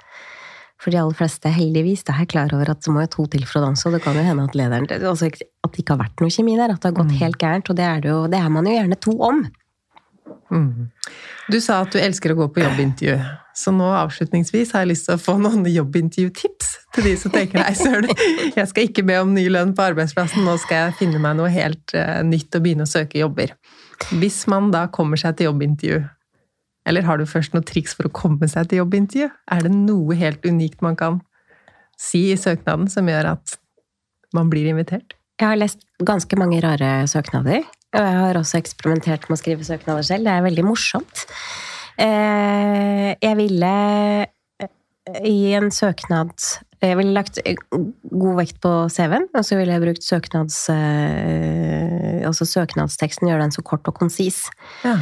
For 0.82 0.90
de 0.94 0.98
aller 0.98 1.14
fleste, 1.18 1.50
heldigvis, 1.54 2.02
er 2.10 2.26
klar 2.26 2.52
over 2.58 2.72
at 2.74 2.82
det 2.82 2.94
må 2.94 3.04
jo 3.06 3.12
to 3.14 3.26
til 3.36 3.44
for 3.46 3.62
å 3.62 3.68
danse, 3.68 3.86
og 3.86 3.94
det 3.94 4.02
kan 4.02 4.18
jo 4.18 4.26
hende 4.26 4.48
at 4.50 4.56
lederen 4.58 4.88
altså 4.90 5.28
At 5.30 5.74
det 5.76 5.84
ikke 5.84 5.94
har 5.94 6.04
vært 6.08 6.24
noe 6.24 6.34
kjemi 6.34 6.56
der, 6.58 6.74
at 6.74 6.82
det 6.82 6.90
har 6.90 6.98
gått 6.98 7.12
Mm. 7.14 7.20
helt 7.20 7.38
gærent, 7.38 7.70
og 7.70 7.76
det 7.78 7.86
er, 7.86 8.00
det 8.02 8.10
jo, 8.10 8.22
det 8.28 8.40
er 8.40 8.50
man 8.50 8.66
jo 8.66 8.74
gjerne 8.74 8.98
to 9.00 9.14
om. 9.22 9.44
Mm. 10.52 10.90
Du 11.52 11.60
sa 11.62 11.82
at 11.84 11.94
du 11.94 12.00
elsker 12.00 12.34
å 12.34 12.38
gå 12.40 12.48
på 12.54 12.64
jobbintervju, 12.64 13.16
så 13.56 13.72
nå 13.76 13.88
avslutningsvis 14.02 14.72
har 14.74 14.84
jeg 14.84 14.92
lyst 14.92 15.06
til 15.08 15.16
å 15.16 15.22
få 15.22 15.38
noen 15.40 15.66
jobbintervjutips 15.68 16.72
til 16.96 17.08
de 17.08 17.14
som 17.20 17.32
tenker 17.32 17.62
nei, 17.62 17.74
søren, 17.78 18.10
jeg 18.56 18.68
skal 18.68 18.88
ikke 18.88 19.06
be 19.08 19.20
om 19.22 19.34
ny 19.36 19.46
lønn 19.52 19.74
på 19.76 19.86
arbeidsplassen, 19.92 20.44
nå 20.48 20.58
skal 20.64 20.88
jeg 20.88 20.98
finne 21.04 21.22
meg 21.24 21.38
noe 21.40 21.52
helt 21.52 21.94
eh, 21.94 22.20
nytt 22.28 22.56
og 22.58 22.66
begynne 22.66 22.88
å 22.88 22.92
søke 22.92 23.22
jobber. 23.22 23.54
Hvis 24.18 24.44
man 24.52 24.72
da 24.74 24.88
kommer 24.92 25.20
seg 25.20 25.38
til 25.38 25.52
jobbintervju, 25.52 26.02
eller 26.90 27.06
har 27.06 27.20
du 27.22 27.28
først 27.30 27.54
noen 27.54 27.66
triks 27.68 27.94
for 27.98 28.08
å 28.08 28.14
komme 28.14 28.48
seg 28.50 28.70
til 28.72 28.82
jobbintervju? 28.82 29.30
Er 29.54 29.66
det 29.66 29.74
noe 29.76 30.18
helt 30.18 30.46
unikt 30.48 30.82
man 30.82 30.98
kan 31.00 31.20
si 32.02 32.32
i 32.32 32.40
søknaden 32.40 32.90
som 32.90 33.10
gjør 33.10 33.36
at 33.36 33.58
man 34.34 34.50
blir 34.50 34.72
invitert? 34.72 35.16
Jeg 35.42 35.50
har 35.50 35.60
lest 35.60 35.86
ganske 36.06 36.38
mange 36.38 36.60
rare 36.62 37.08
søknader, 37.10 37.64
og 37.96 38.02
jeg 38.06 38.18
har 38.22 38.38
også 38.40 38.60
eksperimentert 38.62 39.28
med 39.28 39.38
å 39.38 39.42
skrive 39.42 39.66
søknader 39.66 40.06
selv. 40.06 40.28
Det 40.28 40.34
er 40.36 40.46
veldig 40.46 40.66
morsomt. 40.68 41.26
Eh, 42.02 43.08
Jeg 43.22 43.38
ville 43.38 43.72
eh, 44.62 44.70
i 45.28 45.52
en 45.58 45.68
søknad 45.76 46.32
Jeg 46.82 46.96
ville 46.98 47.14
lagt 47.14 47.38
god 47.42 48.38
vekt 48.40 48.62
på 48.64 48.72
CV-en, 48.90 49.28
og 49.36 49.44
så 49.46 49.58
ville 49.60 49.76
jeg 49.76 49.84
brukt 49.84 50.06
søknads, 50.06 50.64
eh, 50.74 52.22
altså 52.26 52.48
søknadsteksten, 52.50 53.30
gjøre 53.30 53.44
den 53.46 53.54
så 53.54 53.62
kort 53.62 53.86
og 53.92 54.00
konsis. 54.00 54.48
Ja. 54.86 54.96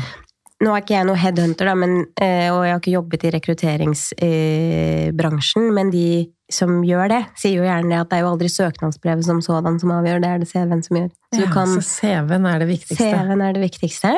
Nå 0.60 0.74
er 0.76 0.82
ikke 0.84 0.98
jeg 0.98 1.08
noe 1.08 1.16
headhunter, 1.16 1.66
da, 1.70 1.74
men, 1.80 1.94
eh, 2.20 2.50
og 2.52 2.66
jeg 2.66 2.74
har 2.74 2.80
ikke 2.82 2.98
jobbet 2.98 3.22
i 3.24 3.30
rekrutteringsbransjen, 3.38 5.70
men 5.76 5.88
de 5.94 6.08
som 6.52 6.82
gjør 6.84 7.08
det, 7.14 7.22
sier 7.40 7.56
jo 7.62 7.68
gjerne 7.68 8.00
at 8.02 8.10
det 8.10 8.16
er 8.18 8.24
jo 8.26 8.32
aldri 8.34 8.50
søknadsbrevet 8.52 9.24
som 9.28 9.40
sådan 9.46 9.76
som 9.80 9.92
avgjør, 9.96 10.20
det 10.24 10.30
er 10.30 10.38
det 10.42 10.50
CV-en 10.50 10.84
som 10.84 10.98
gjør. 11.00 11.10
Så 11.36 11.42
Ja, 11.46 11.50
kan 11.54 11.68
så 11.78 11.82
CV-en 11.86 12.46
er 12.50 12.58
det 12.60 12.68
viktigste. 12.74 13.04
CV-en 13.06 13.42
er 13.46 13.52
det 13.56 13.64
viktigste. 13.64 14.12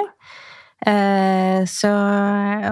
Eh, 0.87 1.61
Så, 1.69 1.91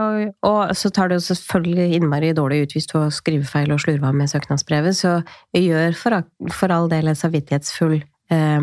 og, 0.02 0.34
og 0.42 0.74
så 0.76 0.90
tar 0.90 1.08
det 1.12 1.16
jo 1.20 1.28
selvfølgelig 1.28 1.96
innmari 2.00 2.32
dårlig 2.34 2.64
ut 2.64 2.72
hvis 2.74 2.88
du 2.90 2.96
har 2.98 3.12
skrivefeil 3.14 3.70
og 3.76 3.80
slurva 3.84 4.10
med 4.12 4.28
søknadsbrevet, 4.32 4.96
så 4.98 5.20
gjør 5.54 5.94
for, 5.94 6.24
for 6.50 6.68
all 6.74 6.90
del 6.90 7.08
en 7.12 7.16
samvittighetsfull 7.20 8.00
eh, 8.34 8.62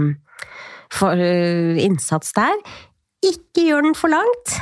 for, 0.91 1.15
uh, 1.15 1.79
innsats 1.79 2.33
der. 2.35 2.55
Ikke 3.25 3.65
gjør 3.69 3.83
den 3.89 3.95
for 3.97 4.13
langt! 4.13 4.57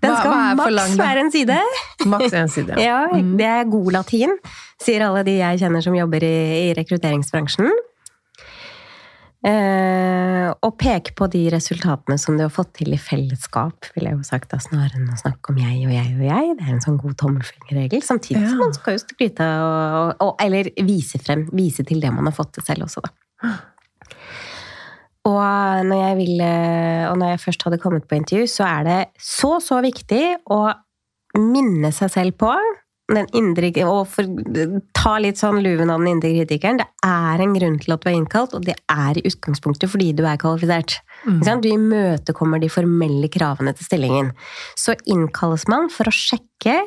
Den 0.00 0.14
skal 0.14 0.30
hva 0.30 0.54
hva 0.56 0.66
lang, 0.72 0.92
maks 0.94 0.98
være 0.98 1.20
en 1.24 1.30
side. 1.34 1.56
Maks 2.08 2.32
en 2.38 2.48
side. 2.48 2.76
Ja, 2.86 3.00
Mm. 3.12 3.34
det 3.36 3.46
er 3.46 3.64
god 3.68 3.90
latin, 3.92 4.32
sier 4.80 5.02
alle 5.04 5.24
de 5.26 5.34
jeg 5.40 5.58
kjenner 5.60 5.82
som 5.84 5.94
jobber 5.98 6.22
i, 6.24 6.70
i 6.70 6.74
rekrutteringsbransjen. 6.78 7.68
Eh, 9.40 10.48
og 10.60 10.74
peke 10.80 11.14
på 11.16 11.24
de 11.32 11.46
resultatene 11.52 12.18
som 12.20 12.36
du 12.36 12.42
har 12.44 12.52
fått 12.52 12.74
til 12.76 12.92
i 12.92 12.98
fellesskap, 13.00 13.88
ville 13.94 14.10
jeg 14.12 14.18
jo 14.20 14.26
sagt, 14.28 14.50
da, 14.52 14.58
snarere 14.60 15.00
enn 15.00 15.08
å 15.14 15.16
snakke 15.20 15.52
om 15.54 15.60
jeg 15.62 15.78
og 15.88 15.94
jeg 15.96 16.10
og 16.18 16.24
jeg. 16.28 16.50
Det 16.58 16.66
er 16.66 16.72
en 16.74 16.82
sånn 16.84 16.98
god 17.00 17.16
tommelfingerregel. 17.22 18.04
Samtidig 18.04 18.42
Ja. 18.44 18.50
som 18.52 18.58
man 18.66 18.74
skal 18.76 18.96
jo 18.98 19.02
skryte 19.04 19.46
og, 19.64 20.14
og, 20.20 20.34
eller 20.44 20.68
vise 20.84 21.20
frem, 21.24 21.46
vise 21.56 21.84
til 21.88 22.00
det 22.04 22.12
man 22.12 22.28
har 22.28 22.36
fått 22.36 22.52
til 22.58 22.66
selv 22.68 22.84
også, 22.88 23.04
da. 23.06 23.56
Og 25.28 25.84
når 25.84 25.98
jeg, 26.00 26.16
ville, 26.16 26.50
og 27.10 27.18
når 27.20 27.34
jeg 27.34 27.42
først 27.42 27.66
hadde 27.66 27.80
kommet 27.82 28.06
på 28.08 28.16
intervju, 28.16 28.46
så 28.48 28.68
er 28.68 28.86
det 28.86 29.00
så, 29.20 29.58
så 29.60 29.82
viktig 29.84 30.22
å 30.48 30.62
minne 31.36 31.92
seg 31.94 32.12
selv 32.14 32.38
på 32.40 32.54
den 33.10 33.26
indre, 33.34 33.70
og 33.88 34.04
for, 34.10 34.28
ta 34.96 35.16
litt 35.22 35.40
sånn 35.40 35.60
luven 35.64 35.90
av 35.90 36.02
den 36.02 36.14
indre 36.14 36.30
kritikeren. 36.38 36.80
Det 36.80 36.86
er 37.06 37.42
en 37.42 37.54
grunn 37.56 37.78
til 37.82 37.94
at 37.94 38.04
du 38.04 38.10
er 38.10 38.16
innkalt, 38.16 38.54
og 38.56 38.66
det 38.68 38.76
er 38.92 39.18
i 39.18 39.24
utgangspunktet 39.26 39.90
fordi 39.90 40.12
du 40.16 40.24
er 40.28 40.40
kvalifisert. 40.40 41.00
Mm. 41.26 41.40
Du 41.60 41.68
imøtekommer 41.72 42.62
de 42.62 42.70
formelle 42.72 43.30
kravene 43.32 43.74
til 43.76 43.88
stillingen. 43.88 44.30
Så 44.78 44.96
innkalles 45.10 45.66
man 45.70 45.90
for 45.92 46.08
å 46.08 46.14
sjekke 46.14 46.78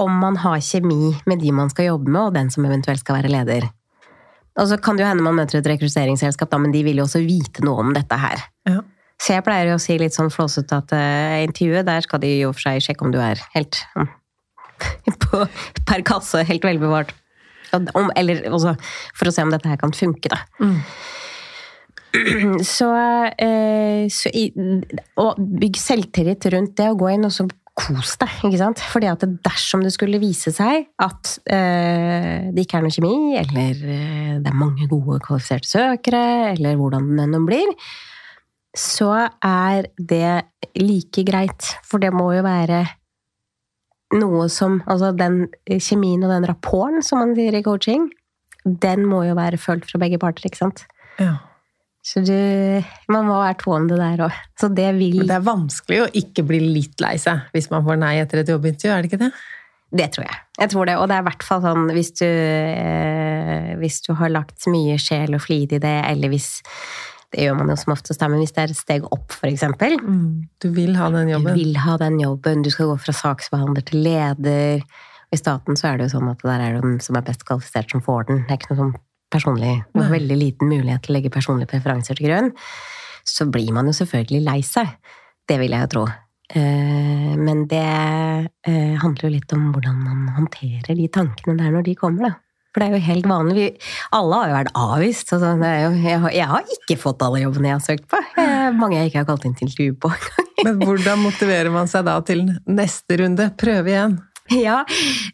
om 0.00 0.14
man 0.22 0.38
har 0.40 0.62
kjemi 0.64 1.14
med 1.28 1.42
de 1.42 1.52
man 1.54 1.70
skal 1.72 1.92
jobbe 1.92 2.10
med, 2.10 2.22
og 2.28 2.38
den 2.38 2.52
som 2.54 2.66
eventuelt 2.68 3.04
skal 3.04 3.20
være 3.20 3.34
leder. 3.34 3.68
Og 4.58 4.68
så 4.70 4.78
kan 4.82 4.98
det 4.98 5.04
jo 5.04 5.10
hende 5.10 5.24
man 5.24 5.36
møter 5.38 5.60
et 5.60 5.68
rekrutteringsselskap, 5.70 6.50
da, 6.50 6.60
men 6.62 6.74
de 6.74 6.82
vil 6.86 6.98
jo 6.98 7.06
også 7.06 7.22
vite 7.22 7.62
noe 7.66 7.84
om 7.84 7.92
dette 7.96 8.18
her. 8.18 8.42
Ja. 8.68 8.82
Så 9.18 9.34
jeg 9.34 9.44
pleier 9.46 9.72
jo 9.72 9.78
å 9.78 9.82
si 9.82 9.96
litt 9.98 10.14
sånn 10.14 10.30
flåsete 10.30 10.78
at 10.78 10.94
uh, 10.94 11.38
intervjuet, 11.42 11.86
der 11.86 12.04
skal 12.06 12.22
de 12.22 12.32
jo 12.40 12.52
for 12.54 12.68
seg 12.68 12.82
sjekke 12.84 13.06
om 13.06 13.14
du 13.14 13.18
er 13.22 13.40
helt 13.54 13.80
mm, 13.98 14.10
på, 15.24 15.44
per 15.88 16.04
kasse, 16.06 16.44
helt 16.46 16.66
velbevart. 16.66 17.14
Om, 17.74 18.12
eller 18.16 18.46
også 18.48 18.76
for 19.18 19.28
å 19.28 19.32
se 19.34 19.44
om 19.44 19.50
dette 19.52 19.68
her 19.68 19.80
kan 19.80 19.92
funke, 19.94 20.30
da. 20.32 20.42
Så, 22.64 22.86
eh, 23.36 24.06
så 24.08 24.30
i, 24.32 24.46
Og 25.20 25.36
bygg 25.60 25.76
selvtillit 25.76 26.46
rundt 26.54 26.72
det, 26.80 26.86
og 26.88 27.02
gå 27.02 27.10
inn 27.12 27.28
og 27.28 27.34
så 27.36 27.44
kos 27.78 28.16
deg, 28.20 28.34
ikke 28.48 28.60
sant? 28.60 28.82
Fordi 28.92 29.08
at 29.10 29.24
dersom 29.46 29.84
det 29.84 29.92
skulle 29.94 30.20
vise 30.22 30.50
seg 30.54 30.88
at 31.04 31.32
eh, 31.46 32.50
det 32.52 32.64
ikke 32.64 32.80
er 32.80 32.84
noe 32.84 32.94
kjemi, 32.94 33.16
eller 33.38 33.82
eh, 33.94 34.36
det 34.42 34.50
er 34.50 34.58
mange 34.58 34.88
gode 34.90 35.20
kvalifiserte 35.24 35.70
søkere, 35.70 36.22
eller 36.54 36.78
hvordan 36.80 37.10
det 37.20 37.28
nå 37.30 37.42
blir, 37.46 37.72
så 38.76 39.12
er 39.44 39.88
det 39.96 40.78
like 40.78 41.24
greit. 41.26 41.72
For 41.86 42.02
det 42.02 42.12
må 42.14 42.30
jo 42.36 42.44
være 42.46 42.84
noe 44.18 44.46
som 44.48 44.78
Altså 44.88 45.10
den 45.12 45.42
kjemien 45.68 46.22
og 46.24 46.32
den 46.32 46.46
rapporten, 46.48 47.02
som 47.04 47.20
man 47.22 47.34
sier 47.36 47.54
i 47.54 47.64
coaching, 47.64 48.08
den 48.64 49.04
må 49.08 49.22
jo 49.26 49.36
være 49.38 49.60
følt 49.60 49.86
fra 49.88 50.00
begge 50.00 50.20
parter, 50.20 50.48
ikke 50.48 50.62
sant? 50.62 50.86
Ja. 51.20 51.36
Så 52.08 52.22
du 52.24 52.34
Man 53.12 53.26
må 53.28 53.36
være 53.42 53.58
tålende 53.60 53.98
der 54.00 54.24
òg. 54.28 54.40
Så 54.58 54.70
det 54.72 54.88
vil 54.96 55.20
Men 55.20 55.30
det 55.30 55.36
er 55.36 55.46
vanskelig 55.46 56.00
å 56.06 56.10
ikke 56.22 56.46
bli 56.48 56.60
litt 56.64 57.00
lei 57.04 57.16
seg 57.20 57.50
hvis 57.54 57.70
man 57.72 57.84
får 57.86 58.00
nei 58.00 58.16
etter 58.22 58.42
et 58.42 58.52
jobbintervju, 58.52 58.94
er 58.94 59.04
det 59.04 59.10
ikke 59.10 59.24
det? 59.26 59.32
Det 59.98 60.06
tror 60.12 60.26
jeg. 60.26 60.38
Jeg 60.60 60.70
tror 60.72 60.88
det, 60.88 60.96
Og 61.00 61.06
det 61.08 61.16
er 61.16 61.22
i 61.22 61.28
hvert 61.28 61.44
fall 61.48 61.62
sånn 61.64 61.86
hvis 61.96 62.10
du, 62.20 62.26
eh, 62.28 63.70
hvis 63.80 64.02
du 64.04 64.12
har 64.18 64.32
lagt 64.32 64.66
mye 64.68 64.98
sjel 65.00 65.36
og 65.36 65.44
flid 65.44 65.72
i 65.76 65.84
det, 65.84 65.98
eller 66.10 66.32
hvis 66.32 66.50
Det 67.28 67.42
gjør 67.44 67.58
man 67.58 67.68
jo 67.68 67.74
som 67.76 67.92
oftest, 67.92 68.22
men 68.24 68.40
hvis 68.40 68.54
det 68.56 68.62
er 68.62 68.70
et 68.72 68.78
steg 68.78 69.02
opp, 69.12 69.34
for 69.36 69.50
eksempel. 69.50 69.98
Du 70.64 70.70
vil 70.72 70.94
ha 70.96 71.10
den 71.12 71.28
jobben. 71.28 71.52
Du 71.52 71.60
vil 71.60 71.76
ha 71.76 71.98
den 72.00 72.16
jobben, 72.22 72.62
du 72.64 72.70
skal 72.72 72.88
gå 72.88 72.94
fra 73.02 73.12
saksbehandler 73.12 73.84
til 73.84 74.00
leder. 74.00 74.80
I 75.28 75.36
staten 75.36 75.76
så 75.76 75.90
er 75.90 75.98
det 75.98 76.06
jo 76.06 76.14
sånn 76.14 76.30
at 76.32 76.40
der 76.40 76.64
er 76.64 76.78
det 76.78 76.86
den 76.86 76.96
som 77.04 77.20
er 77.20 77.26
best 77.26 77.44
kvalifisert, 77.44 77.92
som 77.92 78.00
får 78.00 78.30
den. 78.30 78.40
Det 78.48 78.54
er 78.54 78.62
ikke 78.62 78.70
noe 78.72 78.80
sånn 78.80 78.96
personlig, 79.32 79.74
og 79.94 80.08
veldig 80.12 80.38
liten 80.40 80.70
mulighet 80.70 81.04
til 81.04 81.14
å 81.14 81.18
legge 81.18 81.32
personlige 81.34 81.70
preferanser 81.74 82.18
til 82.18 82.30
grunn. 82.30 82.50
Så 83.28 83.48
blir 83.52 83.70
man 83.76 83.90
jo 83.90 83.96
selvfølgelig 83.96 84.42
lei 84.46 84.58
seg. 84.64 84.94
Det 85.48 85.58
vil 85.60 85.74
jeg 85.76 85.84
jo 85.84 85.92
tro. 85.94 86.08
Eh, 86.56 87.32
Men 87.36 87.66
det 87.68 87.84
eh, 87.84 88.94
handler 89.02 89.28
jo 89.28 89.34
litt 89.36 89.52
om 89.52 89.70
hvordan 89.74 89.98
man 90.00 90.28
håndterer 90.38 90.96
de 90.96 91.08
tankene 91.12 91.58
der 91.60 91.74
når 91.74 91.88
de 91.90 91.96
kommer, 91.98 92.30
da. 92.30 92.36
For 92.68 92.84
det 92.84 92.88
er 92.88 92.98
jo 92.98 93.06
helt 93.08 93.26
vanlig. 93.26 93.54
Vi, 93.56 93.68
alle 94.14 94.38
har 94.38 94.50
jo 94.50 94.56
vært 94.58 94.74
avvist. 94.76 95.32
Altså, 95.34 95.54
det 95.60 95.70
jo, 95.72 95.92
jeg, 96.04 96.18
har, 96.22 96.34
jeg 96.36 96.48
har 96.50 96.74
ikke 96.76 96.98
fått 97.00 97.24
alle 97.24 97.40
jobbene 97.40 97.70
jeg 97.70 97.78
har 97.78 97.84
søkt 97.84 98.08
på. 98.12 98.20
Jeg, 98.36 98.74
mange 98.76 98.98
jeg 98.98 99.10
ikke 99.10 99.22
har 99.22 99.28
kalt 99.30 99.46
inn 99.48 99.56
til 99.56 99.68
intervju 99.70 99.94
på. 100.04 100.10
Men 100.66 100.80
hvordan 100.82 101.22
motiverer 101.24 101.72
man 101.74 101.88
seg 101.90 102.04
da 102.06 102.18
til 102.28 102.44
neste 102.68 103.18
runde? 103.22 103.48
Prøve 103.58 103.92
igjen. 103.94 104.18
Ja, 104.68 104.78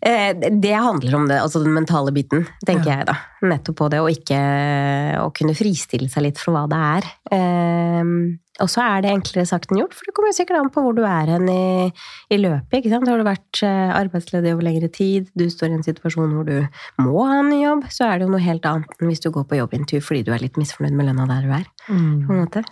eh, 0.03 0.33
det 0.35 0.73
handler 0.75 1.15
om 1.21 1.27
det, 1.31 1.37
altså 1.41 1.61
den 1.63 1.75
mentale 1.77 2.11
biten, 2.15 2.47
tenker 2.67 2.91
Ja. 2.91 2.97
jeg 2.99 3.07
da. 3.13 3.15
Nettopp 3.45 3.77
på 3.79 3.91
det, 3.93 4.01
å 4.01 4.09
ikke 4.11 4.39
å 5.21 5.29
kunne 5.37 5.55
fristille 5.55 6.09
seg 6.11 6.25
litt 6.27 6.39
for 6.41 6.55
hva 6.57 6.65
det 6.71 6.81
er. 6.81 7.11
Eh, 7.37 8.09
Og 8.63 8.69
så 8.71 8.85
er 8.87 9.01
det 9.03 9.11
enklere 9.11 9.43
sagt 9.51 9.73
enn 9.73 9.81
gjort, 9.81 9.95
for 9.99 10.07
det 10.07 10.13
kommer 10.15 10.31
jo 10.31 10.37
sikkert 10.37 10.61
an 10.61 10.69
på 10.71 10.83
hvor 10.85 10.95
du 10.95 11.03
er 11.03 11.27
hen 11.27 11.49
i, 11.51 11.89
i 12.31 12.37
løpet. 12.39 12.77
ikke 12.79 12.93
sant? 12.93 13.09
Har 13.11 13.19
du 13.19 13.25
vært 13.27 13.63
eh, 13.67 13.91
arbeidsledig 13.99 14.53
over 14.55 14.63
lengre 14.63 14.91
tid, 14.95 15.27
du 15.35 15.49
står 15.51 15.73
i 15.73 15.79
en 15.81 15.83
situasjon 15.87 16.31
hvor 16.37 16.47
du 16.47 16.61
må 17.03 17.25
ha 17.27 17.41
en 17.41 17.51
ny 17.51 17.59
jobb, 17.65 17.89
så 17.91 18.07
er 18.07 18.19
det 18.23 18.29
jo 18.29 18.35
noe 18.37 18.45
helt 18.45 18.65
annet 18.71 18.95
enn 19.01 19.11
hvis 19.11 19.25
du 19.27 19.31
går 19.35 19.49
på 19.51 19.59
jobbintervju 19.59 20.03
fordi 20.07 20.23
du 20.29 20.31
er 20.37 20.45
litt 20.47 20.55
misfornøyd 20.61 20.95
med 20.95 21.11
lønna 21.11 21.27
der 21.33 21.43
du 21.49 21.51
er. 21.59 21.67
på 21.89 21.97
en 21.99 22.41
måte. 22.45 22.63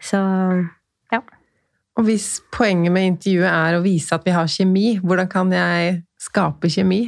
Så 0.00 0.22
ja. 1.10 1.20
Og 2.00 2.06
hvis 2.08 2.38
poenget 2.48 2.94
med 2.94 3.10
intervjuet 3.10 3.50
er 3.50 3.74
å 3.76 3.82
vise 3.84 4.16
at 4.16 4.24
vi 4.24 4.32
har 4.32 4.46
kjemi, 4.48 4.94
hvordan 5.04 5.26
kan 5.28 5.50
jeg 5.52 5.98
skape 6.20 6.70
kjemi? 6.72 7.02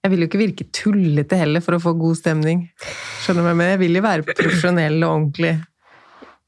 Jeg 0.00 0.12
vil 0.12 0.24
jo 0.24 0.28
ikke 0.30 0.40
virke 0.40 0.66
tullete 0.72 1.36
heller 1.36 1.60
for 1.60 1.76
å 1.76 1.80
få 1.82 1.92
god 2.00 2.16
stemning. 2.16 2.62
Skjønner 3.26 3.44
du 3.44 3.58
meg 3.58 3.74
jeg? 3.74 3.80
Vil 3.82 3.98
jo 3.98 4.04
være 4.06 4.24
profesjonell 4.30 4.96
og 5.02 5.10
ordentlig. 5.10 5.52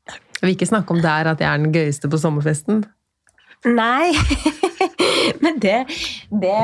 Jeg 0.08 0.46
vil 0.46 0.54
ikke 0.54 0.70
snakke 0.70 0.96
om 0.96 1.02
der 1.04 1.28
at 1.34 1.44
jeg 1.44 1.50
er 1.50 1.60
den 1.60 1.74
gøyeste 1.76 2.08
på 2.08 2.22
sommerfesten. 2.22 2.80
Nei, 3.68 4.14
men 5.44 5.58
det, 5.62 5.76
det, 6.42 6.56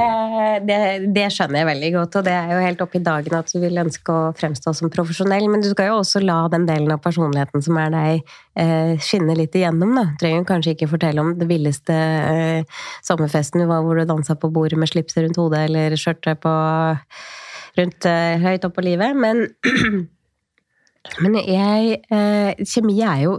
det, 0.68 0.78
det 1.14 1.26
skjønner 1.32 1.60
jeg 1.60 1.68
veldig 1.70 1.90
godt, 1.96 2.18
og 2.18 2.26
det 2.26 2.34
er 2.34 2.52
jo 2.54 2.62
helt 2.64 2.82
opp 2.84 2.96
i 2.96 3.02
dagen 3.04 3.36
at 3.38 3.52
du 3.52 3.58
vil 3.62 3.80
ønske 3.82 4.12
å 4.14 4.32
fremstå 4.36 4.74
som 4.78 4.92
profesjonell, 4.92 5.48
men 5.52 5.64
du 5.64 5.70
skal 5.72 5.90
jo 5.90 6.00
også 6.00 6.22
la 6.24 6.38
den 6.52 6.66
delen 6.68 6.92
av 6.94 7.02
personligheten 7.04 7.64
som 7.64 7.78
er 7.82 7.92
deg, 7.94 8.34
eh, 8.62 8.92
skinne 9.02 9.36
litt 9.38 9.56
igjennom. 9.56 9.94
Da. 9.98 10.06
Du 10.12 10.20
trenger 10.22 10.48
kanskje 10.48 10.76
ikke 10.76 10.90
fortelle 10.92 11.22
om 11.22 11.34
det 11.38 11.48
villeste 11.50 11.94
eh, 11.94 12.82
sommerfesten 13.06 13.62
du 13.62 13.68
var 13.70 13.84
hvor 13.86 13.98
du 13.98 14.06
dansa 14.08 14.38
på 14.40 14.52
bordet 14.52 14.80
med 14.80 14.90
slipset 14.92 15.24
rundt 15.24 15.40
hodet 15.40 15.66
eller 15.68 15.96
skjørtet 16.00 16.42
på 16.42 16.52
rundt 17.76 18.08
eh, 18.08 18.36
høyt 18.42 18.68
opp 18.68 18.76
på 18.78 18.86
livet, 18.86 19.16
men 19.16 19.46
men 21.22 21.36
jeg, 21.38 22.00
kjemi 22.66 22.96
er 23.06 23.20
jo 23.22 23.36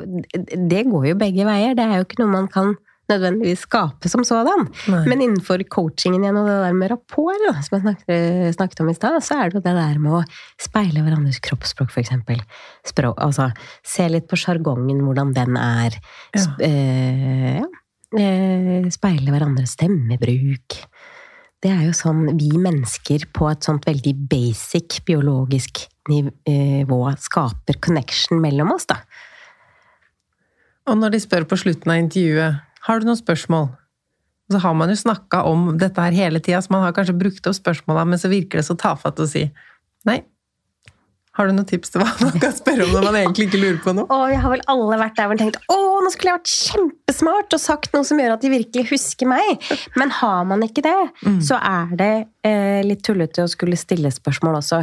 Det 0.71 0.85
går 0.87 1.09
jo 1.09 1.17
begge 1.19 1.43
veier. 1.43 1.73
Det 1.75 1.83
er 1.83 1.97
jo 1.97 2.05
ikke 2.05 2.21
noe 2.21 2.31
man 2.31 2.45
kan 2.47 2.77
nødvendigvis 3.11 3.63
skape 3.65 4.11
som 4.11 4.23
sådan. 4.27 4.67
Nei. 4.91 5.01
Men 5.07 5.23
innenfor 5.23 5.63
coachingen 5.71 6.25
igjen 6.25 6.39
og 6.39 6.49
det 6.49 6.57
der 6.65 6.77
med 6.77 6.91
rapport, 6.93 7.41
da, 7.45 7.55
som 7.65 7.77
jeg 7.77 7.85
snakket, 7.85 8.55
snakket 8.57 8.83
om 8.83 8.91
i 8.91 8.95
stad, 8.97 9.17
så 9.25 9.39
er 9.39 9.49
det 9.49 9.59
jo 9.59 9.65
det 9.65 9.75
der 9.79 9.99
med 10.03 10.19
å 10.19 10.23
speile 10.61 11.03
hverandres 11.05 11.41
kroppsspråk, 11.47 11.91
for 11.93 12.03
eksempel. 12.03 12.41
Altså, 13.15 13.49
se 13.87 14.07
litt 14.11 14.29
på 14.29 14.39
sjargongen, 14.39 15.03
hvordan 15.05 15.35
den 15.37 15.59
er. 15.61 15.99
Ja. 16.35 16.47
Eh. 16.67 17.61
Eh, 18.15 18.87
speile 18.93 19.33
hverandres 19.33 19.73
stemmebruk. 19.75 20.77
Det 21.63 21.71
er 21.73 21.87
jo 21.87 21.95
sånn 21.97 22.37
vi 22.37 22.53
mennesker 22.55 23.25
på 23.35 23.49
et 23.49 23.65
sånt 23.65 23.87
veldig 23.87 24.13
basic 24.29 25.01
biologisk 25.07 25.81
nivå 26.07 26.99
skaper 27.19 27.79
connection 27.83 28.39
mellom 28.39 28.71
oss, 28.77 28.87
da. 28.87 29.01
Og 30.87 30.95
når 31.01 31.17
de 31.17 31.19
spør 31.19 31.47
på 31.49 31.57
slutten 31.59 31.91
av 31.91 31.99
intervjuet 31.99 32.66
har 32.85 32.99
du 32.99 33.09
noen 33.09 33.19
spørsmål, 33.19 33.69
Og 34.47 34.55
så 34.55 34.61
har 34.63 34.75
man 34.79 34.87
jo 34.87 34.95
snakka 34.95 35.41
om 35.43 35.73
dette 35.75 35.99
her 35.99 36.15
hele 36.15 36.39
tida, 36.39 36.61
så 36.63 36.71
man 36.71 36.85
har 36.85 36.93
kanskje 36.95 37.17
brukt 37.19 37.47
opp 37.49 37.57
spørsmåla, 37.57 38.05
men 38.07 38.19
så 38.21 38.31
virker 38.31 38.61
det 38.61 38.67
så 38.69 38.77
tafatt 38.79 39.19
å 39.19 39.27
si 39.27 39.49
nei. 40.07 40.21
Har 41.37 41.45
du 41.45 41.53
noen 41.53 41.67
tips 41.69 41.91
til 41.93 42.01
hva 42.01 42.07
man 42.23 42.39
kan 42.41 42.53
spørre 42.55 42.87
om 42.87 42.95
når 42.95 43.03
man 43.05 43.15
egentlig 43.19 43.45
ikke 43.45 43.59
lurer 43.61 43.81
på 43.83 43.93
noe? 43.93 44.07
Og 44.09 44.23
vi 44.31 44.37
har 44.41 44.53
vel 44.55 44.63
alle 44.73 44.97
vært 44.97 45.19
der 45.19 45.27
hvor 45.27 45.37
vi 45.37 45.43
tenkte 45.43 45.61
å, 45.69 45.75
nå 46.01 46.09
skulle 46.13 46.31
jeg 46.31 46.39
vært 46.39 46.53
kjempesmart 46.53 47.53
og 47.53 47.61
sagt 47.61 47.93
noe 47.93 48.07
som 48.07 48.21
gjør 48.23 48.33
at 48.33 48.41
de 48.41 48.49
virkelig 48.55 48.87
husker 48.89 49.29
meg. 49.29 49.67
Men 49.99 50.15
har 50.17 50.47
man 50.49 50.65
ikke 50.65 50.81
det, 50.87 50.95
så 51.45 51.59
er 51.61 51.93
det 51.99 52.09
eh, 52.47 52.81
litt 52.87 53.03
tullete 53.05 53.45
å 53.45 53.51
skulle 53.51 53.77
stille 53.77 54.09
spørsmål 54.15 54.57
også. 54.63 54.81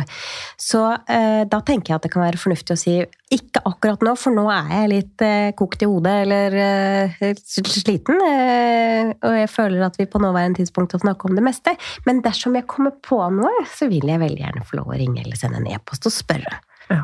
Så 0.60 0.84
eh, 1.10 1.42
da 1.50 1.62
tenker 1.66 1.90
jeg 1.90 1.98
at 1.98 2.06
det 2.06 2.12
kan 2.14 2.22
være 2.22 2.38
fornuftig 2.44 2.76
å 2.76 2.82
si 2.84 2.96
ikke 3.34 3.62
akkurat 3.66 4.04
nå, 4.06 4.14
for 4.18 4.34
nå 4.34 4.44
er 4.52 4.70
jeg 4.72 4.90
litt 4.92 5.24
eh, 5.24 5.50
kokt 5.58 5.82
i 5.84 5.88
hodet 5.90 6.14
eller 6.24 6.56
eh, 6.60 7.20
sliten. 7.44 8.20
Eh, 8.22 9.12
og 9.18 9.36
jeg 9.40 9.50
føler 9.52 9.84
at 9.86 9.98
vi 10.00 10.06
på 10.10 10.20
nåværende 10.22 10.60
tidspunkt 10.60 10.94
har 10.94 11.02
snakket 11.02 11.30
om 11.30 11.38
det 11.38 11.44
meste. 11.46 11.74
Men 12.06 12.22
dersom 12.24 12.56
jeg 12.58 12.68
kommer 12.70 12.94
på 13.04 13.18
noe, 13.34 13.66
så 13.70 13.88
vil 13.90 14.06
jeg 14.10 14.22
veldig 14.22 14.44
gjerne 14.44 14.66
få 14.68 14.80
lov 14.80 14.94
å 14.94 14.98
ringe 15.00 15.24
eller 15.24 15.38
sende 15.40 15.60
en 15.62 15.70
e-post 15.74 16.08
og 16.10 16.14
spørre. 16.14 16.60
Ja, 16.90 17.02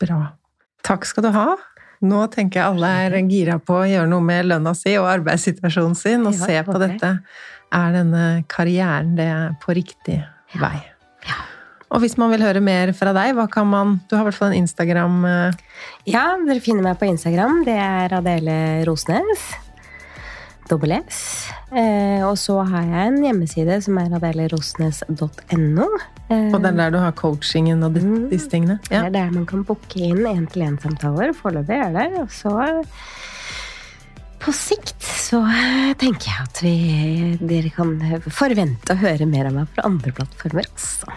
bra. 0.00 0.20
Takk 0.86 1.08
skal 1.08 1.28
du 1.28 1.32
ha. 1.34 1.48
Nå 2.08 2.26
tenker 2.30 2.60
jeg 2.60 2.72
alle 2.72 2.90
er 3.04 3.16
gira 3.26 3.58
på 3.58 3.80
å 3.80 3.88
gjøre 3.88 4.10
noe 4.10 4.22
med 4.24 4.46
lønna 4.46 4.74
si 4.78 4.94
og 5.00 5.08
arbeidssituasjonen 5.10 5.98
sin, 5.98 6.26
og 6.28 6.36
Ja, 6.36 6.44
se 6.46 6.60
på 6.66 6.76
okay. 6.76 6.94
dette. 6.94 7.14
Er 7.74 7.96
denne 7.96 8.28
karrieren 8.48 9.16
det 9.18 9.32
på 9.64 9.74
riktig 9.76 10.22
vei? 10.56 10.78
Og 11.90 12.02
hvis 12.02 12.18
man 12.20 12.28
vil 12.34 12.42
høre 12.44 12.60
mer 12.60 12.92
fra 12.92 13.14
deg, 13.16 13.34
hva 13.38 13.46
kan 13.50 13.66
man 13.70 13.94
Du 14.10 14.16
har 14.16 14.26
i 14.26 14.28
hvert 14.28 14.36
fall 14.36 14.52
en 14.52 14.60
Instagram 14.62 15.22
eh, 15.24 15.52
Ja, 16.10 16.26
dere 16.44 16.60
finner 16.60 16.84
meg 16.84 16.98
på 17.00 17.08
Instagram. 17.08 17.62
Det 17.64 17.76
er 17.80 18.12
Adele 18.18 18.58
Rosnes. 18.88 19.46
Dobbel 20.68 20.92
S. 20.98 21.48
Eh, 21.72 22.20
og 22.28 22.34
så 22.36 22.58
har 22.68 22.82
jeg 22.84 23.06
en 23.08 23.22
hjemmeside 23.24 23.78
som 23.86 23.96
er 24.02 24.12
adelerosnes.no. 24.18 25.86
Eh, 26.28 26.50
Og 26.52 26.58
det 26.60 26.68
er 26.74 26.76
der 26.82 26.90
du 26.92 26.98
har 27.00 27.14
coachingen 27.16 27.80
og 27.86 27.96
Mm. 27.96 28.28
disse 28.28 28.50
tingene? 28.52 28.76
Det 28.84 28.92
er 29.00 29.08
der 29.10 29.30
man 29.32 29.46
kan 29.48 29.64
booke 29.64 29.96
inn 29.96 30.20
én-til-én-samtaler. 30.28 31.32
Foreløpig 31.32 31.78
er 31.86 31.92
det. 31.96 32.20
Og 32.20 32.28
så 32.28 32.52
på 34.44 34.52
sikt 34.52 35.00
så 35.02 35.40
tenker 35.98 36.28
jeg 36.28 36.44
at 36.44 36.60
vi, 36.62 37.38
dere 37.40 37.70
kan 37.74 37.96
forvente 38.28 38.92
å 38.92 39.00
høre 39.00 39.26
mer 39.26 39.46
av 39.48 39.56
meg 39.56 39.72
fra 39.72 39.88
andre 39.88 40.12
plattformer 40.12 40.68
også. 40.76 41.08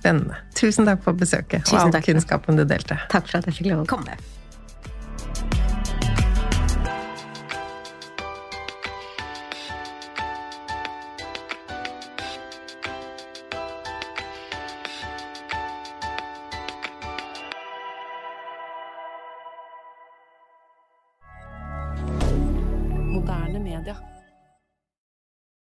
Spennende. 0.00 0.40
Tusen 0.56 0.88
takk 0.88 1.02
for 1.04 1.16
besøket 1.16 1.68
og 1.74 1.82
all 1.82 2.04
kunnskapen 2.04 2.56
du 2.56 2.64
delte. 2.64 2.96
Takk 3.12 3.28
for 3.28 3.40
at 3.42 3.50
jeg 3.50 3.60
fikk 3.60 3.72
lov 3.74 3.84
å 3.84 3.88
komme. 3.90 4.16